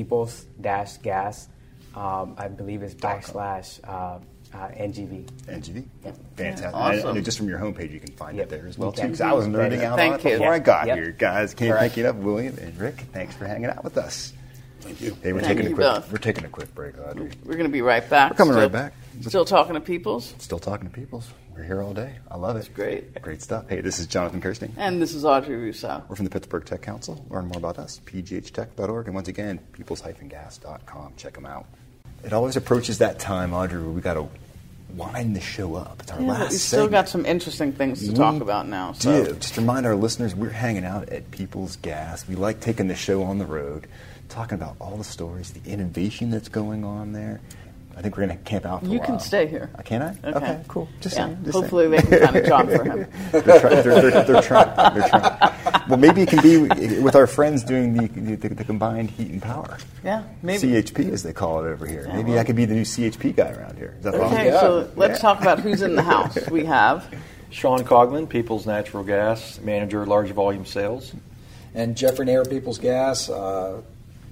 www.peoples-gas. 0.00 1.48
Um, 1.94 2.34
I 2.38 2.48
believe 2.48 2.82
it's 2.82 2.94
backslash 2.94 3.80
uh, 3.86 4.18
uh, 4.54 4.68
NGV. 4.68 5.26
NGV. 5.48 5.84
Yep. 6.04 6.16
Fantastic. 6.36 6.70
Awesome. 6.74 7.08
And, 7.08 7.16
and 7.18 7.24
just 7.24 7.36
from 7.38 7.48
your 7.48 7.58
homepage, 7.58 7.90
you 7.92 7.98
can 8.00 8.12
find 8.14 8.36
Yep. 8.36 8.46
it 8.46 8.50
there 8.50 8.66
as 8.68 8.78
well, 8.78 8.92
too. 8.92 9.02
Thank 9.02 9.12
'cause 9.14 9.20
I 9.20 9.32
was 9.32 9.46
you. 9.46 9.52
nerding 9.52 9.82
out 9.82 9.96
Thank 9.98 10.14
on 10.14 10.20
it 10.20 10.24
you. 10.24 10.30
before 10.38 10.52
I 10.52 10.58
got 10.60 10.86
Yep. 10.86 10.96
here. 10.96 11.10
Guys, 11.12 11.52
can't 11.54 11.70
Correct. 11.72 11.80
thank 11.82 11.96
you 11.96 12.04
enough. 12.04 12.16
William 12.22 12.56
and 12.58 12.76
Rick, 12.78 13.04
thanks 13.12 13.34
for 13.34 13.46
hanging 13.46 13.70
out 13.70 13.82
with 13.84 13.98
us. 13.98 14.32
Thank 14.80 15.00
you. 15.00 15.16
Hey, 15.22 15.32
we're 15.32 15.40
Thank 15.40 15.58
taking 15.58 15.64
you 15.66 15.72
a 15.72 15.74
quick 15.74 15.86
both. 15.86 16.10
we're 16.12 16.18
taking 16.18 16.44
a 16.44 16.48
quick 16.48 16.74
break, 16.74 16.94
Audrey. 16.98 17.30
we're 17.44 17.52
going 17.54 17.64
to 17.66 17.68
be 17.72 17.82
right 17.82 18.08
back. 18.08 18.30
We're 18.32 18.36
coming 18.36 18.52
Still- 18.54 18.62
right 18.62 18.72
back. 18.72 18.92
Still 19.22 19.44
talking 19.44 19.74
to 19.74 19.80
Peoples. 19.80 20.34
Still 20.38 20.58
talking 20.58 20.88
to 20.88 20.94
peoples. 20.94 21.28
We're 21.60 21.66
here 21.66 21.82
all 21.82 21.92
day. 21.92 22.14
I 22.30 22.38
love 22.38 22.56
it. 22.56 22.70
great. 22.72 23.20
Great 23.20 23.42
stuff. 23.42 23.68
Hey, 23.68 23.82
this 23.82 23.98
is 23.98 24.06
Jonathan 24.06 24.40
Kersting. 24.40 24.72
And 24.78 25.00
this 25.00 25.12
is 25.12 25.26
Audrey 25.26 25.56
Russo. 25.56 26.02
We're 26.08 26.16
from 26.16 26.24
the 26.24 26.30
Pittsburgh 26.30 26.64
Tech 26.64 26.80
Council. 26.80 27.22
Learn 27.28 27.48
more 27.48 27.58
about 27.58 27.78
us, 27.78 28.00
pghtech.org. 28.06 29.04
And 29.04 29.14
once 29.14 29.28
again, 29.28 29.58
peoples-gas.com. 29.72 31.12
Check 31.18 31.34
them 31.34 31.44
out. 31.44 31.66
It 32.24 32.32
always 32.32 32.56
approaches 32.56 32.96
that 32.98 33.18
time, 33.18 33.52
Audrey, 33.52 33.78
where 33.82 33.90
we 33.90 34.00
got 34.00 34.14
to 34.14 34.26
wind 34.96 35.36
the 35.36 35.40
show 35.42 35.74
up. 35.74 35.98
It's 36.00 36.10
our 36.10 36.22
Yeah, 36.22 36.28
last 36.28 36.52
We've 36.52 36.60
still 36.60 36.78
segment. 36.84 36.92
got 36.92 37.08
some 37.10 37.26
interesting 37.26 37.72
things 37.74 38.00
to 38.04 38.08
We 38.12 38.14
talk 38.14 38.40
about 38.40 38.66
now. 38.66 38.92
So. 38.94 39.26
do. 39.26 39.34
Just 39.34 39.58
remind 39.58 39.84
our 39.84 39.96
listeners 39.96 40.34
we're 40.34 40.48
hanging 40.48 40.86
out 40.86 41.10
at 41.10 41.30
People's 41.30 41.76
Gas. 41.76 42.26
We 42.26 42.36
like 42.36 42.60
taking 42.60 42.88
the 42.88 42.94
show 42.96 43.22
on 43.22 43.36
the 43.36 43.44
road, 43.44 43.86
talking 44.30 44.54
about 44.54 44.76
all 44.80 44.96
the 44.96 45.04
stories, 45.04 45.50
the 45.50 45.70
innovation 45.70 46.30
that's 46.30 46.48
going 46.48 46.84
on 46.84 47.12
there. 47.12 47.42
I 47.96 48.02
think 48.02 48.16
we're 48.16 48.26
going 48.26 48.38
to 48.38 48.44
camp 48.44 48.64
out 48.64 48.80
for 48.80 48.86
a 48.86 48.88
You 48.90 49.00
can 49.00 49.20
stay 49.20 49.46
here. 49.46 49.70
Uh, 49.78 49.82
Can 49.82 50.00
I? 50.02 50.16
Okay. 50.30 50.62
cool. 50.68 50.88
Just 51.00 51.16
Yeah, 51.16 51.26
saying. 51.26 51.38
Just 51.44 51.54
Hopefully 51.58 51.90
saying. 51.98 52.10
they 52.10 52.18
can 52.18 52.26
find 52.26 52.36
a 52.36 52.46
job 52.48 52.66
for 52.70 52.84
him. 52.84 53.06
they're, 53.32 53.42
try- 53.42 53.82
they're, 53.82 53.82
they're, 54.10 54.24
they're 54.24 54.42
trying. 54.42 54.94
They're 54.94 55.08
trying. 55.08 55.52
Well, 55.88 55.98
maybe 55.98 56.22
it 56.22 56.28
can 56.28 56.40
be 56.40 57.00
with 57.00 57.14
our 57.14 57.26
friends 57.26 57.62
doing 57.64 57.94
the, 57.94 58.36
the, 58.36 58.48
the 58.54 58.64
combined 58.64 59.10
heat 59.10 59.30
and 59.30 59.42
power. 59.42 59.76
Yeah, 60.04 60.22
maybe. 60.42 60.68
CHP, 60.68 61.10
as 61.12 61.22
they 61.22 61.32
call 61.32 61.64
it 61.64 61.68
over 61.68 61.86
here. 61.86 62.06
Yeah, 62.08 62.16
maybe 62.16 62.30
well- 62.30 62.40
I 62.40 62.44
could 62.44 62.56
be 62.56 62.64
the 62.64 62.74
new 62.74 62.82
CHP 62.84 63.36
guy 63.36 63.50
around 63.50 63.76
here. 63.76 63.94
Is 63.98 64.04
that 64.04 64.14
possible? 64.14 64.34
Okay, 64.34 64.50
so 64.52 64.90
let's 64.96 65.20
talk 65.20 65.40
about 65.42 65.58
who's 65.60 65.82
in 65.82 65.94
the 65.96 66.02
house. 66.14 66.48
We 66.48 66.64
have 66.64 67.12
Sean 67.50 67.80
Cogman, 67.84 68.28
People's 68.28 68.66
Natural 68.66 69.02
Gas, 69.04 69.58
Manager, 69.60 70.06
Large 70.06 70.30
Volume 70.30 70.64
Sales. 70.64 71.12
And 71.74 71.96
Jeffrey 71.96 72.24
Nair, 72.26 72.44
People's 72.44 72.78
Gas, 72.78 73.28
uh, 73.28 73.82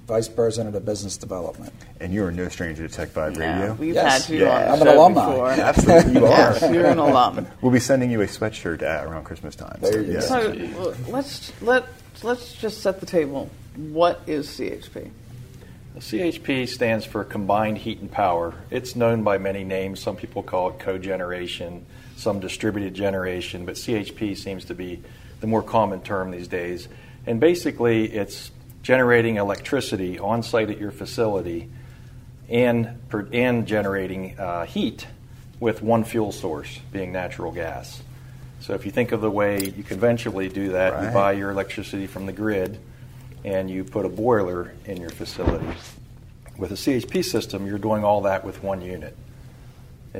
Vice 0.09 0.27
President 0.27 0.75
of 0.75 0.83
Business 0.85 1.17
Development. 1.17 1.71
And 1.99 2.11
you 2.11 2.25
are 2.25 2.31
no 2.31 2.49
stranger 2.49 2.87
to 2.87 2.93
Tech 2.93 3.09
Vibe 3.09 3.37
yeah, 3.37 3.59
Radio. 3.59 3.73
we've 3.75 3.93
Yes. 3.93 4.25
had 4.25 4.33
you 4.33 4.41
Yeah. 4.41 4.49
on 4.49 4.61
the 4.63 4.67
I'm 4.71 4.81
an 4.81 4.87
show 4.87 4.97
alumni. 4.97 5.25
before. 5.29 5.49
Absolutely, 5.51 6.13
you 6.13 6.25
are. 6.25 6.29
Yes, 6.31 6.73
you're 6.73 6.85
an 6.87 6.97
alum. 6.97 7.47
We'll 7.61 7.71
be 7.71 7.79
sending 7.79 8.09
you 8.09 8.19
a 8.21 8.25
sweatshirt 8.25 8.81
uh, 8.81 9.07
around 9.07 9.25
Christmas 9.25 9.55
time. 9.55 9.77
There 9.81 10.01
you 10.01 10.13
go. 10.13 10.19
So 10.21 10.49
well, 10.77 10.95
let's 11.09 11.53
let 11.61 11.85
let's 12.23 12.53
just 12.55 12.81
set 12.81 12.99
the 12.99 13.05
table. 13.05 13.49
What 13.75 14.21
is 14.25 14.47
CHP? 14.47 15.11
The 15.93 15.99
CHP 15.99 16.67
stands 16.67 17.05
for 17.05 17.23
Combined 17.23 17.77
Heat 17.77 17.99
and 17.99 18.11
Power. 18.11 18.55
It's 18.71 18.95
known 18.95 19.21
by 19.23 19.37
many 19.37 19.63
names. 19.63 19.99
Some 19.99 20.15
people 20.15 20.41
call 20.41 20.69
it 20.69 20.79
cogeneration, 20.79 21.85
some 22.17 22.39
distributed 22.39 22.95
generation, 22.95 23.63
but 23.65 23.75
CHP 23.75 24.35
seems 24.35 24.65
to 24.65 24.73
be 24.73 25.01
the 25.39 25.47
more 25.47 25.61
common 25.61 26.01
term 26.01 26.31
these 26.31 26.47
days. 26.47 26.87
And 27.27 27.39
basically, 27.39 28.05
it's 28.11 28.49
generating 28.81 29.37
electricity 29.37 30.19
on 30.19 30.43
site 30.43 30.69
at 30.69 30.79
your 30.79 30.91
facility 30.91 31.69
and, 32.47 33.07
per- 33.09 33.27
and 33.31 33.67
generating 33.67 34.39
uh, 34.39 34.65
heat 34.65 35.05
with 35.59 35.81
one 35.81 36.03
fuel 36.03 36.31
source, 36.31 36.79
being 36.91 37.11
natural 37.11 37.51
gas. 37.51 38.01
So 38.61 38.73
if 38.73 38.85
you 38.85 38.91
think 38.91 39.11
of 39.11 39.21
the 39.21 39.31
way 39.31 39.65
you 39.75 39.83
conventionally 39.83 40.49
do 40.49 40.69
that, 40.73 40.93
you 41.03 41.09
buy 41.13 41.33
your 41.33 41.51
electricity 41.51 42.07
from 42.07 42.25
the 42.25 42.33
grid 42.33 42.79
and 43.45 43.69
you 43.69 43.83
put 43.83 44.05
a 44.05 44.09
boiler 44.09 44.73
in 44.85 44.97
your 44.97 45.09
facility. 45.11 45.67
With 46.57 46.71
a 46.71 46.75
CHP 46.75 47.23
system, 47.23 47.65
you're 47.67 47.77
doing 47.77 48.03
all 48.03 48.21
that 48.21 48.43
with 48.43 48.61
one 48.63 48.81
unit, 48.81 49.15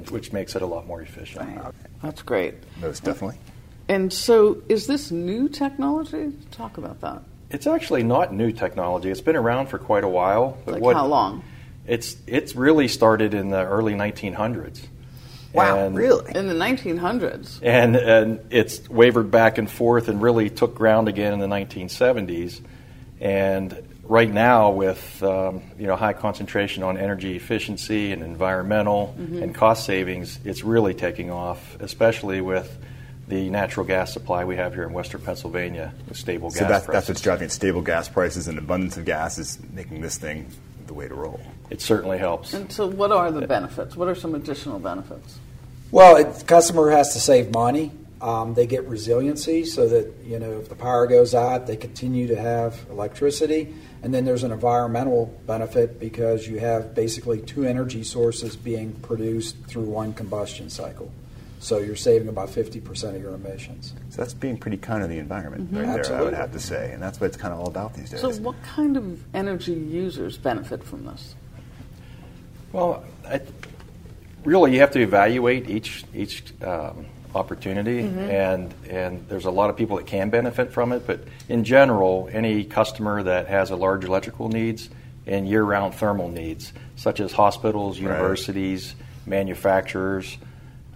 which 0.10 0.32
makes 0.32 0.56
it 0.56 0.62
a 0.62 0.66
lot 0.66 0.88
more 0.88 1.02
efficient. 1.02 1.58
That's 2.02 2.22
great. 2.22 2.56
Most 2.80 3.04
definitely. 3.04 3.38
And 3.90 4.14
so, 4.14 4.62
is 4.70 4.88
this 4.88 5.12
new 5.12 5.50
technology? 5.50 6.32
Talk 6.52 6.78
about 6.78 7.02
that. 7.02 7.24
It's 7.50 7.66
actually 7.68 8.04
not 8.04 8.34
new 8.34 8.52
technology. 8.52 9.10
It's 9.10 9.22
been 9.22 9.36
around 9.36 9.68
for 9.68 9.78
quite 9.80 10.04
a 10.04 10.08
while. 10.10 10.58
But 10.66 10.76
Like 10.76 10.84
what, 10.84 10.96
how 10.96 11.08
long? 11.08 11.44
It's 11.88 12.16
it's 12.28 12.56
really 12.56 12.88
started 12.88 13.34
in 13.34 13.50
the 13.50 13.64
early 13.66 13.94
1900s. 13.94 14.82
Wow, 15.52 15.80
And- 15.80 15.96
really? 15.98 16.32
In 16.36 16.48
the 16.48 16.54
1900s. 16.54 17.60
and 17.64 17.96
and 17.96 18.40
it's 18.52 18.88
wavered 18.88 19.32
back 19.32 19.58
and 19.58 19.70
forth 19.70 20.08
and 20.08 20.22
really 20.22 20.50
took 20.52 20.76
ground 20.76 21.08
again 21.08 21.34
in 21.34 21.40
the 21.40 21.48
1970s. 21.48 22.62
And 23.20 23.76
right 24.04 24.32
now, 24.32 24.70
with 24.70 25.22
um, 25.24 25.64
you 25.80 25.88
know 25.88 25.96
high 25.96 26.14
concentration 26.14 26.84
on 26.84 26.98
energy 26.98 27.36
efficiency 27.36 28.12
and 28.12 28.22
environmental 28.22 29.16
and 29.18 29.54
cost 29.56 29.86
savings, 29.86 30.40
it's 30.46 30.64
really 30.64 30.94
taking 30.94 31.32
off, 31.32 31.78
especially 31.80 32.42
with 32.42 32.78
the 33.30 33.50
natural 33.50 33.86
gas 33.86 34.12
supply 34.12 34.44
we 34.44 34.56
have 34.56 34.74
here 34.74 34.84
in 34.84 34.92
Western 34.92 35.22
Pennsylvania 35.22 35.94
with 36.08 36.18
stable 36.18 36.50
So 36.50 36.62
gas 36.62 36.70
that's, 36.70 36.86
prices. 36.86 36.94
that's 36.94 37.10
what's 37.10 37.22
driving 37.22 37.46
it. 37.46 37.52
Stable 37.52 37.82
gas 37.82 38.10
prices 38.10 38.48
and 38.48 38.58
abundance 38.58 38.98
of 38.98 39.06
gas 39.06 39.38
is 39.38 39.60
making 39.72 40.02
this 40.02 40.18
thing 40.18 40.48
the 40.88 40.94
way 40.96 41.08
to 41.08 41.14
roll. 41.14 41.40
It 41.70 41.80
certainly 41.82 42.18
helps. 42.18 42.54
And 42.54 42.72
so, 42.72 42.88
what 42.88 43.12
are 43.12 43.32
the 43.32 43.46
benefits? 43.46 43.96
What 43.96 44.08
are 44.08 44.16
some 44.16 44.34
additional 44.34 44.80
benefits? 44.80 45.38
Well, 45.92 46.18
it, 46.18 46.34
the 46.34 46.46
customer 46.46 46.90
has 46.90 47.14
to 47.14 47.20
save 47.20 47.54
money. 47.54 47.92
Um, 48.22 48.54
they 48.56 48.68
get 48.68 48.86
resiliency 48.86 49.64
so 49.64 49.88
that, 49.88 50.14
you 50.26 50.40
know, 50.40 50.52
if 50.60 50.68
the 50.68 50.76
power 50.76 51.08
goes 51.08 51.34
out, 51.34 51.68
they 51.68 51.78
continue 51.78 52.28
to 52.28 52.36
have 52.36 52.86
electricity. 52.90 53.74
And 54.04 54.14
then 54.14 54.26
there's 54.26 54.44
an 54.44 54.52
environmental 54.52 55.28
benefit 55.46 56.00
because 56.00 56.48
you 56.48 56.60
have 56.60 56.94
basically 56.96 57.40
two 57.42 57.64
energy 57.64 58.04
sources 58.04 58.56
being 58.56 58.94
produced 58.94 59.56
through 59.68 59.84
one 59.84 60.14
combustion 60.14 60.70
cycle. 60.70 61.12
So 61.60 61.80
you're 61.80 61.98
saving 61.98 62.30
about 62.30 62.50
50% 62.50 63.16
of 63.16 63.22
your 63.22 63.34
emissions. 63.34 63.94
So 64.10 64.18
that's 64.18 64.34
being 64.34 64.58
pretty 64.58 64.78
kind 64.78 65.04
of 65.04 65.10
the 65.10 65.20
environment 65.20 65.70
right 65.72 66.02
there, 66.02 66.18
I 66.18 66.22
would 66.22 66.34
have 66.34 66.54
to 66.54 66.60
say. 66.60 66.92
And 66.94 67.04
that's 67.04 67.20
what 67.20 67.28
it's 67.28 67.38
kind 67.38 67.54
of 67.54 67.60
all 67.60 67.68
about 67.68 67.94
these 67.94 68.10
days. 68.10 68.22
So, 68.22 68.32
what 68.36 68.56
kind 68.64 68.96
of 68.96 69.22
energy 69.36 69.74
users 69.74 70.38
benefit 70.38 70.84
from 70.84 71.06
this? 71.06 71.36
Well, 72.72 73.04
I, 73.28 73.42
really, 74.46 74.74
you 74.74 74.80
have 74.80 74.92
to 74.92 75.02
evaluate 75.02 75.70
each 75.70 76.06
each 76.14 76.44
um, 76.62 77.06
opportunity, 77.36 78.00
and 78.00 78.74
and 78.88 79.28
there's 79.28 79.46
a 79.46 79.52
lot 79.52 79.70
of 79.70 79.76
people 79.76 79.98
that 79.98 80.08
can 80.08 80.30
benefit 80.30 80.72
from 80.72 80.94
it. 80.94 81.06
But 81.06 81.24
in 81.50 81.64
general, 81.64 82.30
any 82.32 82.64
customer 82.64 83.22
that 83.24 83.48
has 83.48 83.72
a 83.72 83.76
large 83.76 84.06
electrical 84.06 84.48
needs 84.48 84.90
and 85.28 85.48
year-round 85.48 85.94
thermal 85.94 86.30
needs, 86.30 86.74
such 86.96 87.20
as 87.20 87.32
hospitals, 87.32 88.00
universities, 88.00 88.96
manufacturers, 89.26 90.38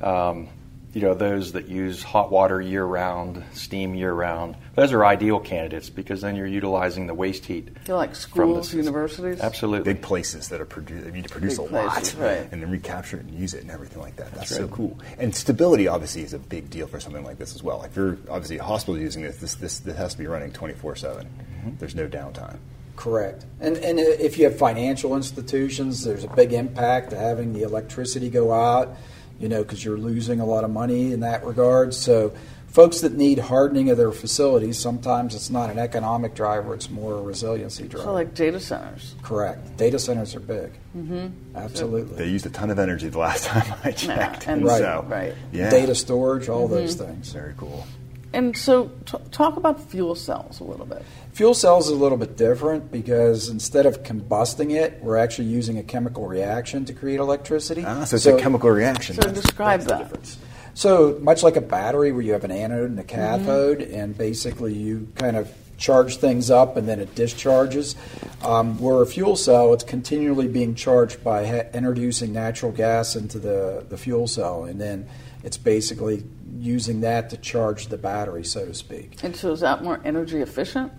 um, 0.04 0.50
you 0.94 1.02
know, 1.02 1.16
those 1.16 1.54
that 1.54 1.68
use 1.68 2.04
hot 2.04 2.32
water 2.32 2.62
year-round, 2.62 3.44
steam 3.54 3.96
year-round, 3.96 4.56
those 4.76 4.94
are 4.94 5.04
ideal 5.04 5.39
candidates 5.39 5.89
because 5.89 6.22
then 6.22 6.36
you're 6.36 6.46
utilizing 6.46 7.08
the 7.08 7.16
waste 7.16 7.46
heat. 7.46 7.76
Feel 7.86 7.96
like 7.96 8.16
from 8.16 8.54
the 8.54 8.78
universities? 8.78 9.39
Absolutely. 9.42 9.92
Big 9.92 10.04
places 10.04 10.50
that 10.50 10.62
are 10.62 10.68
produ- 10.68 11.04
that 11.04 11.12
need 11.13 11.24
to 11.24 11.30
produce 11.30 11.58
Big 11.58 11.72
a 11.72 11.76
lot 11.76 12.16
right. 12.20 12.48
and 12.52 12.62
then 12.62 12.70
recapture 12.70 13.18
it 13.18 13.24
and 13.26 13.34
use 13.34 13.56
it 13.56 13.63
and 13.63 13.72
everything 13.72 14.02
like 14.02 14.16
that. 14.18 14.32
That's, 14.34 14.56
so 14.56 14.63
right. 14.63 14.72
cool. 14.72 15.00
And 15.18 15.36
stability 15.36 15.88
obviously 15.88 16.22
is 16.22 16.34
a 16.34 16.39
big 16.39 16.70
deal 16.70 16.86
for 16.86 17.00
something 17.00 17.24
like 17.24 17.39
this 17.39 17.56
as 17.56 17.63
well. 17.63 17.82
If 17.82 17.96
you're 17.96 18.20
obviously 18.30 18.60
a 18.60 18.63
hospital 18.63 19.00
using 19.00 19.23
this, 19.23 19.38
this, 19.38 19.56
this, 19.56 19.80
this 19.80 19.98
has 19.98 20.13
to 20.13 20.19
be 20.19 20.27
running 20.27 20.52
24 20.52 20.96
7. 20.96 21.25
Mm-hmm. 21.25 21.69
There's 21.80 21.96
no 21.96 22.08
downtime. 22.08 22.60
Correct. 22.96 23.46
And, 23.60 23.77
and 23.77 24.00
if 24.00 24.38
you 24.38 24.44
have 24.46 24.58
financial 24.58 25.15
institutions, 25.15 26.04
there's 26.04 26.23
a 26.23 26.27
big 26.27 26.54
impact 26.54 27.10
to 27.10 27.17
having 27.17 27.54
the 27.54 27.63
electricity 27.63 28.30
go 28.30 28.54
out, 28.54 28.96
you 29.44 29.50
know, 29.50 29.62
because 29.62 29.83
you're 29.83 29.98
losing 29.98 30.39
a 30.39 30.46
lot 30.46 30.63
of 30.63 30.69
money 30.71 31.12
in 31.12 31.19
that 31.19 31.44
regard. 31.46 31.94
So 31.94 32.33
folks 32.67 33.02
that 33.02 33.12
need 33.13 33.39
hardening 33.39 33.89
of 33.89 33.98
their 33.98 34.13
facilities, 34.13 34.79
sometimes 34.79 35.35
it's 35.35 35.50
not 35.50 35.69
an 35.69 35.77
economic 35.77 36.33
driver; 36.33 36.73
it's 36.73 36.89
more 36.89 37.15
a 37.15 37.21
resiliency 37.21 37.83
driver. 37.89 38.06
So, 38.06 38.13
like 38.13 38.33
data 38.33 38.60
centers. 38.62 39.15
Correct. 39.21 39.75
Data 39.75 40.00
centers 40.00 40.33
are 40.33 40.39
big. 40.39 40.71
Mm-hmm. 40.98 41.58
Absolutely. 41.58 42.15
They 42.15 42.29
used 42.29 42.46
a 42.46 42.50
ton 42.50 42.69
of 42.69 42.79
energy 42.79 43.10
the 43.10 43.19
last 43.19 43.44
time 43.52 43.73
I 43.83 43.91
checked. 43.91 44.48
and- 44.48 44.63
Right. 44.63 44.79
So, 44.79 45.06
right. 45.10 45.33
Yeah. 45.52 45.69
Data 45.69 45.94
storage, 45.94 46.48
all 46.48 46.69
those 46.69 46.96
things. 46.96 47.33
Very 47.33 47.54
cool. 47.58 47.85
And 48.31 48.58
so, 48.58 48.89
t- 49.06 49.17
talk 49.31 49.58
about 49.58 49.79
fuel 49.91 50.15
cells 50.15 50.60
a 50.60 50.63
little 50.63 50.85
bit. 50.87 51.04
Fuel 51.34 51.56
cells 51.56 51.88
is 51.88 51.92
a 51.94 51.96
little 51.96 52.17
bit 52.17 52.38
different 52.38 52.92
because 52.92 53.50
instead 53.50 53.88
of 53.88 54.04
combusting 54.04 54.71
it, 54.71 55.00
we're 55.02 55.17
actually 55.17 55.48
using 55.48 55.79
a 55.79 55.84
chemical 55.84 56.27
reaction 56.27 56.86
to 56.86 56.94
create 56.94 57.19
electricity. 57.19 57.84
Ah, 57.86 58.04
so 58.04 58.15
it's 58.17 58.25
a 58.27 58.38
chemical 58.38 58.69
reaction. 58.69 59.15
So 59.15 59.21
That's- 59.21 59.42
describe 59.42 59.79
that's 59.81 59.92
the 59.92 59.98
that. 59.98 60.04
difference. 60.04 60.38
So 60.75 61.17
much 61.21 61.42
like 61.42 61.56
a 61.56 61.62
battery, 61.62 62.12
where 62.12 62.21
you 62.21 62.34
have 62.34 62.44
an 62.44 62.52
anode 62.52 62.90
and 62.92 63.00
a 63.00 63.04
cathode, 63.04 63.81
and 63.81 64.15
basically 64.17 64.73
you 64.73 65.08
kind 65.15 65.36
of 65.36 65.52
charge 65.77 66.17
things 66.17 66.52
up 66.52 66.77
and 66.77 66.88
then 66.88 67.00
it 67.00 67.15
discharges. 67.15 67.96
Um, 68.44 68.79
where 68.79 69.02
a 69.02 69.06
fuel 69.08 69.36
cell, 69.36 69.73
it's 69.73 69.84
continually 69.84 70.48
being 70.48 70.75
charged 70.75 71.23
by 71.23 71.46
ha- 71.48 71.69
introducing 71.73 72.31
natural 72.31 72.71
gas 72.71 73.15
into 73.15 73.40
the, 73.40 73.86
the 73.90 73.98
fuel 73.98 74.27
cell, 74.27 74.65
and 74.65 74.79
then 74.79 75.08
it's 75.44 75.58
basically 75.58 76.23
using 76.60 77.02
that 77.02 77.29
to 77.31 77.38
charge 77.38 77.88
the 77.88 77.98
battery, 77.98 78.44
so 78.44 78.65
to 78.67 78.73
speak. 78.73 79.23
And 79.23 79.36
so, 79.36 79.52
is 79.52 79.62
that 79.62 79.84
more 79.84 80.00
energy 80.06 80.42
efficient? 80.42 80.92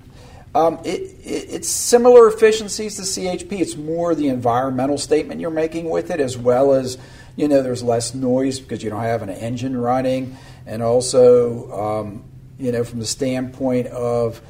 Um, 0.55 0.79
it, 0.85 1.01
it, 1.25 1.49
it's 1.51 1.69
similar 1.69 2.29
efficiencies 2.29 2.97
to 2.97 3.03
CHP. 3.03 3.61
It's 3.61 3.77
more 3.77 4.15
the 4.15 4.29
environmental 4.29 4.99
statement 4.99 5.41
you're 5.41 5.51
making 5.51 5.91
with 5.91 6.11
it, 6.11 6.21
as 6.21 6.39
well 6.39 6.73
as 6.73 6.99
you 7.37 7.49
know, 7.49 7.63
there's 7.63 7.83
less 7.83 8.15
noise 8.15 8.61
because 8.61 8.83
you 8.83 8.91
don't 8.91 9.03
have 9.03 9.23
an 9.23 9.31
engine 9.31 9.77
running, 9.77 10.37
and 10.67 10.83
also 10.83 11.73
um, 11.73 12.25
you 12.59 12.71
know, 12.71 12.85
from 12.85 13.01
the 13.01 13.07
standpoint 13.07 13.89
of 13.89 14.41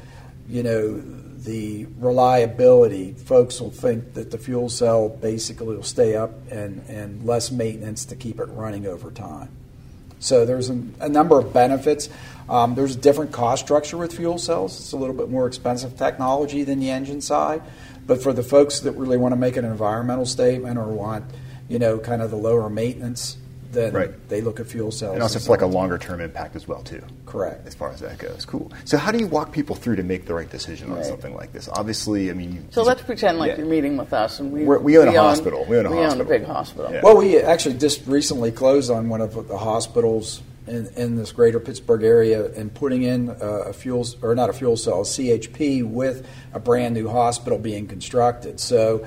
you 0.47 0.61
know 0.61 1.01
the 1.45 1.85
reliability, 1.97 3.13
folks 3.13 3.61
will 3.61 3.71
think 3.71 4.13
that 4.15 4.31
the 4.31 4.37
fuel 4.37 4.67
cell 4.67 5.09
basically 5.09 5.75
will 5.75 5.83
stay 5.83 6.15
up 6.15 6.31
and, 6.51 6.83
and 6.89 7.23
less 7.25 7.51
maintenance 7.51 8.05
to 8.05 8.15
keep 8.15 8.39
it 8.39 8.45
running 8.45 8.87
over 8.87 9.11
time. 9.11 9.49
So 10.19 10.45
there's 10.45 10.71
a, 10.71 10.83
a 10.99 11.07
number 11.07 11.37
of 11.37 11.53
benefits. 11.53 12.09
Um, 12.49 12.75
there's 12.75 12.95
a 12.95 12.99
different 12.99 13.31
cost 13.31 13.63
structure 13.65 13.97
with 13.97 14.13
fuel 14.15 14.37
cells. 14.37 14.79
It's 14.79 14.91
a 14.91 14.97
little 14.97 15.15
bit 15.15 15.29
more 15.29 15.47
expensive 15.47 15.97
technology 15.97 16.63
than 16.63 16.79
the 16.79 16.91
engine 16.91 17.21
side. 17.21 17.61
But 18.05 18.21
for 18.21 18.33
the 18.33 18.43
folks 18.43 18.81
that 18.81 18.91
really 18.93 19.17
want 19.17 19.31
to 19.31 19.35
make 19.37 19.57
an 19.57 19.65
environmental 19.65 20.25
statement 20.27 20.77
or 20.77 20.85
want, 20.85 21.25
you 21.67 21.79
know, 21.79 21.97
kind 21.97 22.21
of 22.21 22.29
the 22.29 22.37
lower 22.37 22.69
maintenance, 22.69 23.37
then 23.71 23.91
Right. 23.93 24.29
they 24.29 24.39
look 24.41 24.59
at 24.59 24.67
fuel 24.67 24.91
cells. 24.91 25.15
And 25.15 25.23
also 25.23 25.37
as 25.37 25.45
for 25.47 25.51
like 25.53 25.61
a 25.61 25.65
longer 25.65 25.97
term 25.97 26.21
impact 26.21 26.55
as 26.55 26.67
well 26.67 26.81
too. 26.83 27.01
Correct. 27.25 27.67
As 27.67 27.73
far 27.73 27.91
as 27.91 27.99
that 28.01 28.19
goes, 28.19 28.45
cool. 28.45 28.71
So 28.85 28.97
how 28.97 29.11
do 29.11 29.17
you 29.17 29.27
walk 29.27 29.51
people 29.51 29.75
through 29.75 29.95
to 29.97 30.03
make 30.03 30.27
the 30.27 30.33
right 30.35 30.49
decision 30.49 30.91
on 30.93 31.03
something 31.03 31.33
like 31.35 31.51
this? 31.51 31.67
Obviously, 31.73 32.29
I 32.29 32.33
mean, 32.35 32.51
you, 32.53 32.59
So 32.69 32.83
let's 32.83 33.01
pretend 33.01 33.39
like 33.39 33.51
yeah. 33.53 33.57
you're 33.57 33.65
meeting 33.65 33.97
with 33.97 34.13
us, 34.13 34.39
and 34.39 34.51
we 34.53 34.63
We're- 34.63 34.79
we 34.81 34.97
own 34.99 35.07
a 35.09 35.19
hospital. 35.19 35.65
We 35.67 35.77
own 35.77 35.87
a 35.87 35.89
hospital. 35.89 36.25
big 36.25 36.45
hospital. 36.45 36.91
Yeah. 36.93 37.01
Well, 37.03 37.17
we 37.17 37.37
actually 37.39 37.75
just 37.75 38.05
recently 38.05 38.51
closed 38.51 38.89
on 38.91 39.09
one 39.09 39.19
of 39.19 39.47
the 39.47 39.57
hospitals 39.57 40.41
in, 40.67 40.87
in 40.95 41.15
this 41.15 41.31
greater 41.31 41.59
Pittsburgh 41.59 42.03
area 42.03 42.51
and 42.53 42.73
putting 42.73 43.03
in 43.03 43.29
a, 43.29 43.33
a 43.69 43.73
fuel, 43.73 44.05
or 44.21 44.35
not 44.35 44.49
a 44.49 44.53
fuel 44.53 44.77
cell, 44.77 45.01
a 45.01 45.03
CHP 45.03 45.83
with 45.83 46.27
a 46.53 46.59
brand 46.59 46.93
new 46.95 47.07
hospital 47.09 47.59
being 47.59 47.87
constructed. 47.87 48.59
So, 48.59 49.05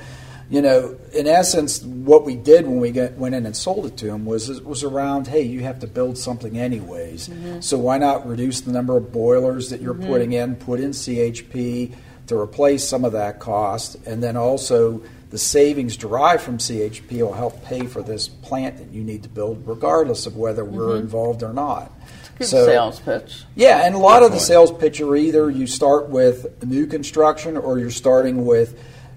you 0.50 0.62
know, 0.62 0.96
in 1.12 1.26
essence, 1.26 1.82
what 1.82 2.24
we 2.24 2.34
did 2.34 2.66
when 2.66 2.80
we 2.80 2.90
get, 2.90 3.18
went 3.18 3.34
in 3.34 3.44
and 3.44 3.54
sold 3.54 3.86
it 3.86 3.96
to 3.98 4.06
them 4.06 4.24
was 4.24 4.48
it 4.48 4.64
was 4.64 4.82
around, 4.82 5.26
hey, 5.26 5.42
you 5.42 5.60
have 5.60 5.80
to 5.80 5.86
build 5.86 6.16
something 6.16 6.58
anyways. 6.58 7.28
Mm-hmm. 7.28 7.60
So 7.60 7.78
why 7.78 7.98
not 7.98 8.26
reduce 8.26 8.62
the 8.62 8.72
number 8.72 8.96
of 8.96 9.12
boilers 9.12 9.70
that 9.70 9.82
you're 9.82 9.94
mm-hmm. 9.94 10.08
putting 10.08 10.32
in, 10.32 10.56
put 10.56 10.80
in 10.80 10.90
CHP 10.90 11.94
to 12.28 12.38
replace 12.38 12.86
some 12.86 13.04
of 13.04 13.12
that 13.12 13.40
cost, 13.40 13.96
and 14.06 14.22
then 14.22 14.36
also 14.36 15.02
the 15.30 15.38
savings 15.38 15.96
derived 15.96 16.42
from 16.42 16.58
CHP 16.58 17.20
will 17.20 17.34
help 17.34 17.62
pay 17.64 17.86
for 17.86 18.02
this 18.02 18.28
plant 18.28 18.78
that 18.78 18.90
you 18.90 19.02
need 19.04 19.22
to 19.24 19.28
build, 19.28 19.66
regardless 19.66 20.26
of 20.26 20.36
whether 20.36 20.64
we're 20.64 20.96
involved 20.96 21.42
or 21.42 21.52
not. 21.52 21.92
Good 22.38 22.46
So- 22.48 22.66
sales 22.66 23.00
pitch. 23.00 23.44
yeah, 23.54 23.84
and 23.84 23.94
a 23.94 23.98
lot 23.98 24.22
of 24.22 24.32
the 24.32 24.38
sales 24.38 24.70
pitch 24.72 25.00
are 25.00 25.16
either 25.16 25.50
you 25.50 25.66
start 25.66 26.08
with 26.08 26.64
new 26.64 26.86
construction 26.86 27.56
or 27.56 27.78
you're 27.78 27.90
starting 27.90 28.46
with 28.46 28.74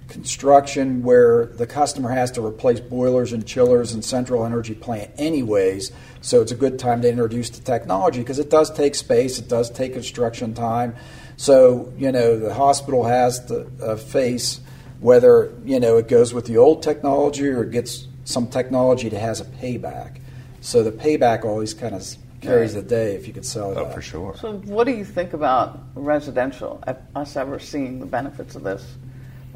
construction 0.09 1.01
where 1.03 1.45
the 1.45 1.65
customer 1.65 2.09
has 2.09 2.31
to 2.31 2.45
replace 2.45 2.79
boilers 2.81 3.31
and 3.31 3.45
chillers 3.45 3.93
and 3.93 4.03
central 4.03 4.45
energy 4.45 4.73
plant 4.73 5.09
anyways. 5.17 5.91
So 6.19 6.41
it's 6.41 6.51
a 6.51 6.55
good 6.55 6.77
time 6.77 7.01
to 7.03 7.09
introduce 7.09 7.49
the 7.49 7.61
technology 7.61 8.19
because 8.19 8.37
it 8.37 8.49
does 8.49 8.69
take 8.71 8.95
space, 8.95 9.39
it 9.39 9.47
does 9.47 9.69
take 9.69 9.93
construction 9.93 10.53
time. 10.53 10.95
So, 11.37 11.93
you 11.97 12.11
know, 12.11 12.37
the 12.37 12.53
hospital 12.53 13.05
has 13.05 13.39
to 13.45 13.67
uh, 13.81 13.95
face 13.95 14.59
whether, 15.01 15.53
you 15.65 15.79
know, 15.79 15.97
it 15.97 16.07
goes 16.07 16.33
with 16.33 16.45
the 16.45 16.57
old 16.57 16.81
technology 16.81 17.47
or 17.47 17.63
it 17.63 17.71
gets 17.71 18.07
some 18.23 18.47
technology 18.47 19.09
that 19.09 19.19
has 19.19 19.41
a 19.41 19.45
payback. 19.45 20.19
So 20.61 20.83
the 20.83 20.91
payback 20.91 21.43
always 21.43 21.73
kind 21.73 21.95
of 21.95 22.05
carries 22.39 22.73
the 22.73 22.81
day 22.81 23.15
if 23.15 23.27
you 23.27 23.33
could 23.33 23.45
sell 23.45 23.71
it. 23.71 23.77
Oh, 23.77 23.85
that. 23.85 23.93
for 23.93 24.01
sure. 24.01 24.35
So, 24.39 24.53
what 24.53 24.85
do 24.85 24.93
you 24.93 25.05
think 25.05 25.33
about 25.33 25.79
residential? 25.95 26.83
Have 26.85 27.01
us 27.15 27.35
ever 27.35 27.59
seeing 27.59 27.99
the 27.99 28.05
benefits 28.05 28.55
of 28.55 28.63
this, 28.63 28.95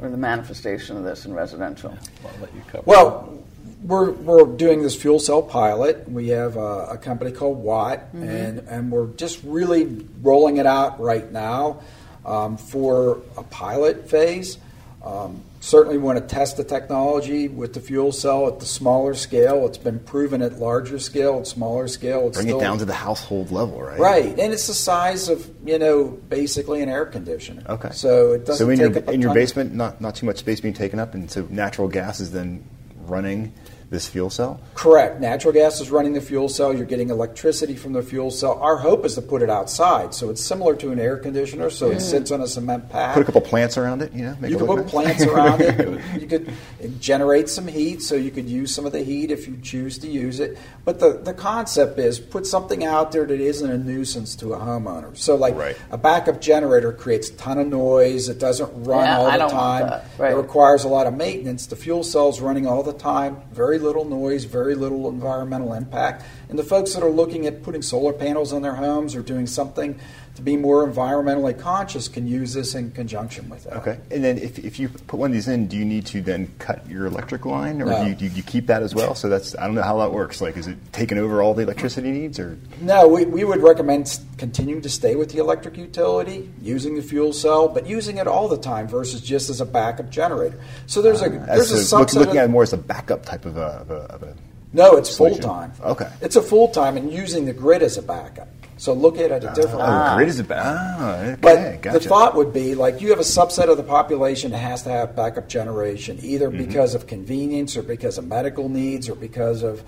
or 0.01 0.09
the 0.09 0.17
manifestation 0.17 0.97
of 0.97 1.03
this 1.03 1.25
in 1.25 1.33
residential? 1.33 1.97
I'll 2.23 2.41
let 2.41 2.53
you 2.55 2.61
cover 2.67 2.83
Well, 2.85 3.43
we're, 3.83 4.11
we're 4.11 4.45
doing 4.45 4.81
this 4.81 4.95
fuel 4.95 5.19
cell 5.19 5.43
pilot. 5.43 6.09
We 6.09 6.29
have 6.29 6.57
a, 6.57 6.87
a 6.91 6.97
company 6.97 7.31
called 7.31 7.57
Watt, 7.57 8.01
and, 8.13 8.59
and 8.67 8.91
we're 8.91 9.07
just 9.07 9.41
really 9.43 10.07
rolling 10.21 10.57
it 10.57 10.65
out 10.65 10.99
right 10.99 11.31
now 11.31 11.81
um, 12.25 12.57
for 12.57 13.21
a 13.37 13.43
pilot 13.43 14.09
phase. 14.09 14.57
Um, 15.05 15.43
certainly 15.59 15.99
want 15.99 16.17
to 16.17 16.35
test 16.35 16.57
the 16.57 16.63
technology 16.63 17.47
with 17.47 17.73
the 17.73 17.79
fuel 17.79 18.11
cell 18.11 18.47
at 18.47 18.59
the 18.59 18.65
smaller 18.65 19.13
scale. 19.13 19.65
It's 19.67 19.77
been 19.77 19.99
proven 19.99 20.41
at 20.41 20.59
larger 20.59 20.97
scale, 20.97 21.39
at 21.39 21.47
smaller 21.47 21.87
scale. 21.87 22.27
It's 22.27 22.37
Bring 22.37 22.47
still, 22.47 22.59
it 22.59 22.63
down 22.63 22.79
to 22.79 22.85
the 22.85 22.93
household 22.93 23.51
level, 23.51 23.81
right? 23.81 23.99
Right, 23.99 24.39
and 24.39 24.51
it's 24.51 24.65
the 24.65 24.73
size 24.73 25.29
of 25.29 25.47
you 25.63 25.77
know 25.77 26.05
basically 26.05 26.81
an 26.81 26.89
air 26.89 27.05
conditioner. 27.05 27.63
Okay. 27.69 27.91
so 27.91 28.33
it 28.33 28.45
doesn't 28.45 28.65
So 28.65 28.71
in 28.71 28.79
your 28.79 28.97
in 29.11 29.21
your 29.21 29.33
basement, 29.33 29.75
not 29.75 30.01
not 30.01 30.15
too 30.15 30.25
much 30.25 30.37
space 30.37 30.59
being 30.59 30.73
taken 30.73 30.99
up, 30.99 31.13
and 31.13 31.29
so 31.29 31.47
natural 31.49 31.87
gas 31.87 32.19
is 32.19 32.31
then 32.31 32.67
running 33.05 33.53
this 33.89 34.07
fuel 34.07 34.29
cell. 34.29 34.59
Correct. 34.73 35.19
Natural 35.19 35.53
gas 35.53 35.79
is 35.79 35.91
running 35.91 36.13
the 36.13 36.21
fuel 36.21 36.49
cell. 36.49 36.73
You're 36.73 36.85
getting 36.85 37.09
electricity 37.09 37.75
from 37.75 37.93
the 37.93 38.01
fuel 38.01 38.31
cell. 38.31 38.53
Our 38.59 38.77
hope 38.77 39.05
is 39.05 39.15
to 39.15 39.21
put 39.21 39.41
it 39.41 39.49
outside, 39.49 40.13
so 40.13 40.29
it's 40.29 40.43
similar 40.43 40.75
to 40.77 40.91
an 40.91 40.99
air 40.99 41.17
conditioner. 41.17 41.69
So 41.69 41.91
it 41.91 41.99
sits 42.01 42.31
on 42.31 42.41
a 42.41 42.47
cement 42.47 42.89
pad. 42.89 43.13
Put 43.13 43.21
a 43.23 43.25
couple 43.25 43.41
plants 43.41 43.77
around 43.77 44.01
it, 44.01 44.11
you 44.13 44.23
know. 44.23 44.35
Make 44.39 44.51
You 44.51 44.57
it 44.57 44.59
could 44.59 44.67
put 44.67 44.77
nice. 44.81 44.91
plants 44.91 45.23
around 45.25 45.61
it. 45.61 46.01
You 46.19 46.27
could 46.27 46.51
generate 46.99 47.49
some 47.49 47.67
heat, 47.67 48.01
so 48.01 48.15
you 48.15 48.31
could 48.31 48.47
use 48.49 48.73
some 48.73 48.85
of 48.85 48.91
the 48.91 49.03
heat 49.03 49.31
if 49.31 49.47
you 49.47 49.57
choose 49.61 49.97
to 49.99 50.07
use 50.07 50.39
it. 50.39 50.57
But 50.83 50.99
the, 50.99 51.19
the 51.23 51.33
concept 51.33 51.99
is 51.99 52.19
put 52.19 52.45
something 52.47 52.83
out 52.85 53.11
there 53.11 53.25
that 53.25 53.39
isn't 53.39 53.69
a 53.69 53.77
nuisance 53.77 54.35
to 54.37 54.53
a 54.53 54.57
homeowner. 54.57 55.15
So, 55.17 55.35
like 55.35 55.55
Right. 55.55 55.75
a 55.91 55.97
backup 55.97 56.41
generator 56.41 56.91
creates 56.91 57.29
a 57.29 57.33
ton 57.33 57.59
of 57.59 57.67
noise. 57.67 58.29
It 58.29 58.39
doesn't 58.39 58.69
run 58.85 59.05
Yeah, 59.05 59.17
all 59.19 59.27
I 59.27 59.37
the 59.37 59.47
time. 59.47 60.01
Right. 60.17 60.31
It 60.31 60.35
requires 60.35 60.83
a 60.83 60.87
lot 60.87 61.05
of 61.07 61.13
maintenance. 61.15 61.65
The 61.67 61.75
fuel 61.75 62.03
cell's 62.03 62.39
running 62.41 62.65
all 62.67 62.83
the 62.83 62.93
time. 62.93 63.37
Very 63.51 63.74
little 63.77 64.05
noise. 64.05 64.45
Very 64.45 64.75
little 64.75 65.09
environmental 65.09 65.73
impact. 65.73 66.23
And 66.49 66.57
the 66.57 66.63
folks 66.63 66.93
that 66.93 67.03
are 67.03 67.09
looking 67.09 67.45
at 67.45 67.63
putting 67.63 67.81
solar 67.81 68.13
panels 68.13 68.53
on 68.53 68.61
their 68.61 68.75
homes 68.75 69.15
or 69.15 69.21
doing 69.21 69.47
something 69.47 69.99
to 70.35 70.41
be 70.41 70.57
more 70.57 70.87
environmentally 70.87 71.57
conscious 71.57 72.07
can 72.07 72.27
use 72.27 72.53
this 72.53 72.75
in 72.75 72.91
conjunction 72.91 73.49
with 73.49 73.63
that. 73.63 73.77
Okay, 73.77 73.99
and 74.11 74.23
then 74.23 74.37
if, 74.37 74.59
if 74.59 74.79
you 74.79 74.89
put 74.89 75.19
one 75.19 75.31
of 75.31 75.33
these 75.33 75.47
in, 75.47 75.67
do 75.67 75.77
you 75.77 75.85
need 75.85 76.05
to 76.07 76.21
then 76.21 76.53
cut 76.59 76.87
your 76.89 77.05
electric 77.05 77.45
line, 77.45 77.81
or 77.81 77.85
No. 77.85 78.03
do, 78.03 78.09
you, 78.09 78.15
do 78.15 78.25
you 78.27 78.43
keep 78.43 78.67
that 78.67 78.83
as 78.83 78.93
well? 78.93 79.15
So 79.15 79.29
that's 79.29 79.55
I 79.57 79.65
don't 79.65 79.75
know 79.75 79.81
how 79.81 79.97
that 79.99 80.11
works. 80.11 80.41
Like, 80.41 80.57
is 80.57 80.67
it 80.67 80.77
taking 80.91 81.17
over 81.17 81.41
all 81.41 81.53
the 81.53 81.63
electricity 81.63 82.11
needs, 82.11 82.39
or 82.39 82.57
No, 82.81 83.07
we, 83.07 83.25
we 83.25 83.43
would 83.43 83.61
recommend 83.61 84.19
continuing 84.37 84.81
to 84.81 84.89
stay 84.89 85.15
with 85.15 85.31
the 85.31 85.39
electric 85.39 85.77
utility, 85.77 86.51
using 86.61 86.95
the 86.95 87.01
fuel 87.01 87.31
cell, 87.33 87.67
but 87.67 87.87
using 87.87 88.17
it 88.17 88.27
all 88.27 88.47
the 88.47 88.57
time 88.57 88.87
versus 88.87 89.21
just 89.21 89.49
as 89.49 89.61
a 89.61 89.65
backup 89.65 90.09
generator. 90.09 90.59
So 90.87 91.01
there's 91.01 91.21
a 91.21 91.25
as 91.25 91.69
there's 91.69 91.93
a 91.93 91.95
a, 91.95 91.99
look, 91.99 92.13
looking 92.13 92.37
at 92.37 92.45
it 92.45 92.49
more 92.49 92.63
as 92.63 92.73
a 92.73 92.77
backup 92.77 93.25
type 93.25 93.45
of 93.45 93.57
a, 93.57 93.61
of 93.61 93.91
a, 93.91 93.95
of 93.95 94.23
a 94.23 94.35
no, 94.75 94.97
it's 94.97 95.15
full 95.15 95.37
time. 95.37 95.71
Okay. 95.81 96.11
it's 96.21 96.35
a 96.35 96.41
full 96.41 96.67
time 96.67 96.97
and 96.97 97.11
using 97.11 97.45
the 97.45 97.53
grid 97.53 97.81
as 97.81 97.97
a 97.97 98.01
backup. 98.01 98.49
So 98.77 98.93
look 98.93 99.17
at 99.17 99.31
it 99.31 99.43
a 99.43 99.53
different. 99.55 99.81
oh, 99.81 100.15
grid 100.17 100.27
is 100.27 100.39
a 100.39 100.43
ba- 100.43 100.61
ah, 100.63 101.15
okay, 101.21 101.35
But 101.41 101.81
gotcha. 101.81 101.99
the 101.99 102.07
thought 102.09 102.35
would 102.35 102.51
be 102.53 102.75
like 102.75 102.99
you 103.01 103.09
have 103.11 103.19
a 103.19 103.23
subset 103.23 103.69
of 103.69 103.77
the 103.77 103.83
population 103.83 104.51
that 104.51 104.57
has 104.57 104.83
to 104.83 104.89
have 104.89 105.15
backup 105.15 105.47
generation, 105.47 106.19
either 106.21 106.49
Mm-hmm. 106.49 106.65
because 106.65 106.93
of 106.93 107.07
convenience 107.07 107.77
or 107.77 107.83
because 107.83 108.17
of 108.17 108.27
medical 108.27 108.67
needs 108.67 109.07
or 109.07 109.15
because 109.15 109.63
of, 109.63 109.81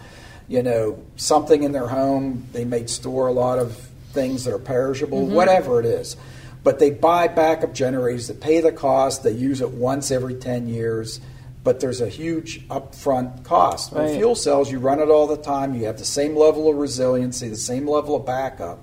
you 0.47 0.63
know, 0.63 1.03
something 1.17 1.63
in 1.63 1.73
their 1.73 1.88
home. 1.88 2.47
They 2.53 2.63
may 2.63 2.85
store 2.88 3.27
a 3.27 3.33
lot 3.33 3.59
of 3.59 3.75
things 4.13 4.45
that 4.45 4.53
are 4.53 4.59
perishable, 4.59 5.25
Mm-hmm. 5.25 5.35
whatever 5.35 5.79
it 5.81 5.85
is. 5.85 6.15
But 6.63 6.79
they 6.79 6.89
buy 6.89 7.27
backup 7.27 7.73
generators 7.73 8.27
that 8.29 8.39
pay 8.41 8.61
the 8.61 8.71
cost. 8.71 9.23
They 9.23 9.31
use 9.31 9.59
it 9.61 9.69
once 9.71 10.11
every 10.11 10.35
10 10.35 10.67
years. 10.69 11.19
But 11.68 11.82
there's 11.82 11.99
a 11.99 12.07
huge 12.07 12.65
upfront 12.70 13.43
cost. 13.43 13.91
With 13.91 14.15
fuel 14.15 14.36
cells, 14.36 14.72
you 14.72 14.80
run 14.80 15.01
it 15.01 15.09
all 15.09 15.28
the 15.28 15.36
time. 15.36 15.76
You 15.76 15.84
have 15.88 15.97
the 15.97 16.05
same 16.05 16.34
level 16.34 16.70
of 16.70 16.78
resiliency, 16.78 17.49
the 17.49 17.57
same 17.57 17.86
level 17.86 18.15
of 18.15 18.26
backup 18.26 18.80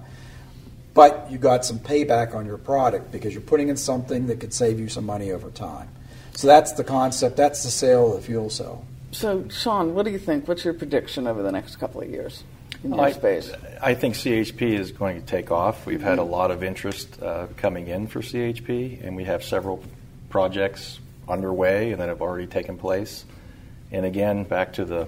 but 0.95 1.27
you 1.31 1.39
got 1.39 1.65
some 1.65 1.79
payback 1.81 2.35
on 2.35 2.47
your 2.47 2.57
product 2.57 3.11
because 3.11 3.33
you're 3.33 3.43
putting 3.43 3.69
in 3.69 3.77
something 3.77 4.29
that 4.29 4.39
could 4.39 4.55
save 4.55 4.79
you 4.79 4.89
some 4.89 5.05
money 5.05 5.33
over 5.33 5.51
time. 5.51 5.89
So 6.35 6.47
that's 6.47 6.73
the 6.73 6.85
concept. 6.85 7.37
That's 7.37 7.65
the 7.65 7.71
sale 7.71 8.15
of 8.15 8.21
the 8.21 8.27
fuel 8.27 8.49
cell. 8.49 8.85
So, 9.11 9.49
Sean, 9.49 9.95
what 9.95 10.05
do 10.05 10.13
you 10.13 10.19
think? 10.19 10.49
What's 10.49 10.65
your 10.65 10.75
prediction 10.75 11.27
over 11.27 11.43
the 11.43 11.53
next 11.53 11.77
couple 11.77 12.01
of 12.01 12.09
years 12.09 12.45
in 12.85 12.93
your 12.93 13.01
I, 13.01 13.13
space? 13.13 13.53
I 13.81 13.95
think 13.95 14.15
CHP 14.15 14.63
is 14.63 14.93
going 14.93 15.21
to 15.21 15.27
take 15.27 15.51
off. 15.51 15.85
We've 15.85 16.03
had 16.03 16.19
a 16.19 16.25
lot 16.25 16.51
of 16.51 16.63
interest 16.63 17.21
uh, 17.21 17.49
coming 17.57 17.89
in 17.89 18.07
for 18.07 18.21
CHP, 18.21 19.05
and 19.05 19.17
we 19.17 19.25
have 19.25 19.43
several 19.43 19.83
projects 20.31 21.01
underway 21.29 21.93
and 21.93 22.01
that 22.01 22.09
have 22.09 22.23
already 22.23 22.47
taken 22.47 22.79
place. 22.79 23.25
And 23.91 24.05
again, 24.05 24.45
back 24.45 24.75
to 24.75 24.85
the 24.85 25.07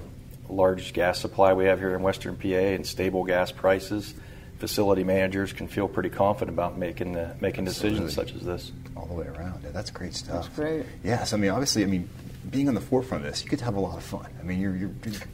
large 0.48 0.92
gas 0.92 1.18
supply 1.18 1.52
we 1.52 1.64
have 1.66 1.78
here 1.78 1.94
in 1.94 2.02
Western 2.02 2.36
PA 2.36 2.48
and 2.48 2.86
stable 2.86 3.24
gas 3.24 3.50
prices, 3.52 4.14
facility 4.58 5.04
managers 5.04 5.52
can 5.52 5.68
feel 5.68 5.88
pretty 5.88 6.10
confident 6.10 6.56
about 6.56 6.78
making 6.78 7.16
uh, 7.16 7.34
making 7.40 7.64
decisions 7.64 8.14
such 8.14 8.34
as 8.34 8.42
this. 8.42 8.72
all 8.96 9.06
the 9.06 9.14
way 9.14 9.26
around. 9.26 9.62
Yeah, 9.64 9.70
that's 9.72 9.90
great 9.90 10.14
stuff. 10.14 10.44
That's 10.44 10.56
great. 10.56 10.86
Yes, 11.02 11.32
I 11.32 11.36
mean, 11.36 11.50
obviously, 11.50 11.82
I 11.82 11.86
mean, 11.86 12.08
being 12.50 12.68
on 12.68 12.74
the 12.74 12.80
forefront 12.80 13.24
of 13.24 13.30
this, 13.30 13.42
you 13.42 13.50
get 13.50 13.58
to 13.58 13.64
have 13.64 13.76
a 13.76 13.80
lot 13.80 13.96
of 13.96 14.04
fun. 14.04 14.26
I 14.38 14.42
mean, 14.42 14.60
you're 14.60 14.76
you're, 14.76 14.90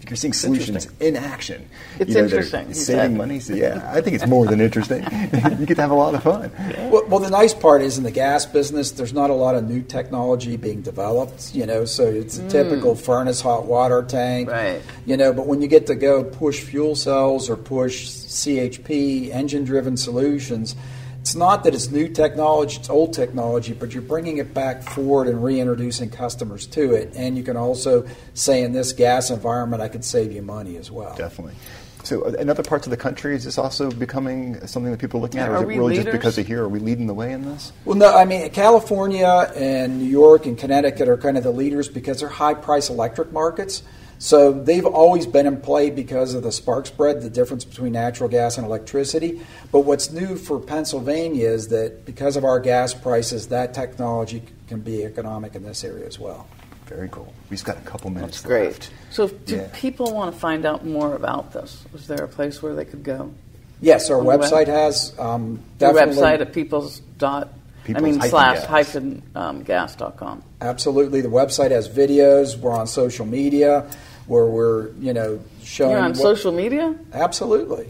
you're 0.08 0.16
seeing 0.16 0.32
solutions 0.32 0.88
in 1.00 1.16
action. 1.16 1.68
It's 1.98 2.10
you 2.10 2.16
know, 2.16 2.24
interesting, 2.24 2.68
you 2.68 2.74
Saving 2.74 3.16
money. 3.16 3.40
So 3.40 3.54
yeah, 3.54 3.90
I 3.92 4.00
think 4.00 4.16
it's 4.16 4.26
more 4.26 4.46
than 4.46 4.60
interesting. 4.60 5.02
you 5.58 5.66
get 5.66 5.76
to 5.76 5.82
have 5.82 5.90
a 5.90 5.94
lot 5.94 6.14
of 6.14 6.22
fun. 6.22 6.50
Well, 6.90 7.06
well, 7.08 7.20
the 7.20 7.30
nice 7.30 7.54
part 7.54 7.82
is 7.82 7.98
in 7.98 8.04
the 8.04 8.10
gas 8.10 8.46
business, 8.46 8.92
there's 8.92 9.12
not 9.12 9.30
a 9.30 9.34
lot 9.34 9.54
of 9.54 9.68
new 9.68 9.82
technology 9.82 10.56
being 10.56 10.82
developed. 10.82 11.54
You 11.54 11.66
know, 11.66 11.84
so 11.84 12.04
it's 12.04 12.38
a 12.38 12.42
mm. 12.42 12.50
typical 12.50 12.94
furnace 12.94 13.40
hot 13.40 13.66
water 13.66 14.02
tank. 14.02 14.50
Right. 14.50 14.80
You 15.06 15.16
know, 15.16 15.32
but 15.32 15.46
when 15.46 15.60
you 15.60 15.68
get 15.68 15.86
to 15.88 15.94
go 15.94 16.24
push 16.24 16.60
fuel 16.60 16.96
cells 16.96 17.50
or 17.50 17.56
push 17.56 18.08
CHP 18.08 19.30
engine-driven 19.30 19.96
solutions, 19.96 20.76
it's 21.22 21.36
not 21.36 21.62
that 21.62 21.72
it's 21.72 21.88
new 21.88 22.08
technology; 22.08 22.78
it's 22.80 22.90
old 22.90 23.12
technology, 23.14 23.74
but 23.74 23.94
you're 23.94 24.02
bringing 24.02 24.38
it 24.38 24.52
back 24.52 24.82
forward 24.82 25.28
and 25.28 25.42
reintroducing 25.42 26.10
customers 26.10 26.66
to 26.66 26.94
it. 26.94 27.12
And 27.14 27.38
you 27.38 27.44
can 27.44 27.56
also 27.56 28.04
say, 28.34 28.64
in 28.64 28.72
this 28.72 28.92
gas 28.92 29.30
environment, 29.30 29.82
I 29.82 29.86
could 29.86 30.04
save 30.04 30.32
you 30.32 30.42
money 30.42 30.76
as 30.78 30.90
well. 30.90 31.14
Definitely. 31.14 31.54
So, 32.02 32.22
uh, 32.22 32.30
in 32.30 32.50
other 32.50 32.64
parts 32.64 32.88
of 32.88 32.90
the 32.90 32.96
country, 32.96 33.36
is 33.36 33.44
this 33.44 33.56
also 33.56 33.88
becoming 33.88 34.66
something 34.66 34.90
that 34.90 34.98
people 34.98 35.20
are 35.20 35.22
looking 35.22 35.38
at, 35.38 35.48
or 35.48 35.52
Are 35.52 35.56
is 35.58 35.62
it 35.62 35.66
we 35.68 35.78
really 35.78 35.94
just 35.94 36.06
leaders? 36.06 36.18
because 36.18 36.38
of 36.38 36.46
here? 36.48 36.64
Are 36.64 36.68
we 36.68 36.80
leading 36.80 37.06
the 37.06 37.14
way 37.14 37.30
in 37.32 37.44
this? 37.44 37.72
Well, 37.84 37.96
no, 37.96 38.12
I 38.12 38.24
mean 38.24 38.50
California 38.50 39.52
and 39.54 40.00
New 40.00 40.08
York 40.10 40.46
and 40.46 40.58
Connecticut 40.58 41.08
are 41.08 41.16
kind 41.16 41.38
of 41.38 41.44
the 41.44 41.52
leaders 41.52 41.88
because 41.88 42.18
they're 42.18 42.28
high 42.28 42.54
price 42.54 42.90
electric 42.90 43.30
markets. 43.30 43.84
So 44.22 44.52
they've 44.52 44.86
always 44.86 45.26
been 45.26 45.46
in 45.48 45.60
play 45.60 45.90
because 45.90 46.34
of 46.34 46.44
the 46.44 46.52
spark 46.52 46.86
spread, 46.86 47.22
the 47.22 47.28
difference 47.28 47.64
between 47.64 47.90
natural 47.94 48.28
gas 48.28 48.56
and 48.56 48.64
electricity. 48.64 49.40
But 49.72 49.80
what's 49.80 50.12
new 50.12 50.36
for 50.36 50.60
Pennsylvania 50.60 51.48
is 51.48 51.66
that 51.68 52.04
because 52.04 52.36
of 52.36 52.44
our 52.44 52.60
gas 52.60 52.94
prices, 52.94 53.48
that 53.48 53.74
technology 53.74 54.44
can 54.68 54.78
be 54.78 55.04
economic 55.04 55.56
in 55.56 55.64
this 55.64 55.82
area 55.82 56.06
as 56.06 56.20
well. 56.20 56.46
Very 56.86 57.08
cool. 57.08 57.32
We've 57.50 57.64
got 57.64 57.78
a 57.78 57.80
couple 57.80 58.10
minutes 58.10 58.42
That's 58.42 58.46
great. 58.46 58.66
left. 58.66 58.90
So, 59.10 59.26
do 59.26 59.56
Yeah. 59.56 59.68
people 59.72 60.14
want 60.14 60.32
to 60.32 60.38
find 60.38 60.64
out 60.66 60.86
more 60.86 61.16
about 61.16 61.52
this? 61.52 61.82
Is 61.92 62.06
there 62.06 62.22
a 62.22 62.28
place 62.28 62.62
where 62.62 62.76
they 62.76 62.84
could 62.84 63.02
go? 63.02 63.32
Yes, 63.80 64.08
our 64.08 64.18
On 64.18 64.22
the 64.22 64.28
web? 64.28 64.40
website 64.42 64.68
has 64.68 65.12
um, 65.18 65.58
Your 65.80 65.92
definitely, 65.94 66.22
website 66.22 66.40
at 66.42 66.52
people's 66.52 67.00
dot. 67.18 67.48
I 67.48 67.86
People's 67.86 68.04
mean 68.04 68.14
hyphen 68.14 68.30
slash 68.30 68.58
gas. 68.58 68.66
hyphen 68.66 69.22
um, 69.34 69.62
gas 69.64 69.96
dot 69.96 70.16
com. 70.16 70.44
absolutely. 70.60 71.20
The 71.22 71.28
website 71.28 71.72
has 71.72 71.88
videos. 71.88 72.56
We're 72.56 72.70
on 72.70 72.86
social 72.86 73.26
media 73.26 73.84
where 74.26 74.46
we're 74.46 74.90
you 75.00 75.12
know 75.12 75.40
showing. 75.62 75.90
You're 75.92 76.00
on 76.00 76.10
what- 76.10 76.16
social 76.18 76.52
media 76.52 76.94
Absolutely. 77.12 77.88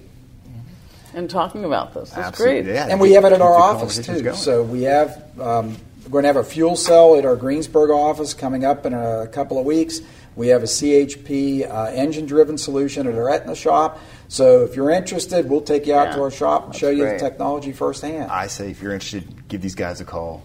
and 1.14 1.28
talking 1.28 1.64
about 1.64 1.94
this. 1.94 2.10
That's 2.10 2.28
Absolutely. 2.28 2.62
great. 2.64 2.74
Yeah, 2.74 2.88
And 2.88 3.00
we 3.00 3.12
have 3.12 3.24
it 3.24 3.32
at 3.32 3.38
keep 3.38 3.42
our 3.44 3.54
office 3.54 3.98
too. 4.04 4.22
going. 4.22 4.36
So 4.36 4.62
we 4.62 4.82
have 4.84 5.22
um, 5.40 5.76
we're 6.04 6.10
going 6.10 6.22
to 6.24 6.28
have 6.28 6.36
a 6.36 6.44
fuel 6.44 6.74
cell 6.76 7.16
at 7.16 7.24
our 7.24 7.36
Greensburg 7.36 7.90
office 7.90 8.34
coming 8.34 8.64
up 8.64 8.86
in 8.86 8.92
a 8.94 9.26
couple 9.28 9.58
of 9.58 9.64
weeks. 9.66 10.00
We 10.34 10.48
have 10.48 10.62
a 10.62 10.66
CHP 10.66 11.70
uh, 11.70 11.90
engine-driven 11.92 12.56
solution 12.56 13.06
at 13.06 13.14
our 13.14 13.28
Etna 13.28 13.54
shop. 13.54 14.00
So 14.28 14.64
if 14.64 14.74
you're 14.74 14.90
interested, 14.90 15.48
we'll 15.50 15.60
take 15.60 15.86
you 15.86 15.94
out 15.94 16.08
Yeah, 16.08 16.14
to 16.16 16.22
our 16.22 16.30
shop 16.30 16.62
and 16.64 16.72
that's 16.72 16.80
show 16.80 16.88
you 16.88 17.02
great. 17.04 17.18
the 17.20 17.28
technology 17.28 17.72
firsthand. 17.72 18.30
I 18.30 18.46
say 18.46 18.70
if 18.70 18.80
you're 18.80 18.94
interested, 18.94 19.46
give 19.48 19.60
these 19.60 19.74
guys 19.74 20.00
a 20.00 20.06
call, 20.06 20.42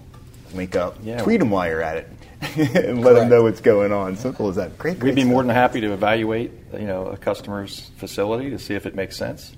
link 0.53 0.75
up, 0.75 0.97
Yeah. 1.01 1.21
tweet 1.23 1.39
them 1.39 1.49
while 1.51 1.69
you're 1.69 1.81
at 1.81 1.95
it, 1.97 2.09
and 2.57 3.03
let 3.03 3.13
them 3.13 3.29
know 3.29 3.43
what's 3.43 3.61
going 3.61 3.91
on. 3.91 4.15
Simple 4.15 4.49
as 4.49 4.55
that. 4.57 4.77
Great. 4.77 5.01
We'd 5.01 5.15
be 5.15 5.21
stuff. 5.21 5.31
more 5.31 5.43
than 5.43 5.55
happy 5.55 5.81
to 5.81 5.93
evaluate, 5.93 6.51
you 6.73 6.85
know, 6.85 7.07
a 7.07 7.17
customer's 7.17 7.89
facility 7.97 8.51
to 8.51 8.59
see 8.59 8.75
if 8.75 8.85
it 8.85 8.93
makes 8.95 9.15
sense. 9.17 9.53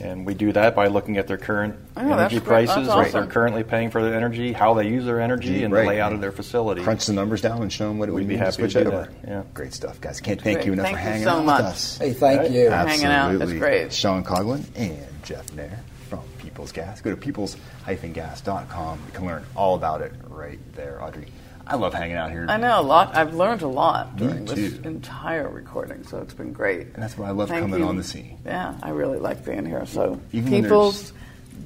And 0.00 0.24
we 0.24 0.32
do 0.32 0.50
that 0.52 0.74
by 0.74 0.86
looking 0.86 1.18
at 1.18 1.26
their 1.26 1.36
current 1.36 1.76
Oh, 1.94 2.00
energy 2.00 2.40
great. 2.40 2.66
That's 2.66 2.72
prices, 2.72 2.88
what 2.88 3.12
they're 3.12 3.26
currently 3.26 3.62
paying 3.64 3.90
for 3.90 4.02
their 4.02 4.14
energy, 4.14 4.52
how 4.54 4.72
they 4.72 4.88
use 4.88 5.04
their 5.04 5.20
energy, 5.20 5.62
and 5.62 5.74
Right. 5.74 5.82
the 5.82 5.88
layout 5.88 6.14
of 6.14 6.22
their 6.22 6.32
facility. 6.32 6.82
crunch 6.82 7.04
the 7.04 7.12
numbers 7.12 7.42
down 7.42 7.60
and 7.60 7.70
show 7.70 7.86
them 7.88 7.98
what 7.98 8.08
it 8.08 8.12
We'd 8.12 8.22
be 8.22 8.28
mean 8.28 8.38
to 8.38 8.44
happy 8.46 8.62
to 8.62 8.70
switch 8.70 8.82
do 8.82 8.90
over. 8.90 9.10
that, 9.22 9.28
yeah. 9.28 9.42
Great 9.52 9.74
stuff, 9.74 10.00
guys. 10.00 10.18
Can't 10.20 10.40
thank 10.40 10.56
Great. 10.60 10.66
you 10.68 10.72
enough 10.72 10.86
Thank 10.86 10.96
for 10.96 11.02
you 11.04 11.08
hanging 11.10 11.24
so 11.24 11.30
out 11.32 11.44
much. 11.44 11.58
with 11.58 11.66
us. 11.66 11.98
hey, 11.98 12.12
thank 12.14 12.40
Right. 12.40 12.50
you. 12.50 12.70
hanging 12.70 13.04
out. 13.04 13.28
That's 13.32 13.42
Absolutely. 13.42 13.58
great. 13.58 13.92
Sean 13.92 14.24
Coughlin 14.24 14.64
and 14.74 15.06
Jeff 15.22 15.52
Nair 15.52 15.80
from 16.08 16.20
People's 16.38 16.72
Gas. 16.72 17.02
Go 17.02 17.10
to 17.10 17.16
peoples-gas.com. 17.18 18.98
You 19.06 19.12
can 19.12 19.26
learn 19.26 19.44
all 19.54 19.74
about 19.74 20.00
it 20.00 20.12
right 20.28 20.58
there, 20.74 21.02
Audrey. 21.04 21.26
I 21.70 21.76
love 21.76 21.94
hanging 21.94 22.16
out 22.16 22.32
here. 22.32 22.46
I 22.48 22.56
know 22.56 22.80
a 22.80 22.82
lot. 22.82 23.16
I've 23.16 23.34
learned 23.34 23.62
a 23.62 23.68
lot 23.68 24.16
during 24.16 24.44
this 24.44 24.78
entire 24.78 25.48
recording, 25.48 26.02
so 26.02 26.18
it's 26.18 26.34
been 26.34 26.52
great. 26.52 26.88
And 26.94 26.96
that's 26.96 27.16
why 27.16 27.28
I 27.28 27.30
love 27.30 27.48
Thank 27.48 27.62
coming 27.62 27.78
you. 27.78 27.86
on 27.86 27.96
the 27.96 28.02
scene. 28.02 28.38
Yeah, 28.44 28.74
I 28.82 28.90
really 28.90 29.18
like 29.18 29.44
being 29.44 29.64
here. 29.64 29.86
So 29.86 30.20
Even 30.32 30.50
people's 30.50 31.12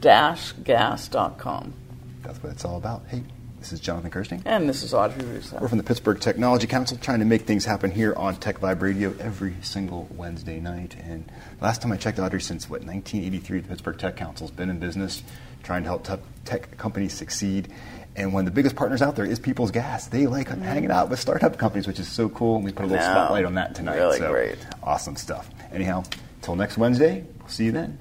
gas.com. 0.03 1.73
That's 2.23 2.43
what 2.43 2.53
it's 2.53 2.67
all 2.67 2.77
about. 2.77 3.05
Hey, 3.09 3.23
this 3.61 3.73
is 3.73 3.81
Jonathan 3.81 4.11
Kersting. 4.11 4.43
And 4.45 4.69
this 4.69 4.83
is 4.83 4.93
Audrey 4.93 5.25
Russo. 5.25 5.57
We're 5.59 5.69
from 5.69 5.79
the 5.79 5.85
Pittsburgh 5.85 6.21
Technology 6.21 6.67
Council, 6.67 6.99
trying 6.99 7.21
to 7.21 7.25
make 7.25 7.43
things 7.43 7.65
happen 7.65 7.91
here 7.91 8.13
on 8.15 8.37
Tech 8.37 8.61
Vibe 8.61 8.83
Radio 8.83 9.15
every 9.19 9.55
single 9.63 10.07
Wednesday 10.15 10.61
night. 10.61 10.97
And 11.03 11.33
last 11.63 11.81
time 11.81 11.93
I 11.93 11.97
checked, 11.97 12.19
Audrey, 12.19 12.43
since 12.43 12.69
what 12.69 12.83
1983, 12.83 13.61
the 13.61 13.69
Pittsburgh 13.69 13.99
Tech 13.99 14.17
Council's 14.17 14.51
been 14.51 14.69
in 14.69 14.79
business, 14.79 15.23
trying 15.63 15.85
to 15.85 15.89
help 15.89 16.07
tech 16.45 16.77
companies 16.77 17.15
succeed. 17.15 17.69
And 18.17 18.33
one 18.33 18.43
of 18.43 18.45
the 18.47 18.55
biggest 18.55 18.77
partners 18.77 19.03
out 19.03 19.17
there 19.17 19.25
is 19.25 19.39
People's 19.39 19.71
Gas. 19.71 20.07
They 20.07 20.27
like 20.27 20.49
mm. 20.49 20.63
hanging 20.63 20.91
out 20.91 21.11
with 21.11 21.19
startup 21.19 21.59
companies, 21.59 21.87
which 21.87 21.99
is 21.99 22.09
so 22.09 22.29
cool. 22.29 22.57
And 22.57 22.65
we 22.65 22.73
put 22.73 22.85
a 22.85 22.89
little 22.89 23.05
know. 23.05 23.13
spotlight 23.13 23.45
on 23.45 23.55
that 23.55 23.75
tonight. 23.75 23.97
Really 23.97 24.19
so 24.19 24.31
great. 24.31 24.59
Awesome 24.83 25.17
stuff. 25.17 25.51
Anyhow, 25.73 26.05
until 26.37 26.57
next 26.57 26.79
Wednesday, 26.79 27.25
we'll 27.41 27.49
see 27.49 27.65
you 27.65 27.73
then. 27.73 27.99